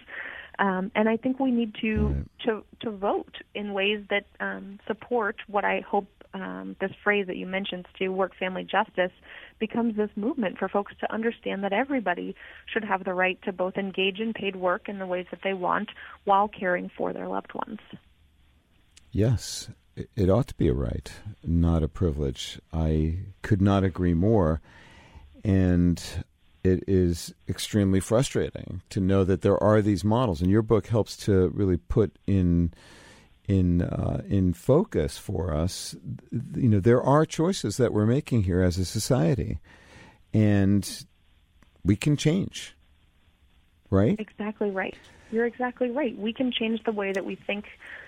Um, 0.58 0.90
and 0.94 1.08
I 1.08 1.16
think 1.16 1.40
we 1.40 1.50
need 1.50 1.74
to, 1.80 2.06
right. 2.06 2.26
to 2.46 2.64
to 2.80 2.90
vote 2.90 3.36
in 3.54 3.72
ways 3.72 4.04
that 4.10 4.26
um, 4.40 4.78
support 4.86 5.36
what 5.48 5.64
I 5.64 5.80
hope 5.80 6.06
um, 6.34 6.76
this 6.80 6.90
phrase 7.02 7.26
that 7.28 7.36
you 7.36 7.46
mentioned, 7.46 7.86
Stew, 7.94 8.12
work 8.12 8.32
family 8.36 8.64
justice, 8.64 9.12
becomes 9.58 9.96
this 9.96 10.10
movement 10.16 10.58
for 10.58 10.68
folks 10.68 10.92
to 11.00 11.12
understand 11.12 11.62
that 11.62 11.72
everybody 11.72 12.34
should 12.66 12.84
have 12.84 13.04
the 13.04 13.14
right 13.14 13.40
to 13.42 13.52
both 13.52 13.76
engage 13.76 14.18
in 14.18 14.32
paid 14.32 14.56
work 14.56 14.88
in 14.88 14.98
the 14.98 15.06
ways 15.06 15.26
that 15.30 15.40
they 15.44 15.54
want 15.54 15.90
while 16.24 16.48
caring 16.48 16.90
for 16.96 17.12
their 17.12 17.28
loved 17.28 17.52
ones. 17.54 17.78
Yes, 19.12 19.70
it 20.16 20.28
ought 20.28 20.48
to 20.48 20.54
be 20.54 20.68
a 20.68 20.74
right, 20.74 21.12
not 21.44 21.84
a 21.84 21.88
privilege. 21.88 22.60
I 22.72 23.18
could 23.42 23.62
not 23.62 23.84
agree 23.84 24.14
more. 24.14 24.60
And 25.44 26.02
it 26.64 26.82
is 26.88 27.34
extremely 27.48 28.00
frustrating 28.00 28.80
to 28.88 28.98
know 28.98 29.22
that 29.22 29.42
there 29.42 29.62
are 29.62 29.82
these 29.82 30.02
models. 30.02 30.40
And 30.40 30.50
your 30.50 30.62
book 30.62 30.86
helps 30.86 31.16
to 31.18 31.48
really 31.50 31.76
put 31.76 32.18
in 32.26 32.72
in 33.46 33.82
uh, 33.82 34.22
in 34.26 34.54
focus 34.54 35.18
for 35.18 35.52
us. 35.52 35.94
You 36.32 36.68
know, 36.68 36.80
there 36.80 37.02
are 37.02 37.26
choices 37.26 37.76
that 37.76 37.92
we're 37.92 38.06
making 38.06 38.44
here 38.44 38.62
as 38.62 38.78
a 38.78 38.86
society, 38.86 39.58
and 40.32 41.04
we 41.84 41.94
can 41.94 42.16
change. 42.16 42.74
Right? 43.90 44.18
Exactly 44.18 44.70
right. 44.70 44.96
You're 45.30 45.46
exactly 45.46 45.90
right. 45.90 46.18
We 46.18 46.32
can 46.32 46.50
change 46.50 46.82
the 46.84 46.92
way 46.92 47.12
that 47.12 47.24
we 47.24 47.36
think 47.36 47.66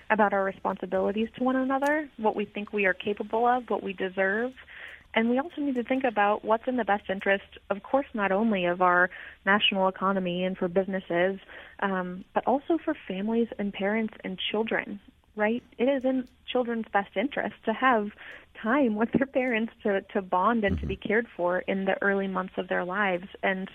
about 0.09 0.33
our 0.33 0.43
responsibilities 0.43 1.29
to 1.37 1.43
one 1.43 1.55
another, 1.55 2.09
what 2.17 2.35
we 2.35 2.45
think 2.45 2.73
we 2.73 2.85
are 2.85 2.93
capable 2.93 3.45
of, 3.45 3.69
what 3.69 3.83
we 3.83 3.93
deserve. 3.93 4.53
And 5.17 5.31
we 5.31 5.39
also 5.39 5.61
need 5.61 5.73
to 5.75 5.83
think 5.83 6.03
about 6.03 6.45
what's 6.45 6.67
in 6.67 6.77
the 6.77 6.85
best 6.85 7.09
interest, 7.09 7.57
of 7.71 7.81
course, 7.81 8.05
not 8.13 8.31
only 8.31 8.65
of 8.65 8.83
our 8.83 9.09
national 9.47 9.87
economy 9.87 10.43
and 10.43 10.55
for 10.55 10.67
businesses, 10.67 11.39
um, 11.79 12.23
but 12.35 12.45
also 12.45 12.77
for 12.77 12.95
families 13.07 13.47
and 13.57 13.73
parents 13.73 14.13
and 14.23 14.39
children 14.51 14.99
right? 15.35 15.61
It 15.77 15.83
is 15.83 16.03
in 16.03 16.27
children's 16.51 16.87
best 16.91 17.15
interest 17.15 17.53
to 17.65 17.73
have 17.73 18.09
time 18.61 18.95
with 18.95 19.09
their 19.11 19.27
parents 19.27 19.71
to, 19.83 20.01
to 20.13 20.21
bond 20.21 20.63
and 20.63 20.79
to 20.79 20.87
be 20.87 20.95
mm-hmm. 20.95 21.07
cared 21.07 21.27
for 21.37 21.59
in 21.59 21.85
the 21.85 21.95
early 22.01 22.27
months 22.27 22.55
of 22.57 22.67
their 22.67 22.83
lives. 22.83 23.27
And 23.43 23.69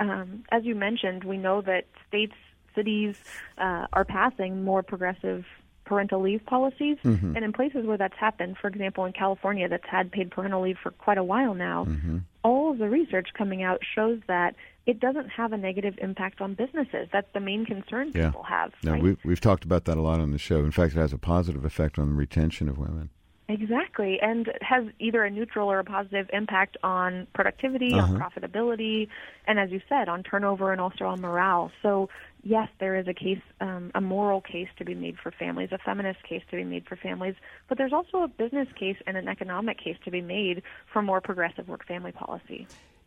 um, 0.00 0.44
as 0.50 0.64
you 0.64 0.74
mentioned, 0.74 1.22
we 1.22 1.38
know 1.38 1.62
that 1.62 1.84
states, 2.08 2.34
cities 2.74 3.16
uh, 3.58 3.86
are 3.92 4.04
passing 4.04 4.64
more 4.64 4.82
progressive 4.82 5.44
parental 5.84 6.20
leave 6.20 6.44
policies. 6.46 6.96
Mm-hmm. 7.04 7.36
And 7.36 7.44
in 7.44 7.52
places 7.52 7.86
where 7.86 7.98
that's 7.98 8.16
happened, 8.16 8.56
for 8.60 8.68
example, 8.68 9.04
in 9.04 9.12
California, 9.12 9.68
that's 9.68 9.86
had 9.86 10.10
paid 10.10 10.30
parental 10.30 10.62
leave 10.62 10.78
for 10.82 10.90
quite 10.90 11.18
a 11.18 11.24
while 11.24 11.54
now, 11.54 11.84
mm-hmm. 11.84 12.18
all 12.42 12.72
of 12.72 12.78
the 12.78 12.88
research 12.88 13.28
coming 13.36 13.62
out 13.62 13.80
shows 13.94 14.20
that 14.26 14.54
it 14.86 15.00
doesn't 15.00 15.28
have 15.28 15.52
a 15.52 15.56
negative 15.56 15.94
impact 15.98 16.40
on 16.40 16.54
businesses. 16.54 17.08
That's 17.12 17.30
the 17.32 17.40
main 17.40 17.64
concern 17.64 18.12
yeah. 18.14 18.26
people 18.26 18.42
have. 18.42 18.72
Yeah, 18.82 18.92
right? 18.92 19.02
we, 19.02 19.16
we've 19.24 19.40
talked 19.40 19.64
about 19.64 19.84
that 19.86 19.96
a 19.96 20.02
lot 20.02 20.20
on 20.20 20.30
the 20.30 20.38
show. 20.38 20.58
In 20.58 20.72
fact, 20.72 20.94
it 20.94 20.98
has 20.98 21.12
a 21.12 21.18
positive 21.18 21.64
effect 21.64 21.98
on 21.98 22.10
the 22.10 22.14
retention 22.14 22.68
of 22.68 22.78
women. 22.78 23.10
Exactly, 23.46 24.18
and 24.22 24.48
it 24.48 24.62
has 24.62 24.86
either 24.98 25.22
a 25.22 25.30
neutral 25.30 25.70
or 25.70 25.78
a 25.78 25.84
positive 25.84 26.30
impact 26.32 26.78
on 26.82 27.26
productivity, 27.34 27.92
uh-huh. 27.92 28.14
on 28.14 28.18
profitability, 28.18 29.08
and 29.46 29.58
as 29.58 29.70
you 29.70 29.82
said, 29.86 30.08
on 30.08 30.22
turnover 30.22 30.72
and 30.72 30.80
also 30.80 31.04
on 31.04 31.20
morale. 31.20 31.70
So, 31.82 32.08
yes, 32.44 32.68
there 32.78 32.94
is 32.94 33.08
a 33.08 33.14
case, 33.14 33.40
um, 33.60 33.90
a 33.94 34.00
moral 34.00 34.40
case 34.40 34.68
to 34.78 34.84
be 34.84 34.94
made 34.94 35.16
for 35.20 35.32
families, 35.32 35.70
a 35.72 35.78
feminist 35.78 36.22
case 36.22 36.42
to 36.50 36.56
be 36.56 36.64
made 36.64 36.86
for 36.86 36.96
families, 36.96 37.34
but 37.68 37.78
there's 37.78 37.92
also 37.92 38.18
a 38.22 38.28
business 38.28 38.68
case 38.78 38.96
and 39.06 39.16
an 39.16 39.28
economic 39.28 39.78
case 39.82 39.96
to 40.04 40.10
be 40.10 40.20
made 40.20 40.62
for 40.92 41.02
more 41.02 41.20
progressive 41.20 41.68
work-family 41.68 42.12
policy. 42.12 42.66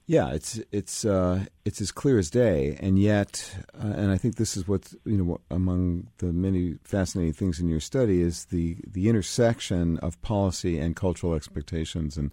Yeah, 0.09 0.31
it's 0.31 0.61
it's 0.71 1.03
uh, 1.03 1.43
it's 1.65 1.81
as 1.81 1.91
clear 1.91 2.17
as 2.17 2.29
day, 2.29 2.77
and 2.79 2.97
yet, 2.97 3.53
uh, 3.77 3.87
and 3.87 4.09
I 4.09 4.17
think 4.17 4.37
this 4.37 4.55
is 4.55 4.65
what's 4.65 4.95
you 5.03 5.17
know 5.17 5.41
among 5.51 6.07
the 6.19 6.27
many 6.27 6.77
fascinating 6.85 7.33
things 7.33 7.59
in 7.59 7.67
your 7.67 7.81
study 7.81 8.21
is 8.21 8.45
the 8.45 8.77
the 8.89 9.09
intersection 9.09 9.97
of 9.97 10.21
policy 10.21 10.79
and 10.79 10.95
cultural 10.95 11.33
expectations 11.33 12.15
and 12.15 12.31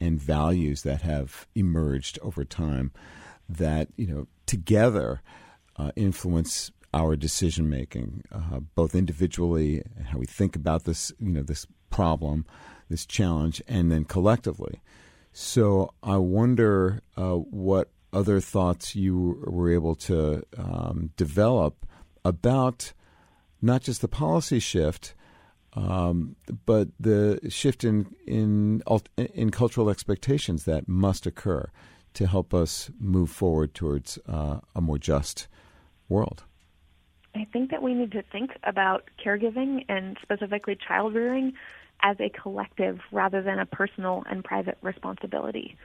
and 0.00 0.20
values 0.20 0.82
that 0.82 1.02
have 1.02 1.48
emerged 1.56 2.20
over 2.22 2.44
time 2.44 2.92
that 3.48 3.88
you 3.96 4.06
know 4.06 4.28
together 4.46 5.20
uh, 5.78 5.92
influence 5.96 6.70
our 6.94 7.16
decision 7.16 7.68
making, 7.68 8.24
uh, 8.32 8.60
both 8.74 8.94
individually, 8.94 9.82
how 10.10 10.18
we 10.18 10.26
think 10.26 10.56
about 10.56 10.84
this 10.84 11.12
you 11.18 11.30
know 11.30 11.42
this 11.42 11.66
problem, 11.90 12.46
this 12.88 13.06
challenge, 13.06 13.62
and 13.68 13.90
then 13.92 14.04
collectively. 14.04 14.80
So 15.32 15.92
I 16.02 16.16
wonder 16.16 17.02
uh, 17.16 17.34
what 17.34 17.90
other 18.12 18.40
thoughts 18.40 18.96
you 18.96 19.42
were 19.46 19.70
able 19.70 19.94
to 19.94 20.42
um, 20.56 21.10
develop 21.16 21.86
about 22.24 22.92
not 23.60 23.82
just 23.82 24.00
the 24.00 24.08
policy 24.08 24.58
shift, 24.58 25.14
um, 25.74 26.36
but 26.64 26.88
the 26.98 27.38
shift 27.48 27.84
in 27.84 28.14
in 28.26 28.82
in 29.34 29.50
cultural 29.50 29.90
expectations 29.90 30.64
that 30.64 30.88
must 30.88 31.26
occur 31.26 31.70
to 32.14 32.26
help 32.26 32.54
us 32.54 32.90
move 32.98 33.30
forward 33.30 33.74
towards 33.74 34.18
uh, 34.26 34.60
a 34.74 34.80
more 34.80 34.98
just 34.98 35.46
world. 36.08 36.44
I 37.34 37.46
think 37.52 37.70
that 37.70 37.82
we 37.82 37.94
need 37.94 38.12
to 38.12 38.22
think 38.22 38.52
about 38.64 39.08
caregiving 39.24 39.84
and 39.88 40.16
specifically 40.22 40.76
child 40.76 41.14
rearing 41.14 41.52
as 42.02 42.16
a 42.20 42.30
collective 42.30 43.00
rather 43.12 43.42
than 43.42 43.58
a 43.58 43.66
personal 43.66 44.24
and 44.28 44.44
private 44.44 44.78
responsibility. 44.82 45.76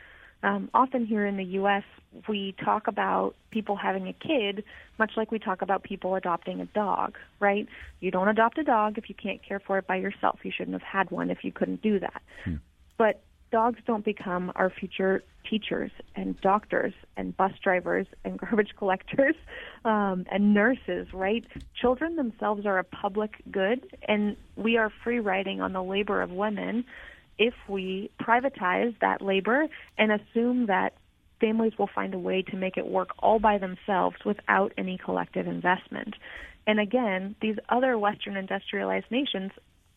Um, 0.44 0.70
often 0.74 1.06
here 1.06 1.26
in 1.26 1.38
the 1.38 1.44
U.S., 1.44 1.84
we 2.28 2.54
talk 2.64 2.88
about 2.88 3.36
people 3.50 3.78
having 3.78 4.08
a 4.08 4.14
kid 4.14 4.64
much 5.00 5.12
like 5.16 5.32
we 5.32 5.40
talk 5.40 5.62
about 5.62 5.84
people 5.84 6.16
adopting 6.16 6.60
a 6.60 6.66
dog, 6.66 7.18
right? 7.40 7.68
You 8.02 8.12
don't 8.12 8.28
adopt 8.28 8.58
a 8.58 8.64
dog 8.64 8.98
if 8.98 9.10
you 9.10 9.16
can't 9.16 9.42
care 9.42 9.60
for 9.60 9.78
it 9.78 9.88
by 9.88 9.96
yourself. 9.96 10.40
You 10.44 10.52
shouldn't 10.56 10.74
have 10.74 10.84
had 10.84 11.12
one 11.12 11.30
if 11.30 11.44
you 11.44 11.52
couldn't 11.52 11.82
do 11.82 12.00
that. 12.00 12.22
Hmm. 12.44 12.56
But 12.98 13.22
dogs 13.54 13.80
don't 13.86 14.04
become 14.04 14.51
our 14.56 14.72
future 14.72 15.22
teachers 15.47 15.91
and 16.16 16.41
doctors 16.41 16.91
and 17.16 17.38
bus 17.38 17.51
drivers 17.64 18.08
and 18.26 18.39
garbage 18.39 18.72
collectors 18.78 19.36
um, 19.86 20.26
and 20.32 20.56
nurses, 20.56 21.08
right? 21.14 21.45
Children 21.80 22.16
themselves 22.16 22.66
are 22.66 22.80
a 22.80 22.84
public 22.84 23.36
good, 23.51 23.86
and 24.08 24.36
we 24.56 24.78
are 24.78 24.91
free 25.04 25.20
riding 25.20 25.62
on 25.62 25.72
the 25.72 25.84
labor 25.84 26.24
of 26.24 26.32
women 26.32 26.84
if 27.38 27.54
we 27.70 28.10
privatize 28.20 28.99
that 29.01 29.22
labor 29.22 29.68
and 29.99 30.12
assume 30.12 30.66
that 30.66 30.93
families 31.39 31.74
will 31.78 31.89
find 31.93 32.16
a 32.16 32.20
way 32.20 32.41
to 32.41 32.58
make 32.58 32.76
it 32.76 32.88
work 32.88 33.10
all 33.20 33.38
by 33.38 33.60
themselves 33.60 34.16
without 34.26 34.74
any 34.80 34.97
collective 34.97 35.45
investment. 35.45 36.16
And 36.66 36.80
again, 36.80 37.36
these 37.39 37.58
other 37.70 37.99
Western 37.99 38.36
industrialized 38.36 39.12
nations 39.12 39.51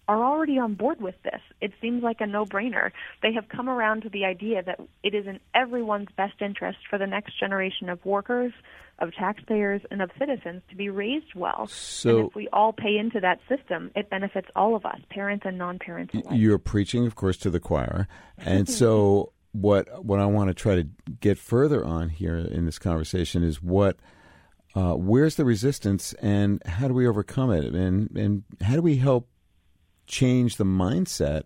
are 0.08 0.24
already 0.24 0.58
on 0.58 0.74
board 0.74 1.00
with 1.00 1.20
this. 1.24 1.40
It 1.60 1.72
seems 1.80 2.02
like 2.02 2.20
a 2.20 2.26
no-brainer. 2.26 2.92
They 3.22 3.32
have 3.32 3.48
come 3.48 3.68
around 3.68 4.02
to 4.02 4.08
the 4.08 4.24
idea 4.24 4.62
that 4.62 4.78
it 5.02 5.14
is 5.14 5.26
in 5.26 5.40
everyone's 5.54 6.08
best 6.16 6.40
interest 6.40 6.78
for 6.88 6.98
the 6.98 7.06
next 7.06 7.38
generation 7.40 7.88
of 7.88 8.04
workers, 8.04 8.52
of 8.98 9.12
taxpayers, 9.14 9.82
and 9.90 10.00
of 10.00 10.10
citizens 10.18 10.62
to 10.70 10.76
be 10.76 10.88
raised 10.88 11.34
well. 11.34 11.66
So, 11.66 12.18
and 12.18 12.28
if 12.28 12.34
we 12.34 12.48
all 12.52 12.72
pay 12.72 12.96
into 12.96 13.20
that 13.20 13.40
system, 13.48 13.90
it 13.96 14.08
benefits 14.08 14.48
all 14.54 14.76
of 14.76 14.86
us, 14.86 15.00
parents 15.10 15.44
and 15.44 15.58
non-parents 15.58 16.14
alike. 16.14 16.26
You're 16.32 16.58
preaching, 16.58 17.06
of 17.06 17.14
course, 17.14 17.36
to 17.38 17.50
the 17.50 17.60
choir, 17.60 18.06
and 18.38 18.68
so 18.68 19.32
what 19.52 20.04
what 20.04 20.20
I 20.20 20.26
want 20.26 20.48
to 20.48 20.54
try 20.54 20.76
to 20.76 20.86
get 21.20 21.36
further 21.36 21.84
on 21.84 22.10
here 22.10 22.36
in 22.36 22.64
this 22.64 22.78
conversation 22.78 23.42
is 23.42 23.62
what. 23.62 23.96
Uh, 24.74 24.92
where's 24.92 25.36
the 25.36 25.44
resistance, 25.46 26.12
and 26.20 26.62
how 26.66 26.86
do 26.86 26.92
we 26.92 27.08
overcome 27.08 27.50
it, 27.50 27.74
and 27.74 28.14
and 28.14 28.44
how 28.60 28.74
do 28.74 28.82
we 28.82 28.96
help 28.96 29.26
change 30.06 30.56
the 30.56 30.64
mindset 30.64 31.44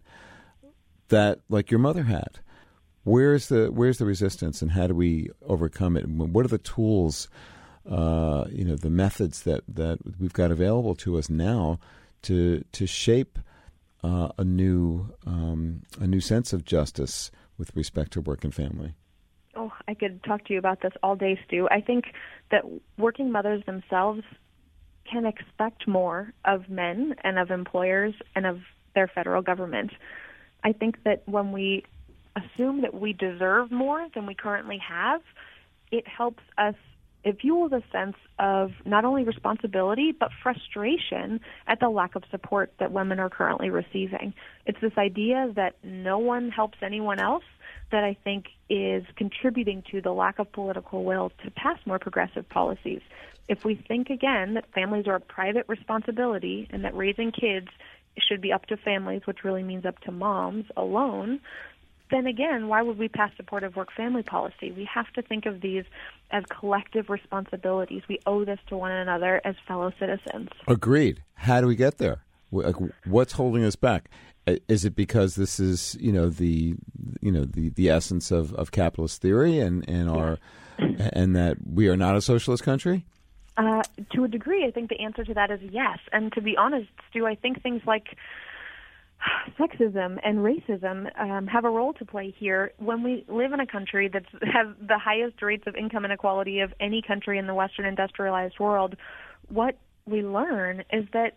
that 1.09 1.41
like 1.49 1.71
your 1.71 1.81
mother 1.81 2.05
had. 2.05 2.41
Where's 3.05 3.49
the 3.49 3.69
where's 3.69 3.99
the 3.99 4.07
resistance 4.07 4.63
and 4.63 4.73
how 4.73 4.87
do 4.87 4.95
we 4.95 5.31
overcome 5.47 5.97
it? 5.97 6.07
What 6.09 6.45
are 6.45 6.49
the 6.49 6.59
tools 6.59 7.29
uh, 7.89 8.45
you 8.51 8.65
know 8.65 8.77
the 8.77 8.91
methods 8.91 9.43
that 9.43 9.63
that 9.69 9.99
we've 10.19 10.33
got 10.33 10.51
available 10.51 10.95
to 10.95 11.19
us 11.19 11.31
now 11.31 11.79
to 12.23 12.65
to 12.73 12.87
shape 12.87 13.39
uh, 14.03 14.29
a 14.39 14.45
new 14.45 15.09
um, 15.27 15.83
a 15.99 16.07
new 16.07 16.21
sense 16.21 16.53
of 16.53 16.65
justice 16.65 17.31
with 17.59 17.75
respect 17.75 18.13
to 18.13 18.21
work 18.21 18.45
and 18.45 18.55
family? 18.55 18.95
Oh 19.57 19.73
i 19.89 19.95
could 19.95 20.23
talk 20.25 20.45
to 20.47 20.53
you 20.53 20.59
about 20.59 20.83
this 20.83 20.93
all 21.03 21.17
day 21.17 21.39
Stew. 21.47 21.69
I 21.71 21.81
think 21.81 22.07
that 22.51 22.65
working 22.99 23.33
mothers 23.33 23.65
themselves 23.65 24.23
can 25.11 25.27
expect 25.27 25.87
more 25.87 26.33
of 26.45 26.69
men 26.69 27.15
and 27.25 27.39
of 27.39 27.51
employers 27.51 28.15
and 28.35 28.47
of 28.47 28.61
their 28.95 29.09
federal 29.09 29.43
government. 29.43 29.91
I 30.63 30.73
think 30.73 31.03
that 31.05 31.23
when 31.27 31.53
we 31.53 31.85
assume 32.37 32.83
that 32.83 32.95
we 32.95 33.13
deserve 33.13 33.71
more 33.71 34.07
than 34.15 34.27
we 34.27 34.35
currently 34.35 34.79
have, 34.79 35.23
it 35.91 36.07
helps 36.07 36.43
us 36.59 36.75
it 37.23 37.39
fuels 37.39 37.71
a 37.73 37.83
sense 37.93 38.17
of 38.39 38.71
not 38.87 39.05
only 39.05 39.25
responsibility 39.25 40.11
but 40.11 40.31
frustration 40.43 41.41
at 41.67 41.79
the 41.79 41.89
lack 41.91 42.15
of 42.15 42.23
support 42.31 42.73
that 42.79 42.93
women 42.93 43.19
are 43.19 43.29
currently 43.29 43.69
receiving. 43.69 44.33
It's 44.65 44.81
this 44.81 44.97
idea 44.97 45.53
that 45.55 45.75
no 45.83 46.19
one 46.19 46.49
helps 46.49 46.79
anyone 46.83 47.21
else 47.21 47.45
that 47.93 48.05
I 48.05 48.17
think 48.25 48.47
is 48.69 49.05
contributing 49.17 49.83
to 49.91 50.01
the 50.01 50.13
lack 50.13 50.39
of 50.39 50.51
political 50.53 51.05
will 51.05 51.31
to 51.45 51.51
pass 51.51 51.79
more 51.85 51.99
progressive 51.99 52.49
policies 52.49 53.03
if 53.51 53.65
we 53.65 53.75
think 53.75 54.11
again 54.11 54.55
that 54.55 54.65
families 54.73 55.09
are 55.09 55.17
a 55.17 55.21
private 55.21 55.65
responsibility 55.69 56.69
and 56.71 56.85
that 56.85 56.97
raising 56.97 57.33
kids 57.33 57.67
should 58.17 58.41
be 58.41 58.53
up 58.53 58.65
to 58.67 58.77
families, 58.77 59.23
which 59.25 59.43
really 59.43 59.65
means 59.65 59.85
up 59.85 59.99
to 60.01 60.13
moms 60.13 60.67
alone, 60.77 61.41
then 62.13 62.29
again, 62.29 62.69
why 62.69 62.81
would 62.81 62.97
we 62.97 63.09
pass 63.09 63.33
supportive 63.37 63.75
work 63.75 63.89
family 63.93 64.23
policy? 64.23 64.71
We 64.71 64.89
have 64.93 65.13
to 65.15 65.23
think 65.23 65.47
of 65.47 65.61
these 65.61 65.83
as 66.31 66.45
collective 66.49 67.11
responsibilities. 67.11 68.03
We 68.09 68.21
owe 68.25 68.45
this 68.45 68.61
to 68.69 68.77
one 68.77 68.93
another 68.93 69.41
as 69.45 69.57
fellow 69.67 69.93
citizens. 69.99 70.51
Agreed. 70.69 71.25
How 71.35 71.61
do 71.61 71.67
we 71.67 71.75
get 71.75 71.99
there? 71.99 72.23
What's 72.51 73.33
holding 73.33 73.65
us 73.65 73.75
back? 73.75 74.11
Is 74.69 74.85
it 74.85 74.95
because 74.95 75.35
this 75.35 75.59
is, 75.59 75.97
you 76.01 76.13
know, 76.13 76.31
the, 76.31 76.77
you 77.21 77.33
know, 77.33 77.45
the, 77.45 77.71
the 77.71 77.91
essence 77.91 78.31
of, 78.31 78.55
of 78.55 78.71
capitalist 78.71 79.21
theory 79.21 79.59
and, 79.59 79.89
and 79.89 80.09
our, 80.09 80.39
and 80.79 81.35
that 81.35 81.57
we 81.65 81.89
are 81.89 81.97
not 81.97 82.17
a 82.17 82.21
socialist 82.21 82.63
country? 82.63 83.07
Uh, 83.57 83.83
to 84.15 84.25
a 84.25 84.29
degree, 84.29 84.65
I 84.67 84.71
think 84.71 84.89
the 84.89 85.01
answer 85.01 85.25
to 85.25 85.35
that 85.35 85.51
is 85.51 85.61
yes. 85.63 85.99
And 86.13 86.33
to 86.33 86.41
be 86.41 86.57
honest, 86.57 86.89
Stew, 87.11 87.27
I 87.27 87.35
think 87.35 87.63
things 87.63 87.83
like 87.87 88.17
sexism 89.59 90.19
and 90.25 90.39
racism 90.39 91.11
um, 91.21 91.47
have 91.47 91.65
a 91.65 91.71
role 91.71 91.93
to 91.95 92.05
play 92.05 92.35
here. 92.39 92.73
When 92.79 93.03
we 93.03 93.25
live 93.29 93.53
in 93.53 93.61
a 93.61 93.67
country 93.67 94.09
that 94.09 94.25
has 94.43 94.69
the 94.81 94.99
highest 94.99 95.43
rates 95.43 95.65
of 95.67 95.75
income 95.75 96.05
inequality 96.05 96.61
of 96.61 96.73
any 96.81 97.03
country 97.03 97.39
in 97.39 97.47
the 97.47 97.55
Western 97.55 97.87
industrialized 97.87 98.59
world, 98.59 98.97
what 99.49 99.77
we 100.07 100.23
learn 100.23 100.85
is 100.93 101.05
that 101.13 101.37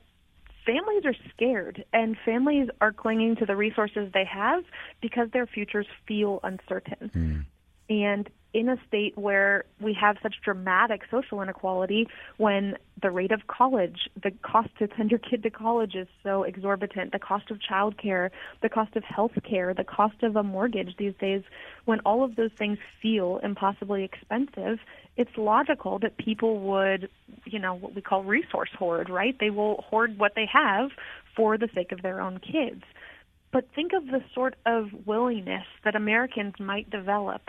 families 0.66 1.04
are 1.06 1.16
scared 1.34 1.84
and 1.94 2.16
families 2.26 2.70
are 2.82 2.94
clinging 2.94 3.36
to 3.38 3.46
the 3.46 3.56
resources 3.56 4.10
they 4.14 4.26
have 4.26 4.64
because 5.02 5.30
their 5.32 5.46
futures 5.46 5.88
feel 6.08 6.40
uncertain. 6.44 7.12
Mm. 7.14 7.46
And 7.90 8.30
in 8.54 8.70
a 8.70 8.78
state 8.88 9.18
where 9.18 9.66
we 9.82 9.98
have 10.00 10.16
such 10.22 10.36
dramatic 10.44 11.02
social 11.10 11.42
inequality 11.42 12.08
when 12.38 12.78
the 13.02 13.10
rate 13.10 13.32
of 13.32 13.48
college, 13.48 14.08
the 14.22 14.32
cost 14.44 14.70
to 14.78 14.88
send 14.96 15.10
your 15.10 15.20
kid 15.20 15.42
to 15.44 15.50
college 15.50 15.96
is 15.96 16.08
so 16.22 16.44
exorbitant, 16.44 17.12
the 17.12 17.20
cost 17.20 17.50
of 17.50 17.58
childcare, 17.58 18.30
the 18.62 18.70
cost 18.70 18.96
of 18.96 19.04
health 19.04 19.32
care, 19.44 19.74
the 19.74 19.84
cost 19.84 20.22
of 20.22 20.36
a 20.36 20.44
mortgage 20.44 20.96
these 20.98 21.16
days, 21.20 21.42
when 21.86 22.00
all 22.02 22.24
of 22.24 22.36
those 22.36 22.52
things 22.58 22.78
feel 23.02 23.40
impossibly 23.44 24.04
expensive, 24.04 24.78
it's 25.18 25.32
logical 25.36 25.98
that 26.00 26.18
people 26.18 26.60
would, 26.60 27.10
you 27.46 27.60
know, 27.60 27.74
what 27.74 27.96
we 27.96 28.02
call 28.02 28.24
resource 28.24 28.70
hoard, 28.78 29.10
right? 29.10 29.36
They 29.40 29.50
will 29.50 29.84
hoard 29.90 30.20
what 30.20 30.34
they 30.36 30.48
have 30.52 30.92
for 31.36 31.58
the 31.58 31.70
sake 31.74 31.92
of 31.92 32.04
their 32.04 32.22
own 32.22 32.40
kids. 32.40 32.84
But 33.54 33.68
think 33.76 33.94
of 33.94 34.08
the 34.08 34.24
sort 34.34 34.56
of 34.66 34.88
willingness 35.06 35.66
that 35.86 35.96
Americans 35.96 36.56
might 36.60 36.90
develop 36.90 37.42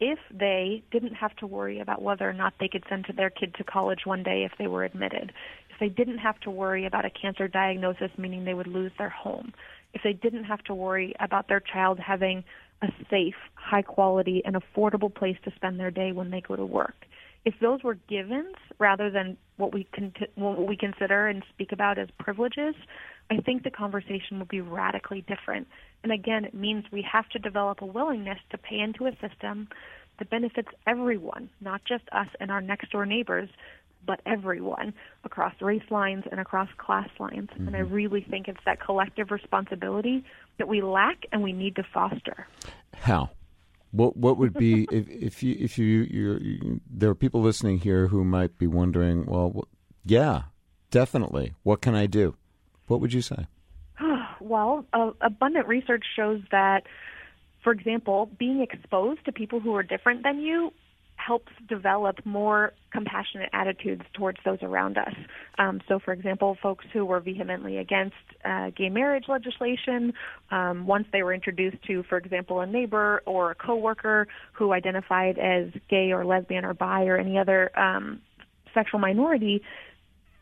if 0.00 0.18
they 0.32 0.82
didn't 0.90 1.14
have 1.14 1.36
to 1.36 1.46
worry 1.46 1.80
about 1.80 2.02
whether 2.02 2.28
or 2.28 2.32
not 2.32 2.54
they 2.58 2.66
could 2.66 2.82
send 2.88 3.04
to 3.04 3.12
their 3.12 3.28
kid 3.30 3.54
to 3.56 3.64
college 3.64 4.00
one 4.06 4.22
day 4.22 4.44
if 4.44 4.52
they 4.58 4.66
were 4.66 4.84
admitted, 4.84 5.32
if 5.70 5.78
they 5.78 5.90
didn't 5.90 6.18
have 6.18 6.40
to 6.40 6.50
worry 6.50 6.86
about 6.86 7.04
a 7.04 7.10
cancer 7.10 7.46
diagnosis 7.46 8.10
meaning 8.16 8.44
they 8.44 8.54
would 8.54 8.66
lose 8.66 8.90
their 8.96 9.10
home, 9.10 9.52
if 9.92 10.02
they 10.02 10.14
didn't 10.14 10.44
have 10.44 10.64
to 10.64 10.74
worry 10.74 11.14
about 11.20 11.46
their 11.46 11.60
child 11.60 12.00
having 12.00 12.42
a 12.82 12.88
safe, 13.10 13.36
high 13.54 13.82
quality, 13.82 14.42
and 14.44 14.56
affordable 14.56 15.14
place 15.14 15.36
to 15.44 15.52
spend 15.54 15.78
their 15.78 15.90
day 15.90 16.10
when 16.12 16.30
they 16.30 16.40
go 16.40 16.56
to 16.56 16.66
work. 16.66 17.06
If 17.44 17.54
those 17.60 17.82
were 17.82 17.94
givens 17.94 18.54
rather 18.78 19.10
than 19.10 19.36
what 19.56 19.72
we 19.72 19.86
con- 19.94 20.14
what 20.34 20.66
we 20.66 20.76
consider 20.76 21.26
and 21.26 21.42
speak 21.52 21.72
about 21.72 21.98
as 21.98 22.08
privileges, 22.18 22.74
I 23.30 23.38
think 23.38 23.62
the 23.62 23.70
conversation 23.70 24.38
would 24.38 24.48
be 24.48 24.60
radically 24.60 25.22
different. 25.22 25.68
And 26.02 26.12
again, 26.12 26.44
it 26.44 26.54
means 26.54 26.84
we 26.90 27.06
have 27.10 27.28
to 27.30 27.38
develop 27.38 27.80
a 27.80 27.86
willingness 27.86 28.38
to 28.50 28.58
pay 28.58 28.78
into 28.78 29.06
a 29.06 29.12
system 29.26 29.68
that 30.18 30.30
benefits 30.30 30.68
everyone, 30.86 31.50
not 31.60 31.82
just 31.84 32.04
us 32.12 32.28
and 32.40 32.50
our 32.50 32.60
next 32.60 32.90
door 32.92 33.06
neighbors, 33.06 33.48
but 34.06 34.20
everyone 34.26 34.92
across 35.24 35.54
race 35.60 35.90
lines 35.90 36.24
and 36.30 36.40
across 36.40 36.68
class 36.76 37.08
lines. 37.18 37.48
Mm-hmm. 37.50 37.68
And 37.68 37.76
I 37.76 37.80
mm-hmm. 37.80 37.94
really 37.94 38.20
think 38.22 38.48
it's 38.48 38.60
that 38.66 38.80
collective 38.80 39.30
responsibility 39.30 40.24
that 40.58 40.68
we 40.68 40.82
lack 40.82 41.24
and 41.32 41.42
we 41.42 41.52
need 41.52 41.76
to 41.76 41.82
foster. 41.82 42.46
How? 42.96 43.30
What 43.94 44.16
what 44.16 44.38
would 44.38 44.54
be 44.54 44.88
if 44.90 45.08
if 45.08 45.42
you 45.44 45.56
if 45.56 45.78
you 45.78 46.02
you 46.10 46.80
there 46.90 47.10
are 47.10 47.14
people 47.14 47.40
listening 47.42 47.78
here 47.78 48.08
who 48.08 48.24
might 48.24 48.58
be 48.58 48.66
wondering, 48.66 49.24
well, 49.26 49.68
yeah, 50.04 50.42
definitely. 50.90 51.54
What 51.62 51.80
can 51.80 51.94
I 51.94 52.06
do? 52.06 52.34
What 52.88 53.00
would 53.00 53.12
you 53.12 53.22
say? 53.22 53.46
well, 54.40 54.84
uh, 54.92 55.12
abundant 55.20 55.68
research 55.68 56.04
shows 56.16 56.40
that, 56.50 56.82
for 57.62 57.72
example, 57.72 58.28
being 58.36 58.62
exposed 58.62 59.24
to 59.26 59.32
people 59.32 59.60
who 59.60 59.76
are 59.76 59.84
different 59.84 60.24
than 60.24 60.40
you 60.40 60.72
helps 61.16 61.52
develop 61.68 62.16
more 62.24 62.72
compassionate 62.92 63.48
attitudes 63.52 64.02
towards 64.14 64.38
those 64.44 64.58
around 64.62 64.98
us. 64.98 65.14
Um, 65.58 65.80
so, 65.88 65.98
for 65.98 66.12
example, 66.12 66.56
folks 66.62 66.84
who 66.92 67.04
were 67.04 67.20
vehemently 67.20 67.78
against 67.78 68.16
uh, 68.44 68.70
gay 68.76 68.90
marriage 68.90 69.24
legislation, 69.28 70.12
um, 70.50 70.86
once 70.86 71.06
they 71.12 71.22
were 71.22 71.32
introduced 71.32 71.82
to, 71.86 72.02
for 72.04 72.18
example, 72.18 72.60
a 72.60 72.66
neighbor 72.66 73.22
or 73.26 73.52
a 73.52 73.54
coworker 73.54 74.26
who 74.52 74.72
identified 74.72 75.38
as 75.38 75.68
gay 75.88 76.12
or 76.12 76.24
lesbian 76.24 76.64
or 76.64 76.74
bi 76.74 77.04
or 77.04 77.16
any 77.16 77.38
other 77.38 77.76
um, 77.78 78.20
sexual 78.74 79.00
minority, 79.00 79.62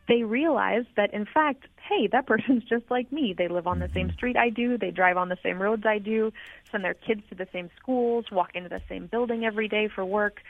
they 0.07 0.23
realize 0.23 0.85
that 0.97 1.13
in 1.13 1.25
fact, 1.25 1.65
hey, 1.87 2.07
that 2.11 2.27
person's 2.27 2.63
just 2.69 2.85
like 2.89 3.11
me. 3.11 3.33
They 3.37 3.47
live 3.47 3.67
on 3.67 3.79
the 3.79 3.89
same 3.93 4.07
mm-hmm. 4.07 4.15
street 4.15 4.37
I 4.37 4.49
do, 4.49 4.77
they 4.77 4.91
drive 4.91 5.17
on 5.17 5.29
the 5.29 5.37
same 5.43 5.61
roads 5.61 5.83
I 5.85 5.99
do, 5.99 6.31
send 6.71 6.83
their 6.83 6.93
kids 6.93 7.21
to 7.29 7.35
the 7.35 7.47
same 7.53 7.69
schools, 7.79 8.25
walk 8.31 8.51
into 8.55 8.69
the 8.69 8.81
same 8.89 9.07
building 9.07 9.45
every 9.45 9.67
day 9.67 9.89
for 9.93 10.05
work 10.05 10.41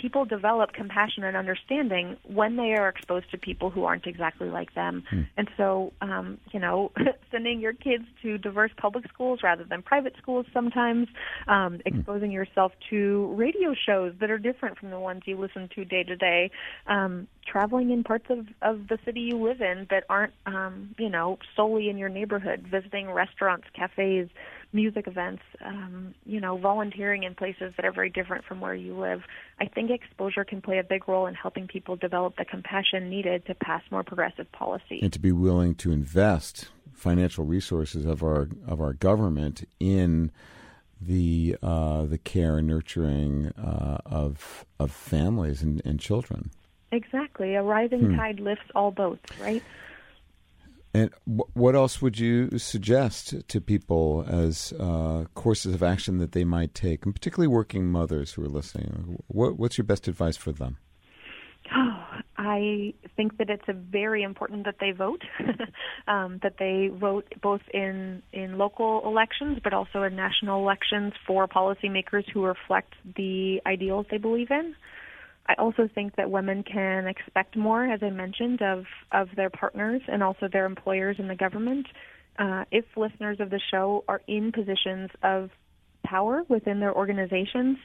people 0.00 0.24
develop 0.24 0.72
compassion 0.72 1.24
and 1.24 1.36
understanding 1.36 2.16
when 2.24 2.56
they 2.56 2.74
are 2.74 2.88
exposed 2.88 3.30
to 3.30 3.38
people 3.38 3.70
who 3.70 3.84
aren't 3.84 4.06
exactly 4.06 4.48
like 4.48 4.74
them. 4.74 5.02
Hmm. 5.10 5.22
And 5.36 5.48
so, 5.56 5.92
um, 6.00 6.38
you 6.52 6.60
know, 6.60 6.92
sending 7.30 7.60
your 7.60 7.72
kids 7.72 8.04
to 8.22 8.38
diverse 8.38 8.70
public 8.76 9.08
schools 9.08 9.40
rather 9.42 9.64
than 9.64 9.82
private 9.82 10.14
schools 10.20 10.46
sometimes, 10.52 11.08
um, 11.48 11.74
hmm. 11.74 11.80
exposing 11.84 12.30
yourself 12.30 12.72
to 12.90 13.34
radio 13.36 13.74
shows 13.74 14.14
that 14.20 14.30
are 14.30 14.38
different 14.38 14.78
from 14.78 14.90
the 14.90 15.00
ones 15.00 15.22
you 15.26 15.38
listen 15.38 15.68
to 15.74 15.84
day 15.84 16.04
to 16.04 16.16
day, 16.16 16.50
um, 16.86 17.26
traveling 17.46 17.90
in 17.90 18.04
parts 18.04 18.26
of, 18.30 18.46
of 18.62 18.88
the 18.88 18.98
city 19.04 19.20
you 19.20 19.42
live 19.42 19.60
in 19.60 19.86
that 19.90 20.04
aren't, 20.08 20.34
um, 20.46 20.94
you 20.98 21.08
know, 21.08 21.38
solely 21.56 21.88
in 21.88 21.98
your 21.98 22.08
neighborhood, 22.08 22.66
visiting 22.70 23.10
restaurants, 23.10 23.66
cafes, 23.74 24.28
music 24.72 25.06
events, 25.06 25.42
um, 25.64 26.14
you 26.26 26.40
know, 26.40 26.56
volunteering 26.58 27.22
in 27.22 27.34
places 27.34 27.72
that 27.76 27.84
are 27.84 27.92
very 27.92 28.10
different 28.10 28.44
from 28.44 28.60
where 28.60 28.74
you 28.74 28.98
live. 28.98 29.22
I 29.60 29.66
think 29.66 29.90
exposure 29.90 30.44
can 30.44 30.60
play 30.60 30.78
a 30.78 30.84
big 30.84 31.08
role 31.08 31.26
in 31.26 31.34
helping 31.34 31.66
people 31.66 31.96
develop 31.96 32.36
the 32.36 32.44
compassion 32.44 33.08
needed 33.08 33.46
to 33.46 33.54
pass 33.54 33.82
more 33.90 34.02
progressive 34.02 34.50
policy. 34.52 35.00
And 35.02 35.12
to 35.12 35.18
be 35.18 35.32
willing 35.32 35.74
to 35.76 35.92
invest 35.92 36.68
financial 36.92 37.44
resources 37.44 38.04
of 38.04 38.22
our 38.22 38.48
of 38.66 38.80
our 38.80 38.92
government 38.92 39.66
in 39.80 40.30
the 41.00 41.56
uh, 41.62 42.04
the 42.04 42.18
care 42.18 42.58
and 42.58 42.66
nurturing 42.66 43.52
uh, 43.56 43.98
of 44.04 44.66
of 44.78 44.90
families 44.90 45.62
and, 45.62 45.80
and 45.84 46.00
children. 46.00 46.50
Exactly. 46.90 47.54
A 47.54 47.62
rising 47.62 48.00
hmm. 48.00 48.16
tide 48.16 48.40
lifts 48.40 48.70
all 48.74 48.90
boats, 48.90 49.24
right? 49.40 49.62
And 50.94 51.10
what 51.26 51.74
else 51.74 52.00
would 52.00 52.18
you 52.18 52.58
suggest 52.58 53.46
to 53.46 53.60
people 53.60 54.24
as 54.26 54.72
uh, 54.80 55.24
courses 55.34 55.74
of 55.74 55.82
action 55.82 56.18
that 56.18 56.32
they 56.32 56.44
might 56.44 56.74
take, 56.74 57.04
and 57.04 57.14
particularly 57.14 57.48
working 57.48 57.86
mothers 57.86 58.32
who 58.32 58.44
are 58.44 58.48
listening? 58.48 59.18
What, 59.28 59.58
what's 59.58 59.76
your 59.76 59.84
best 59.84 60.08
advice 60.08 60.36
for 60.36 60.50
them? 60.50 60.78
Oh, 61.74 62.04
I 62.38 62.94
think 63.16 63.36
that 63.36 63.50
it's 63.50 63.64
very 63.68 64.22
important 64.22 64.64
that 64.64 64.76
they 64.80 64.92
vote, 64.92 65.22
um, 66.08 66.38
that 66.42 66.54
they 66.58 66.88
vote 66.88 67.34
both 67.42 67.60
in 67.74 68.22
in 68.32 68.56
local 68.56 69.02
elections, 69.04 69.58
but 69.62 69.74
also 69.74 70.02
in 70.04 70.16
national 70.16 70.62
elections 70.62 71.12
for 71.26 71.46
policymakers 71.46 72.24
who 72.32 72.44
reflect 72.44 72.94
the 73.16 73.60
ideals 73.66 74.06
they 74.10 74.16
believe 74.16 74.50
in. 74.50 74.74
I 75.48 75.54
also 75.54 75.88
think 75.94 76.16
that 76.16 76.30
women 76.30 76.62
can 76.62 77.06
expect 77.06 77.56
more, 77.56 77.90
as 77.90 78.02
I 78.02 78.10
mentioned, 78.10 78.60
of, 78.60 78.84
of 79.12 79.28
their 79.34 79.48
partners 79.48 80.02
and 80.06 80.22
also 80.22 80.46
their 80.52 80.66
employers 80.66 81.16
and 81.18 81.30
the 81.30 81.34
government. 81.34 81.86
Uh, 82.38 82.64
if 82.70 82.84
listeners 82.96 83.40
of 83.40 83.50
the 83.50 83.60
show 83.70 84.04
are 84.08 84.20
in 84.28 84.52
positions 84.52 85.10
of 85.22 85.50
power 86.04 86.42
within 86.48 86.80
their 86.80 86.94
organizations, 86.94 87.78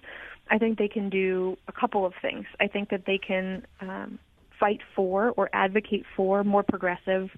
I 0.52 0.58
think 0.58 0.78
they 0.78 0.90
can 0.90 1.10
do 1.10 1.58
a 1.68 1.72
couple 1.72 2.06
of 2.06 2.14
things. 2.22 2.46
I 2.60 2.68
think 2.68 2.90
that 2.90 3.06
they 3.06 3.18
can 3.18 3.66
um, 3.80 4.20
fight 4.60 4.82
for 4.94 5.34
or 5.38 5.50
advocate 5.54 6.04
for 6.16 6.44
more 6.44 6.64
progressive 6.64 7.30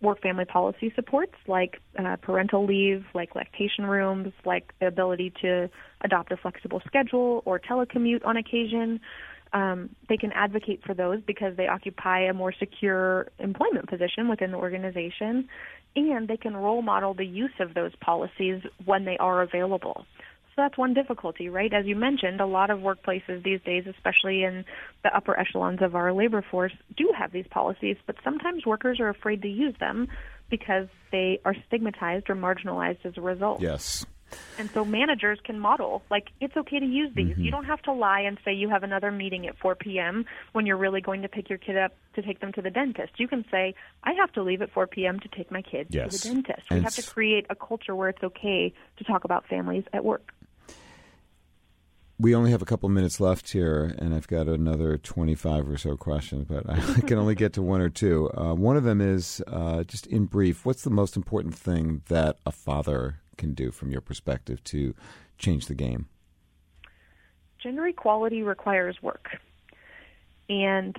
work 0.00 0.20
family 0.20 0.44
policy 0.44 0.92
supports 0.94 1.34
like 1.46 1.80
uh, 1.98 2.16
parental 2.20 2.66
leave, 2.66 3.04
like 3.14 3.34
lactation 3.34 3.86
rooms, 3.86 4.32
like 4.44 4.74
the 4.80 4.86
ability 4.86 5.32
to 5.40 5.70
adopt 6.02 6.32
a 6.32 6.36
flexible 6.36 6.82
schedule 6.86 7.42
or 7.46 7.58
telecommute 7.58 8.26
on 8.26 8.36
occasion 8.36 9.00
um, 9.54 9.90
they 10.08 10.16
can 10.16 10.32
advocate 10.32 10.82
for 10.84 10.94
those 10.94 11.20
because 11.26 11.56
they 11.56 11.68
occupy 11.68 12.22
a 12.22 12.34
more 12.34 12.52
secure 12.52 13.28
employment 13.38 13.88
position 13.88 14.28
within 14.28 14.50
the 14.50 14.58
organization, 14.58 15.48
and 15.96 16.28
they 16.28 16.36
can 16.36 16.56
role 16.56 16.82
model 16.82 17.14
the 17.14 17.24
use 17.24 17.52
of 17.60 17.72
those 17.72 17.92
policies 18.00 18.60
when 18.84 19.04
they 19.04 19.16
are 19.18 19.42
available. 19.42 20.04
So 20.56 20.62
that's 20.62 20.76
one 20.78 20.94
difficulty, 20.94 21.48
right? 21.48 21.72
As 21.72 21.84
you 21.86 21.96
mentioned, 21.96 22.40
a 22.40 22.46
lot 22.46 22.70
of 22.70 22.80
workplaces 22.80 23.42
these 23.42 23.60
days, 23.62 23.84
especially 23.88 24.44
in 24.44 24.64
the 25.02 25.16
upper 25.16 25.38
echelons 25.38 25.80
of 25.82 25.96
our 25.96 26.12
labor 26.12 26.44
force, 26.48 26.72
do 26.96 27.12
have 27.16 27.32
these 27.32 27.46
policies, 27.50 27.96
but 28.06 28.16
sometimes 28.22 28.66
workers 28.66 29.00
are 29.00 29.08
afraid 29.08 29.42
to 29.42 29.48
use 29.48 29.74
them 29.80 30.08
because 30.50 30.86
they 31.10 31.40
are 31.44 31.56
stigmatized 31.66 32.28
or 32.28 32.36
marginalized 32.36 33.04
as 33.04 33.14
a 33.16 33.20
result. 33.20 33.60
Yes. 33.60 34.06
And 34.58 34.70
so 34.70 34.84
managers 34.84 35.38
can 35.42 35.58
model, 35.58 36.02
like, 36.10 36.28
it's 36.40 36.56
okay 36.56 36.78
to 36.78 36.86
use 36.86 37.10
these. 37.14 37.32
Mm-hmm. 37.32 37.42
You 37.42 37.50
don't 37.50 37.64
have 37.64 37.82
to 37.82 37.92
lie 37.92 38.20
and 38.20 38.38
say 38.44 38.52
you 38.52 38.68
have 38.68 38.82
another 38.82 39.10
meeting 39.10 39.46
at 39.46 39.58
4 39.58 39.74
p.m. 39.74 40.26
when 40.52 40.64
you're 40.64 40.76
really 40.76 41.00
going 41.00 41.22
to 41.22 41.28
pick 41.28 41.48
your 41.48 41.58
kid 41.58 41.76
up 41.76 41.92
to 42.14 42.22
take 42.22 42.40
them 42.40 42.52
to 42.52 42.62
the 42.62 42.70
dentist. 42.70 43.14
You 43.18 43.26
can 43.26 43.44
say, 43.50 43.74
I 44.04 44.12
have 44.12 44.32
to 44.32 44.42
leave 44.42 44.62
at 44.62 44.70
4 44.70 44.86
p.m. 44.86 45.18
to 45.20 45.28
take 45.28 45.50
my 45.50 45.62
kid 45.62 45.88
Yes. 45.90 46.12
to 46.12 46.28
the 46.28 46.34
dentist. 46.34 46.70
We 46.70 46.76
And 46.76 46.84
have 46.84 46.94
to 46.94 47.02
create 47.02 47.46
a 47.50 47.56
culture 47.56 47.94
where 47.96 48.08
it's 48.08 48.22
okay 48.22 48.72
to 48.96 49.04
talk 49.04 49.24
about 49.24 49.46
families 49.46 49.84
at 49.92 50.04
work. 50.04 50.32
We 52.18 52.34
only 52.34 52.52
have 52.52 52.62
a 52.62 52.64
couple 52.64 52.88
minutes 52.88 53.18
left 53.18 53.50
here, 53.50 53.92
and 53.98 54.14
I've 54.14 54.28
got 54.28 54.46
another 54.46 54.96
25 54.98 55.68
or 55.68 55.76
so 55.76 55.96
questions, 55.96 56.44
but 56.48 56.68
I 56.70 57.00
can 57.00 57.18
only 57.18 57.34
get 57.34 57.52
to 57.54 57.62
one 57.62 57.80
or 57.80 57.88
two. 57.88 58.30
Uh, 58.36 58.54
one 58.54 58.76
of 58.76 58.84
them 58.84 59.00
is 59.00 59.42
uh, 59.48 59.82
just 59.84 60.06
in 60.06 60.26
brief 60.26 60.64
what's 60.64 60.82
the 60.82 60.90
most 60.90 61.16
important 61.16 61.54
thing 61.54 62.02
that 62.08 62.38
a 62.46 62.52
father 62.52 63.20
can 63.36 63.52
do 63.52 63.72
from 63.72 63.90
your 63.90 64.00
perspective 64.00 64.62
to 64.64 64.94
change 65.38 65.66
the 65.66 65.74
game? 65.74 66.08
Gender 67.60 67.86
equality 67.86 68.42
requires 68.42 69.02
work. 69.02 69.30
And 70.48 70.96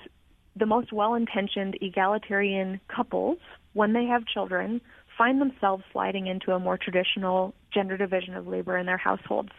the 0.56 0.66
most 0.66 0.92
well 0.92 1.14
intentioned 1.14 1.78
egalitarian 1.82 2.80
couples, 2.88 3.38
when 3.74 3.94
they 3.94 4.06
have 4.06 4.26
children, 4.26 4.82
find 5.18 5.40
themselves 5.40 5.84
sliding 5.92 6.28
into 6.28 6.52
a 6.52 6.60
more 6.60 6.78
traditional 6.78 7.54
gender 7.74 7.98
division 7.98 8.36
of 8.36 8.48
labor 8.48 8.78
in 8.78 8.86
their 8.86 8.98
households. 8.98 9.52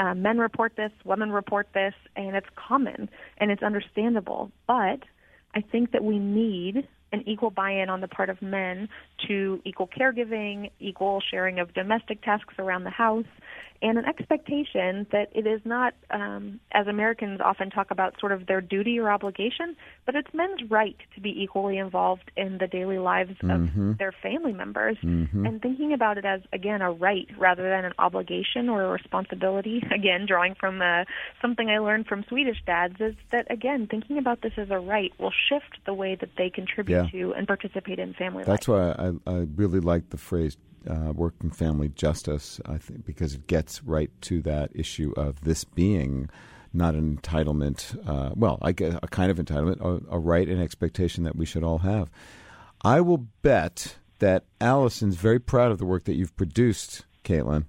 Uh, 0.00 0.14
men 0.14 0.38
report 0.38 0.72
this, 0.76 0.90
women 1.04 1.30
report 1.30 1.68
this, 1.74 1.92
and 2.16 2.34
it's 2.34 2.46
common 2.56 3.10
and 3.36 3.50
it's 3.50 3.62
understandable. 3.62 4.50
But 4.66 5.00
I 5.54 5.60
think 5.60 5.92
that 5.92 6.02
we 6.02 6.18
need 6.18 6.88
an 7.12 7.22
equal 7.26 7.50
buy-in 7.50 7.90
on 7.90 8.00
the 8.00 8.08
part 8.08 8.30
of 8.30 8.40
men 8.40 8.88
to 9.28 9.60
equal 9.64 9.88
caregiving, 9.88 10.70
equal 10.80 11.20
sharing 11.30 11.58
of 11.58 11.74
domestic 11.74 12.22
tasks 12.22 12.54
around 12.58 12.84
the 12.84 12.90
house, 12.90 13.26
and 13.82 13.96
an 13.98 14.04
expectation 14.04 15.06
that 15.10 15.28
it 15.34 15.46
is 15.46 15.60
not, 15.64 15.94
um, 16.10 16.60
as 16.72 16.86
Americans 16.86 17.40
often 17.42 17.70
talk 17.70 17.90
about, 17.90 18.18
sort 18.20 18.32
of 18.32 18.46
their 18.46 18.60
duty 18.60 18.98
or 18.98 19.10
obligation, 19.10 19.74
but 20.04 20.14
it's 20.14 20.32
men's 20.34 20.70
right 20.70 20.96
to 21.14 21.20
be 21.20 21.30
equally 21.42 21.78
involved 21.78 22.30
in 22.36 22.58
the 22.58 22.66
daily 22.66 22.98
lives 22.98 23.36
of 23.42 23.70
their 23.98 24.12
family 24.12 24.52
members, 24.52 24.96
and 25.02 25.62
thinking 25.62 25.92
about 25.92 26.18
it 26.18 26.24
as 26.24 26.40
again 26.52 26.82
a 26.82 26.90
right 26.92 27.28
rather 27.38 27.62
than 27.68 27.84
an 27.84 27.92
obligation 27.98 28.68
or 28.68 28.82
a 28.82 28.90
responsibility. 28.90 29.82
Again, 29.94 30.26
drawing 30.26 30.54
from 30.54 30.80
uh, 30.80 31.04
something 31.42 31.68
I 31.68 31.78
learned 31.78 32.06
from 32.06 32.24
Swedish 32.28 32.62
dads 32.66 32.96
is 33.00 33.14
that 33.32 33.50
again 33.50 33.86
thinking 33.90 34.18
about 34.18 34.42
this 34.42 34.52
as 34.56 34.70
a 34.70 34.78
right 34.78 35.12
will 35.18 35.32
shift 35.48 35.78
the 35.86 35.94
way 35.94 36.14
that 36.14 36.30
they 36.36 36.50
contribute 36.50 36.94
Yeah. 36.94 37.10
to 37.10 37.34
and 37.34 37.46
participate 37.46 37.98
in 37.98 38.14
family 38.14 38.44
That's 38.44 38.68
life. 38.68 38.96
That's 38.96 39.24
why 39.26 39.32
I, 39.32 39.38
I 39.38 39.46
really 39.56 39.80
like 39.80 40.10
the 40.10 40.16
phrase 40.16 40.56
uh, 40.88 41.12
work 41.12 41.34
and 41.40 41.54
family 41.54 41.88
justice, 41.88 42.60
I 42.66 42.78
think, 42.78 43.04
because 43.04 43.34
it 43.34 43.46
gets 43.46 43.82
right 43.84 44.10
to 44.22 44.42
that 44.42 44.70
issue 44.74 45.12
of 45.16 45.42
this 45.42 45.64
being 45.64 46.28
not 46.72 46.94
an 46.94 47.16
entitlement, 47.16 47.98
uh, 48.08 48.30
well, 48.36 48.58
I 48.62 48.72
guess 48.72 48.96
a 49.02 49.08
kind 49.08 49.30
of 49.30 49.38
entitlement, 49.38 49.80
a, 49.80 50.14
a 50.14 50.18
right 50.18 50.48
and 50.48 50.62
expectation 50.62 51.24
that 51.24 51.36
we 51.36 51.46
should 51.46 51.64
all 51.64 51.78
have. 51.78 52.10
I 52.82 53.00
will 53.00 53.26
bet 53.42 53.96
that 54.20 54.44
Allison's 54.60 55.16
very 55.16 55.40
proud 55.40 55.72
of 55.72 55.78
the 55.78 55.86
work 55.86 56.04
that 56.04 56.14
you've 56.14 56.36
produced, 56.36 57.04
Caitlyn. 57.24 57.66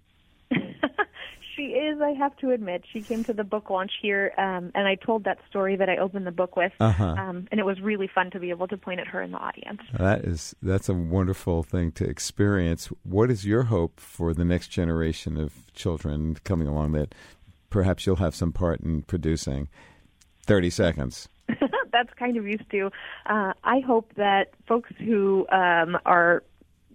I 2.01 2.11
have 2.11 2.35
to 2.37 2.51
admit. 2.51 2.83
She 2.91 3.01
came 3.01 3.23
to 3.25 3.33
the 3.33 3.43
book 3.43 3.69
launch 3.69 3.91
here, 4.01 4.33
um, 4.37 4.71
and 4.75 4.87
I 4.87 4.95
told 4.95 5.23
that 5.25 5.39
story 5.49 5.75
that 5.75 5.89
I 5.89 5.97
opened 5.97 6.25
the 6.27 6.31
book 6.31 6.55
with, 6.55 6.71
Uh-huh. 6.79 7.03
um, 7.03 7.47
and 7.51 7.59
it 7.59 7.65
was 7.65 7.79
really 7.81 8.07
fun 8.07 8.31
to 8.31 8.39
be 8.39 8.49
able 8.49 8.67
to 8.67 8.77
point 8.77 8.99
at 8.99 9.07
her 9.07 9.21
in 9.21 9.31
the 9.31 9.37
audience. 9.37 9.81
That 9.97 10.21
is 10.25 10.55
that's 10.61 10.89
a 10.89 10.93
wonderful 10.93 11.63
thing 11.63 11.91
to 11.93 12.05
experience. 12.05 12.87
What 13.03 13.29
is 13.31 13.45
your 13.45 13.63
hope 13.63 13.99
for 13.99 14.33
the 14.33 14.45
next 14.45 14.67
generation 14.67 15.37
of 15.37 15.53
children 15.73 16.37
coming 16.43 16.67
along 16.67 16.93
that 16.93 17.13
perhaps 17.69 18.05
you'll 18.05 18.17
have 18.17 18.35
some 18.35 18.51
part 18.51 18.81
in 18.81 19.03
producing? 19.03 19.67
Thirty 20.45 20.69
seconds. 20.69 21.29
That's 21.91 22.13
kind 22.17 22.37
of 22.37 22.47
used 22.47 22.69
to. 22.71 22.89
Uh, 23.25 23.53
I 23.63 23.79
hope 23.81 24.13
that 24.15 24.53
folks 24.67 24.89
who 24.97 25.45
um, 25.51 25.97
are 26.05 26.41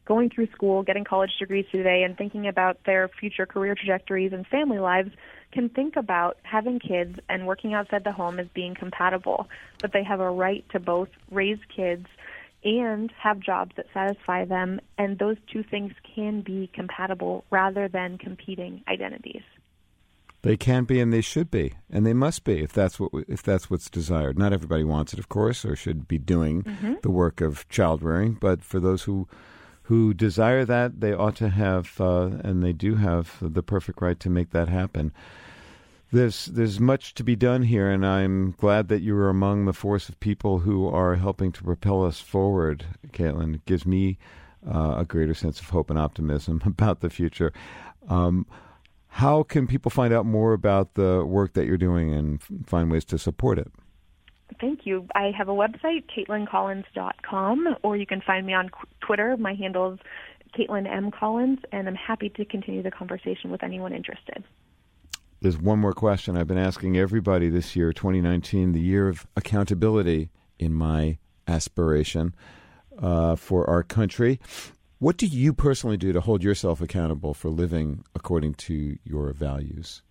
going 0.07 0.31
through 0.31 0.47
school, 0.53 0.83
getting 0.83 1.05
college 1.05 1.31
degrees 1.39 1.67
today, 1.71 2.03
and 2.03 2.17
thinking 2.17 2.47
about 2.47 2.79
their 2.85 3.09
future 3.09 3.45
career 3.45 3.75
trajectories 3.75 4.33
and 4.33 4.47
family 4.47 4.79
lives 4.79 5.11
can 5.53 5.69
think 5.69 5.97
about 5.97 6.39
having 6.43 6.79
kids 6.79 7.19
and 7.29 7.47
working 7.47 7.75
outside 7.75 8.05
the 8.05 8.13
home 8.13 8.39
as 8.39 8.47
being 8.55 8.75
compatible, 8.75 9.49
but 9.81 9.93
they 9.93 10.05
have 10.05 10.21
a 10.21 10.31
right 10.31 10.65
to 10.71 10.81
both 10.81 11.09
raise 11.31 11.59
kids 11.75 12.07
and 12.65 13.13
have 13.19 13.39
jobs 13.39 13.73
that 13.77 13.87
satisfy 13.95 14.45
them, 14.45 14.81
and 14.99 15.19
those 15.19 15.37
two 15.53 15.63
things 15.63 15.93
can 16.15 16.41
be 16.41 16.69
compatible 16.73 17.45
rather 17.51 17.89
than 17.89 18.19
competing 18.19 18.83
identities. 18.89 19.43
They 20.43 20.57
can 20.57 20.85
be 20.85 21.01
and 21.01 21.13
they 21.13 21.23
should 21.23 21.51
be 21.51 21.73
and 21.91 22.07
they 22.07 22.13
must 22.13 22.45
be 22.45 22.63
if 22.63 22.73
that's 22.73 23.01
what 23.01 23.11
if 23.27 23.43
that's 23.43 23.69
what's 23.69 23.91
desired. 23.91 24.39
Not 24.39 24.53
everybody 24.53 24.85
wants 24.85 25.13
it, 25.13 25.19
of 25.19 25.29
course, 25.29 25.65
or 25.65 25.75
should 25.75 26.07
be 26.07 26.19
doing 26.19 26.63
mm-hmm. 26.63 26.95
the 27.03 27.11
work 27.11 27.41
of 27.41 27.69
child 27.69 28.01
rearing. 28.03 28.35
But 28.35 28.63
for 28.63 28.79
those 28.79 29.05
who 29.05 29.27
who 29.87 30.13
desire 30.13 30.65
that, 30.65 31.01
they 31.01 31.13
ought 31.13 31.37
to 31.37 31.49
have 31.49 32.01
uh, 32.01 32.31
and 32.43 32.63
they 32.63 32.73
do 32.73 32.97
have 32.97 33.37
the 33.41 33.63
perfect 33.63 34.03
right 34.03 34.19
to 34.19 34.29
make 34.29 34.51
that 34.51 34.69
happen. 34.69 35.13
There's 36.13 36.47
there's 36.47 36.81
much 36.81 37.15
to 37.15 37.25
be 37.25 37.37
done 37.37 37.63
here, 37.63 37.89
and 37.91 38.05
I'm 38.05 38.53
glad 38.53 38.89
that 38.89 39.03
you 39.03 39.17
are 39.17 39.29
among 39.29 39.65
the 39.65 39.73
force 39.73 40.09
of 40.09 40.19
people 40.19 40.61
who 40.61 40.89
are 40.89 41.15
helping 41.15 41.53
to 41.53 41.63
propel 41.63 42.05
us 42.05 42.21
forward. 42.21 42.85
Caitlyn, 43.13 43.55
it 43.55 43.65
gives 43.65 43.87
me 43.87 44.19
uh, 44.69 44.97
a 44.99 45.05
greater 45.05 45.35
sense 45.35 45.61
of 45.61 45.69
hope 45.71 45.89
and 45.89 45.99
optimism 45.99 46.63
about 46.67 47.01
the 47.01 47.11
future. 47.11 47.53
Um, 48.09 48.47
how 49.09 49.45
can 49.45 49.69
people 49.69 49.91
find 49.91 50.13
out 50.13 50.27
more 50.27 50.53
about 50.53 50.95
the 50.95 51.25
work 51.25 51.55
that 51.55 51.67
you're 51.67 51.79
doing 51.79 52.13
and 52.13 52.41
f- 52.41 52.67
find 52.67 52.91
ways 52.91 53.05
to 53.07 53.19
support 53.19 53.59
it? 53.59 53.71
Thank 54.61 54.87
you. 54.87 55.07
I 55.15 55.33
have 55.37 55.49
a 55.49 55.53
website, 55.53 56.05
CaitlynCollins.com, 56.17 57.77
or 57.83 57.97
you 57.97 58.07
can 58.07 58.21
find 58.21 58.47
me 58.47 58.55
on 58.55 58.71
Twitter. 59.01 59.37
My 59.37 59.55
handle 59.55 59.95
is 59.95 59.99
Caitlyn 60.57 60.91
M. 60.91 61.11
Collins, 61.11 61.59
and 61.73 61.89
I'm 61.89 61.95
happy 61.95 62.29
to 62.31 62.45
continue 62.45 62.83
the 62.83 62.91
conversation 62.91 63.51
with 63.51 63.63
anyone 63.63 63.93
interested. 63.93 64.45
There's 65.41 65.59
one 65.59 65.79
more 65.79 65.93
question 65.93 66.37
I've 66.37 66.47
been 66.47 66.59
asking 66.59 66.97
everybody 66.97 67.51
this 67.51 67.77
year, 67.77 67.93
2019, 67.93 68.73
the 68.73 68.81
year 68.81 69.09
of 69.09 69.27
accountability 69.37 70.31
in 70.59 70.73
my 70.73 71.19
aspiration 71.47 72.35
uh, 72.99 73.37
for 73.37 73.69
our 73.69 73.83
country. 73.83 74.41
What 74.99 75.19
do 75.19 75.27
you 75.27 75.53
personally 75.53 75.99
do 75.99 76.13
to 76.13 76.23
hold 76.23 76.43
yourself 76.43 76.81
accountable 76.81 77.35
for 77.35 77.51
living 77.51 78.03
according 78.15 78.55
to 78.55 78.97
your 79.05 79.33
values? 79.35 80.03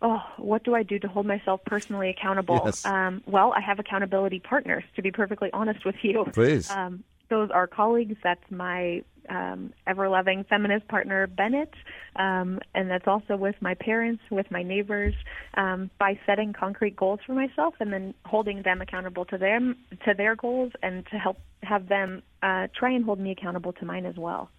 Oh, 0.00 0.22
what 0.36 0.62
do 0.62 0.74
I 0.74 0.82
do 0.84 0.98
to 1.00 1.08
hold 1.08 1.26
myself 1.26 1.60
personally 1.66 2.10
accountable? 2.10 2.60
Yes. 2.64 2.84
Um, 2.86 3.22
well, 3.26 3.52
I 3.52 3.60
have 3.60 3.78
accountability 3.78 4.38
partners, 4.38 4.84
to 4.94 5.02
be 5.02 5.10
perfectly 5.10 5.50
honest 5.52 5.84
with 5.84 5.96
you. 6.02 6.24
Please. 6.32 6.70
Um, 6.70 7.02
those 7.30 7.50
are 7.50 7.66
colleagues. 7.66 8.16
That's 8.22 8.48
my 8.50 9.02
um, 9.28 9.72
ever 9.86 10.08
loving 10.08 10.44
feminist 10.48 10.88
partner, 10.88 11.26
Bennett. 11.26 11.74
Um, 12.16 12.60
and 12.74 12.90
that's 12.90 13.06
also 13.06 13.36
with 13.36 13.56
my 13.60 13.74
parents, 13.74 14.22
with 14.30 14.50
my 14.50 14.62
neighbors, 14.62 15.14
um, 15.54 15.90
by 15.98 16.18
setting 16.26 16.52
concrete 16.52 16.96
goals 16.96 17.20
for 17.26 17.34
myself 17.34 17.74
and 17.80 17.92
then 17.92 18.14
holding 18.24 18.62
them 18.62 18.80
accountable 18.80 19.24
to 19.26 19.38
them, 19.38 19.76
to 20.04 20.14
their 20.14 20.36
goals, 20.36 20.72
and 20.82 21.04
to 21.10 21.18
help 21.18 21.38
have 21.62 21.88
them 21.88 22.22
uh, 22.42 22.68
try 22.78 22.92
and 22.92 23.04
hold 23.04 23.18
me 23.18 23.32
accountable 23.32 23.72
to 23.74 23.84
mine 23.84 24.06
as 24.06 24.16
well. 24.16 24.50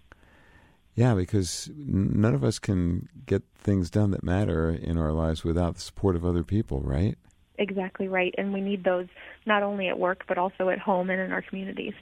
Yeah, 1.00 1.16
because 1.16 1.72
none 1.78 2.36
of 2.36 2.44
us 2.44 2.60
can 2.60 3.08
get 3.26 3.42
things 3.58 3.90
done 3.90 4.12
that 4.12 4.22
matter 4.22 4.70
in 4.70 4.98
our 4.98 5.14
lives 5.14 5.46
without 5.46 5.76
the 5.76 5.80
support 5.80 6.18
of 6.18 6.26
other 6.26 6.44
people, 6.44 6.82
right? 6.82 7.18
Exactly 7.58 8.10
right. 8.10 8.36
And 8.38 8.52
we 8.52 8.60
need 8.60 8.84
those 8.84 9.08
not 9.46 9.64
only 9.64 9.88
at 9.88 9.98
work, 9.98 10.26
but 10.28 10.38
also 10.38 10.68
at 10.68 10.78
home 10.78 11.10
and 11.10 11.22
in 11.22 11.32
our 11.32 11.42
communities. 11.42 11.94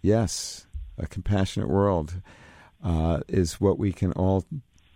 Yes, 0.00 0.64
a 0.96 1.08
compassionate 1.08 1.68
world 1.68 2.22
uh, 2.84 3.22
is 3.26 3.60
what 3.60 3.80
we 3.80 3.92
can 3.92 4.12
all 4.12 4.44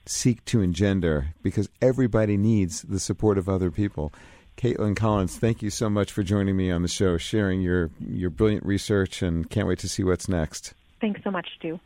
seek 0.06 0.44
to 0.44 0.60
engender 0.60 1.34
because 1.42 1.68
everybody 1.82 2.36
needs 2.36 2.82
the 2.82 3.00
support 3.00 3.36
of 3.36 3.48
other 3.48 3.72
people. 3.72 4.12
Caitlyn 4.58 4.94
Collins, 4.94 5.36
thank 5.36 5.60
you 5.60 5.70
so 5.70 5.90
much 5.90 6.12
for 6.12 6.22
joining 6.22 6.56
me 6.56 6.70
on 6.70 6.82
the 6.82 6.88
show, 6.88 7.16
sharing 7.16 7.62
your, 7.62 7.90
your 7.98 8.30
brilliant 8.30 8.64
research, 8.64 9.22
and 9.22 9.50
can't 9.50 9.66
wait 9.66 9.80
to 9.80 9.88
see 9.88 10.04
what's 10.04 10.28
next. 10.28 10.72
Thanks 11.00 11.20
so 11.24 11.32
much, 11.32 11.48
Stew. 11.58 11.80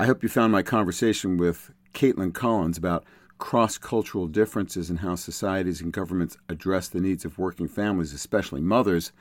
I 0.00 0.06
hope 0.06 0.22
you 0.22 0.30
found 0.30 0.50
my 0.50 0.62
conversation 0.62 1.36
with 1.36 1.72
Caitlyn 1.92 2.32
Collins 2.32 2.78
about 2.78 3.04
cross 3.36 3.76
cultural 3.76 4.28
differences 4.28 4.88
in 4.88 4.96
how 4.96 5.14
societies 5.14 5.82
and 5.82 5.92
governments 5.92 6.38
address 6.48 6.88
the 6.88 7.02
needs 7.02 7.26
of 7.26 7.36
working 7.36 7.68
families, 7.68 8.14
especially 8.14 8.62
mothers, 8.62 9.12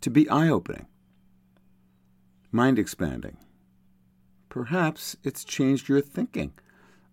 to 0.00 0.08
be 0.08 0.26
eye 0.30 0.48
opening, 0.48 0.86
mind 2.50 2.78
expanding. 2.78 3.36
Perhaps 4.48 5.18
it's 5.22 5.44
changed 5.44 5.86
your 5.86 6.00
thinking 6.00 6.54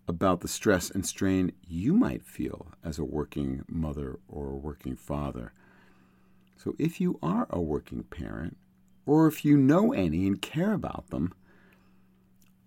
about 0.08 0.40
the 0.40 0.48
stress 0.48 0.88
and 0.88 1.04
strain 1.04 1.52
you 1.68 1.92
might 1.92 2.24
feel 2.24 2.68
as 2.82 2.98
a 2.98 3.04
working 3.04 3.64
mother 3.68 4.18
or 4.28 4.48
a 4.48 4.56
working 4.56 4.96
father. 4.96 5.52
So 6.56 6.74
if 6.78 7.02
you 7.02 7.18
are 7.22 7.48
a 7.50 7.60
working 7.60 8.04
parent, 8.04 8.56
or 9.04 9.26
if 9.26 9.44
you 9.44 9.58
know 9.58 9.92
any 9.92 10.26
and 10.26 10.40
care 10.40 10.72
about 10.72 11.10
them, 11.10 11.34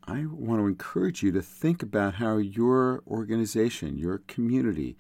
I 0.08 0.26
want 0.26 0.62
to 0.62 0.68
encourage 0.68 1.22
you 1.22 1.34
to 1.34 1.42
think 1.42 1.84
about 1.84 2.16
how 2.16 2.38
your 2.38 3.04
organization, 3.06 3.98
your 3.98 4.20
community, 4.20 4.98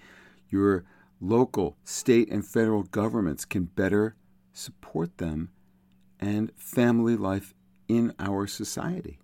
your 0.50 0.84
local, 1.22 1.78
state, 1.86 2.30
and 2.30 2.46
federal 2.46 2.84
governments 2.84 3.46
can 3.46 3.66
better 3.66 4.16
support 4.52 5.18
them 5.18 5.50
and 6.20 6.52
family 6.58 7.16
life 7.16 7.54
in 7.88 8.14
our 8.20 8.48
society. 8.48 9.18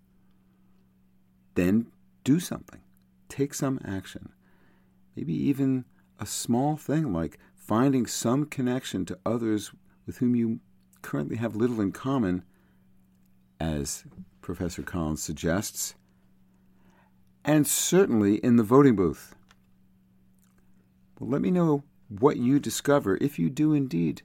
Then 1.56 1.88
do 2.24 2.40
something, 2.40 2.80
take 3.28 3.54
some 3.54 3.80
action. 3.84 4.30
Maybe 5.18 5.34
even 5.34 5.84
a 6.18 6.26
small 6.26 6.78
thing 6.78 7.12
like 7.12 7.38
finding 7.56 8.06
some 8.06 8.46
connection 8.46 9.06
to 9.06 9.20
others 9.26 9.72
with 10.06 10.18
whom 10.18 10.34
you 10.34 10.62
currently 11.02 11.36
have 11.36 11.56
little 11.56 11.82
in 11.82 11.92
common, 11.92 12.44
as 13.60 14.06
Professor 14.44 14.84
Collins 14.84 15.24
suggests, 15.24 15.96
and 17.44 17.66
certainly 17.66 18.36
in 18.36 18.58
the 18.58 18.64
voting 18.64 18.96
booth. 18.96 19.36
Well, 21.18 21.30
let 21.30 21.42
me 21.42 21.50
know 21.50 21.84
what 22.10 22.38
you 22.38 22.60
discover 22.60 23.18
if 23.22 23.40
you 23.40 23.50
do 23.50 23.74
indeed 23.74 24.22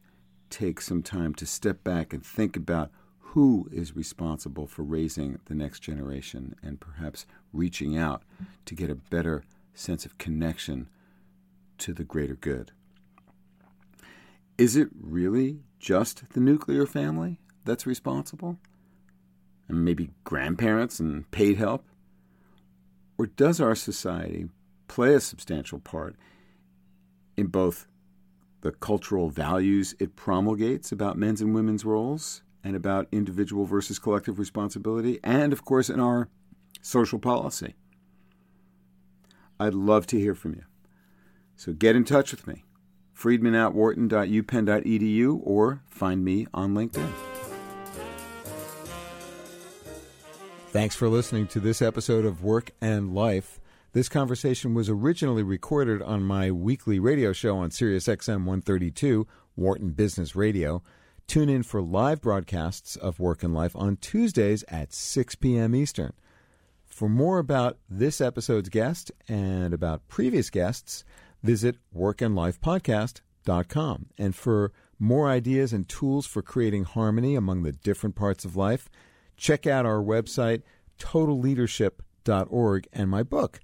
take 0.51 0.81
some 0.81 1.03
time 1.03 1.35
to 1.35 1.47
step 1.47 1.85
back 1.85 2.13
and 2.13 2.25
think 2.25 2.57
about 2.57 2.91
who 3.19 3.69
is 3.73 3.95
responsible 3.95 4.67
for 4.67 4.83
raising 4.83 5.39
the 5.47 5.55
next 5.55 5.81
generation 5.81 6.57
and 6.63 6.81
perhaps 6.81 7.25
reaching 7.53 7.97
out 7.97 8.23
to 8.65 8.75
get 8.75 8.91
a 8.91 8.95
better 8.95 9.45
sense 9.75 10.05
of 10.05 10.19
connection 10.19 10.89
to 11.79 11.93
the 11.93 12.05
greater 12.05 12.35
good. 12.35 12.73
Is 14.57 14.75
it 14.75 14.89
really 15.01 15.61
just 15.79 16.31
the 16.33 16.41
nuclear 16.41 16.87
family 16.87 17.39
that's 17.65 17.87
responsible? 17.87 18.59
And 19.69 19.85
maybe 19.85 20.11
grandparents 20.25 20.99
and 20.99 21.31
paid 21.31 21.59
help? 21.59 21.85
Or 23.19 23.27
does 23.27 23.61
our 23.61 23.75
society 23.75 24.49
play 24.87 25.15
a 25.15 25.21
substantial 25.21 25.79
part 25.79 26.17
in 27.37 27.49
both 27.49 27.87
the 28.61 28.73
cultural 28.73 29.29
values 29.29 29.95
it 30.01 30.17
promulgates 30.17 30.91
about 30.91 31.19
men's 31.19 31.41
and 31.41 31.55
women's 31.55 31.85
roles 31.85 32.43
and 32.65 32.75
about 32.75 33.09
individual 33.13 33.65
versus 33.65 33.99
collective 33.99 34.39
responsibility, 34.39 35.21
and 35.23 35.53
of 35.53 35.65
course 35.65 35.89
in 35.89 36.01
our 36.01 36.29
social 36.83 37.19
policy? 37.19 37.75
I'd 39.61 39.75
love 39.75 40.07
to 40.09 40.19
hear 40.19 40.35
from 40.35 40.55
you. 40.55 40.65
So 41.57 41.73
get 41.73 41.97
in 41.97 42.05
touch 42.05 42.31
with 42.31 42.47
me 42.47 42.65
friedman 43.13 43.55
at 43.55 43.75
wharton.upenn.edu, 43.75 45.41
or 45.43 45.83
find 45.89 46.25
me 46.25 46.47
on 46.55 46.73
LinkedIn. 46.73 47.28
Thanks 50.71 50.95
for 50.95 51.09
listening 51.09 51.47
to 51.49 51.61
this 51.61 51.81
episode 51.81 52.27
of 52.27 52.45
Work 52.45 52.73
and 52.79 53.15
Life. 53.15 53.59
This 53.95 54.11
conversation 54.11 54.75
was 54.75 54.91
originally 54.91 55.43
recorded 55.43 56.03
on 56.03 56.23
my 56.23 56.51
weekly 56.51 56.99
radio 56.99 57.33
show 57.33 57.57
on 57.57 57.71
Sirius 57.71 58.07
XM 58.07 58.45
132, 58.45 59.27
Wharton 59.57 59.93
Business 59.93 60.37
Radio. 60.37 60.83
Tune 61.27 61.49
in 61.49 61.63
for 61.63 61.81
live 61.81 62.21
broadcasts 62.21 62.97
of 62.97 63.19
Work 63.19 63.43
and 63.43 63.55
Life 63.55 63.75
on 63.75 63.97
Tuesdays 63.97 64.63
at 64.69 64.93
6 64.93 65.37
p.m. 65.37 65.75
Eastern. 65.75 66.13
For 66.85 67.09
more 67.09 67.39
about 67.39 67.79
this 67.89 68.21
episode's 68.21 68.69
guest 68.69 69.11
and 69.27 69.73
about 69.73 70.07
previous 70.07 70.51
guests, 70.51 71.03
visit 71.43 71.79
workandlifepodcast.com. 71.97 74.07
And 74.19 74.37
for 74.37 74.73
more 74.99 75.31
ideas 75.31 75.73
and 75.73 75.89
tools 75.89 76.27
for 76.27 76.43
creating 76.43 76.85
harmony 76.85 77.37
among 77.37 77.63
the 77.63 77.73
different 77.73 78.17
parts 78.17 78.45
of 78.45 78.55
life, 78.55 78.91
check 79.39 79.67
out 79.67 79.87
our 79.87 80.03
website, 80.03 80.61
totalleadership.org, 80.99 82.89
and 82.93 83.09
my 83.09 83.23
book, 83.23 83.61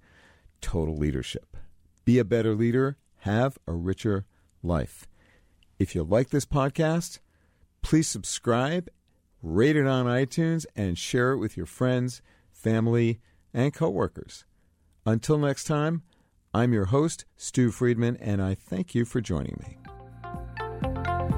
Total 0.63 0.97
Leadership. 0.97 1.57
Be 2.07 2.19
a 2.19 2.25
better 2.25 2.55
leader, 2.55 2.97
have 3.19 3.59
a 3.67 3.73
richer 3.73 4.25
life. 4.63 5.07
If 5.79 5.95
you 5.95 6.05
like 6.05 6.31
this 6.31 6.47
podcast, 6.47 7.19
please 7.83 8.09
subscribe, 8.09 8.89
rate 9.43 9.77
it 9.77 9.87
on 9.87 10.07
iTunes, 10.07 10.65
and 10.75 10.97
share 10.97 11.33
it 11.33 11.39
with 11.39 11.57
your 11.57 11.67
friends, 11.67 12.23
family, 12.53 13.21
and 13.53 13.75
coworkers. 13.75 14.45
Until 15.05 15.39
next 15.39 15.65
time, 15.65 16.03
I'm 16.55 16.73
your 16.73 16.87
host, 16.87 17.25
Stew 17.37 17.71
Friedman, 17.71 18.17
and 18.21 18.41
I 18.41 18.55
thank 18.55 18.95
you 18.95 19.05
for 19.05 19.21
joining 19.21 19.59
me. 19.61 19.84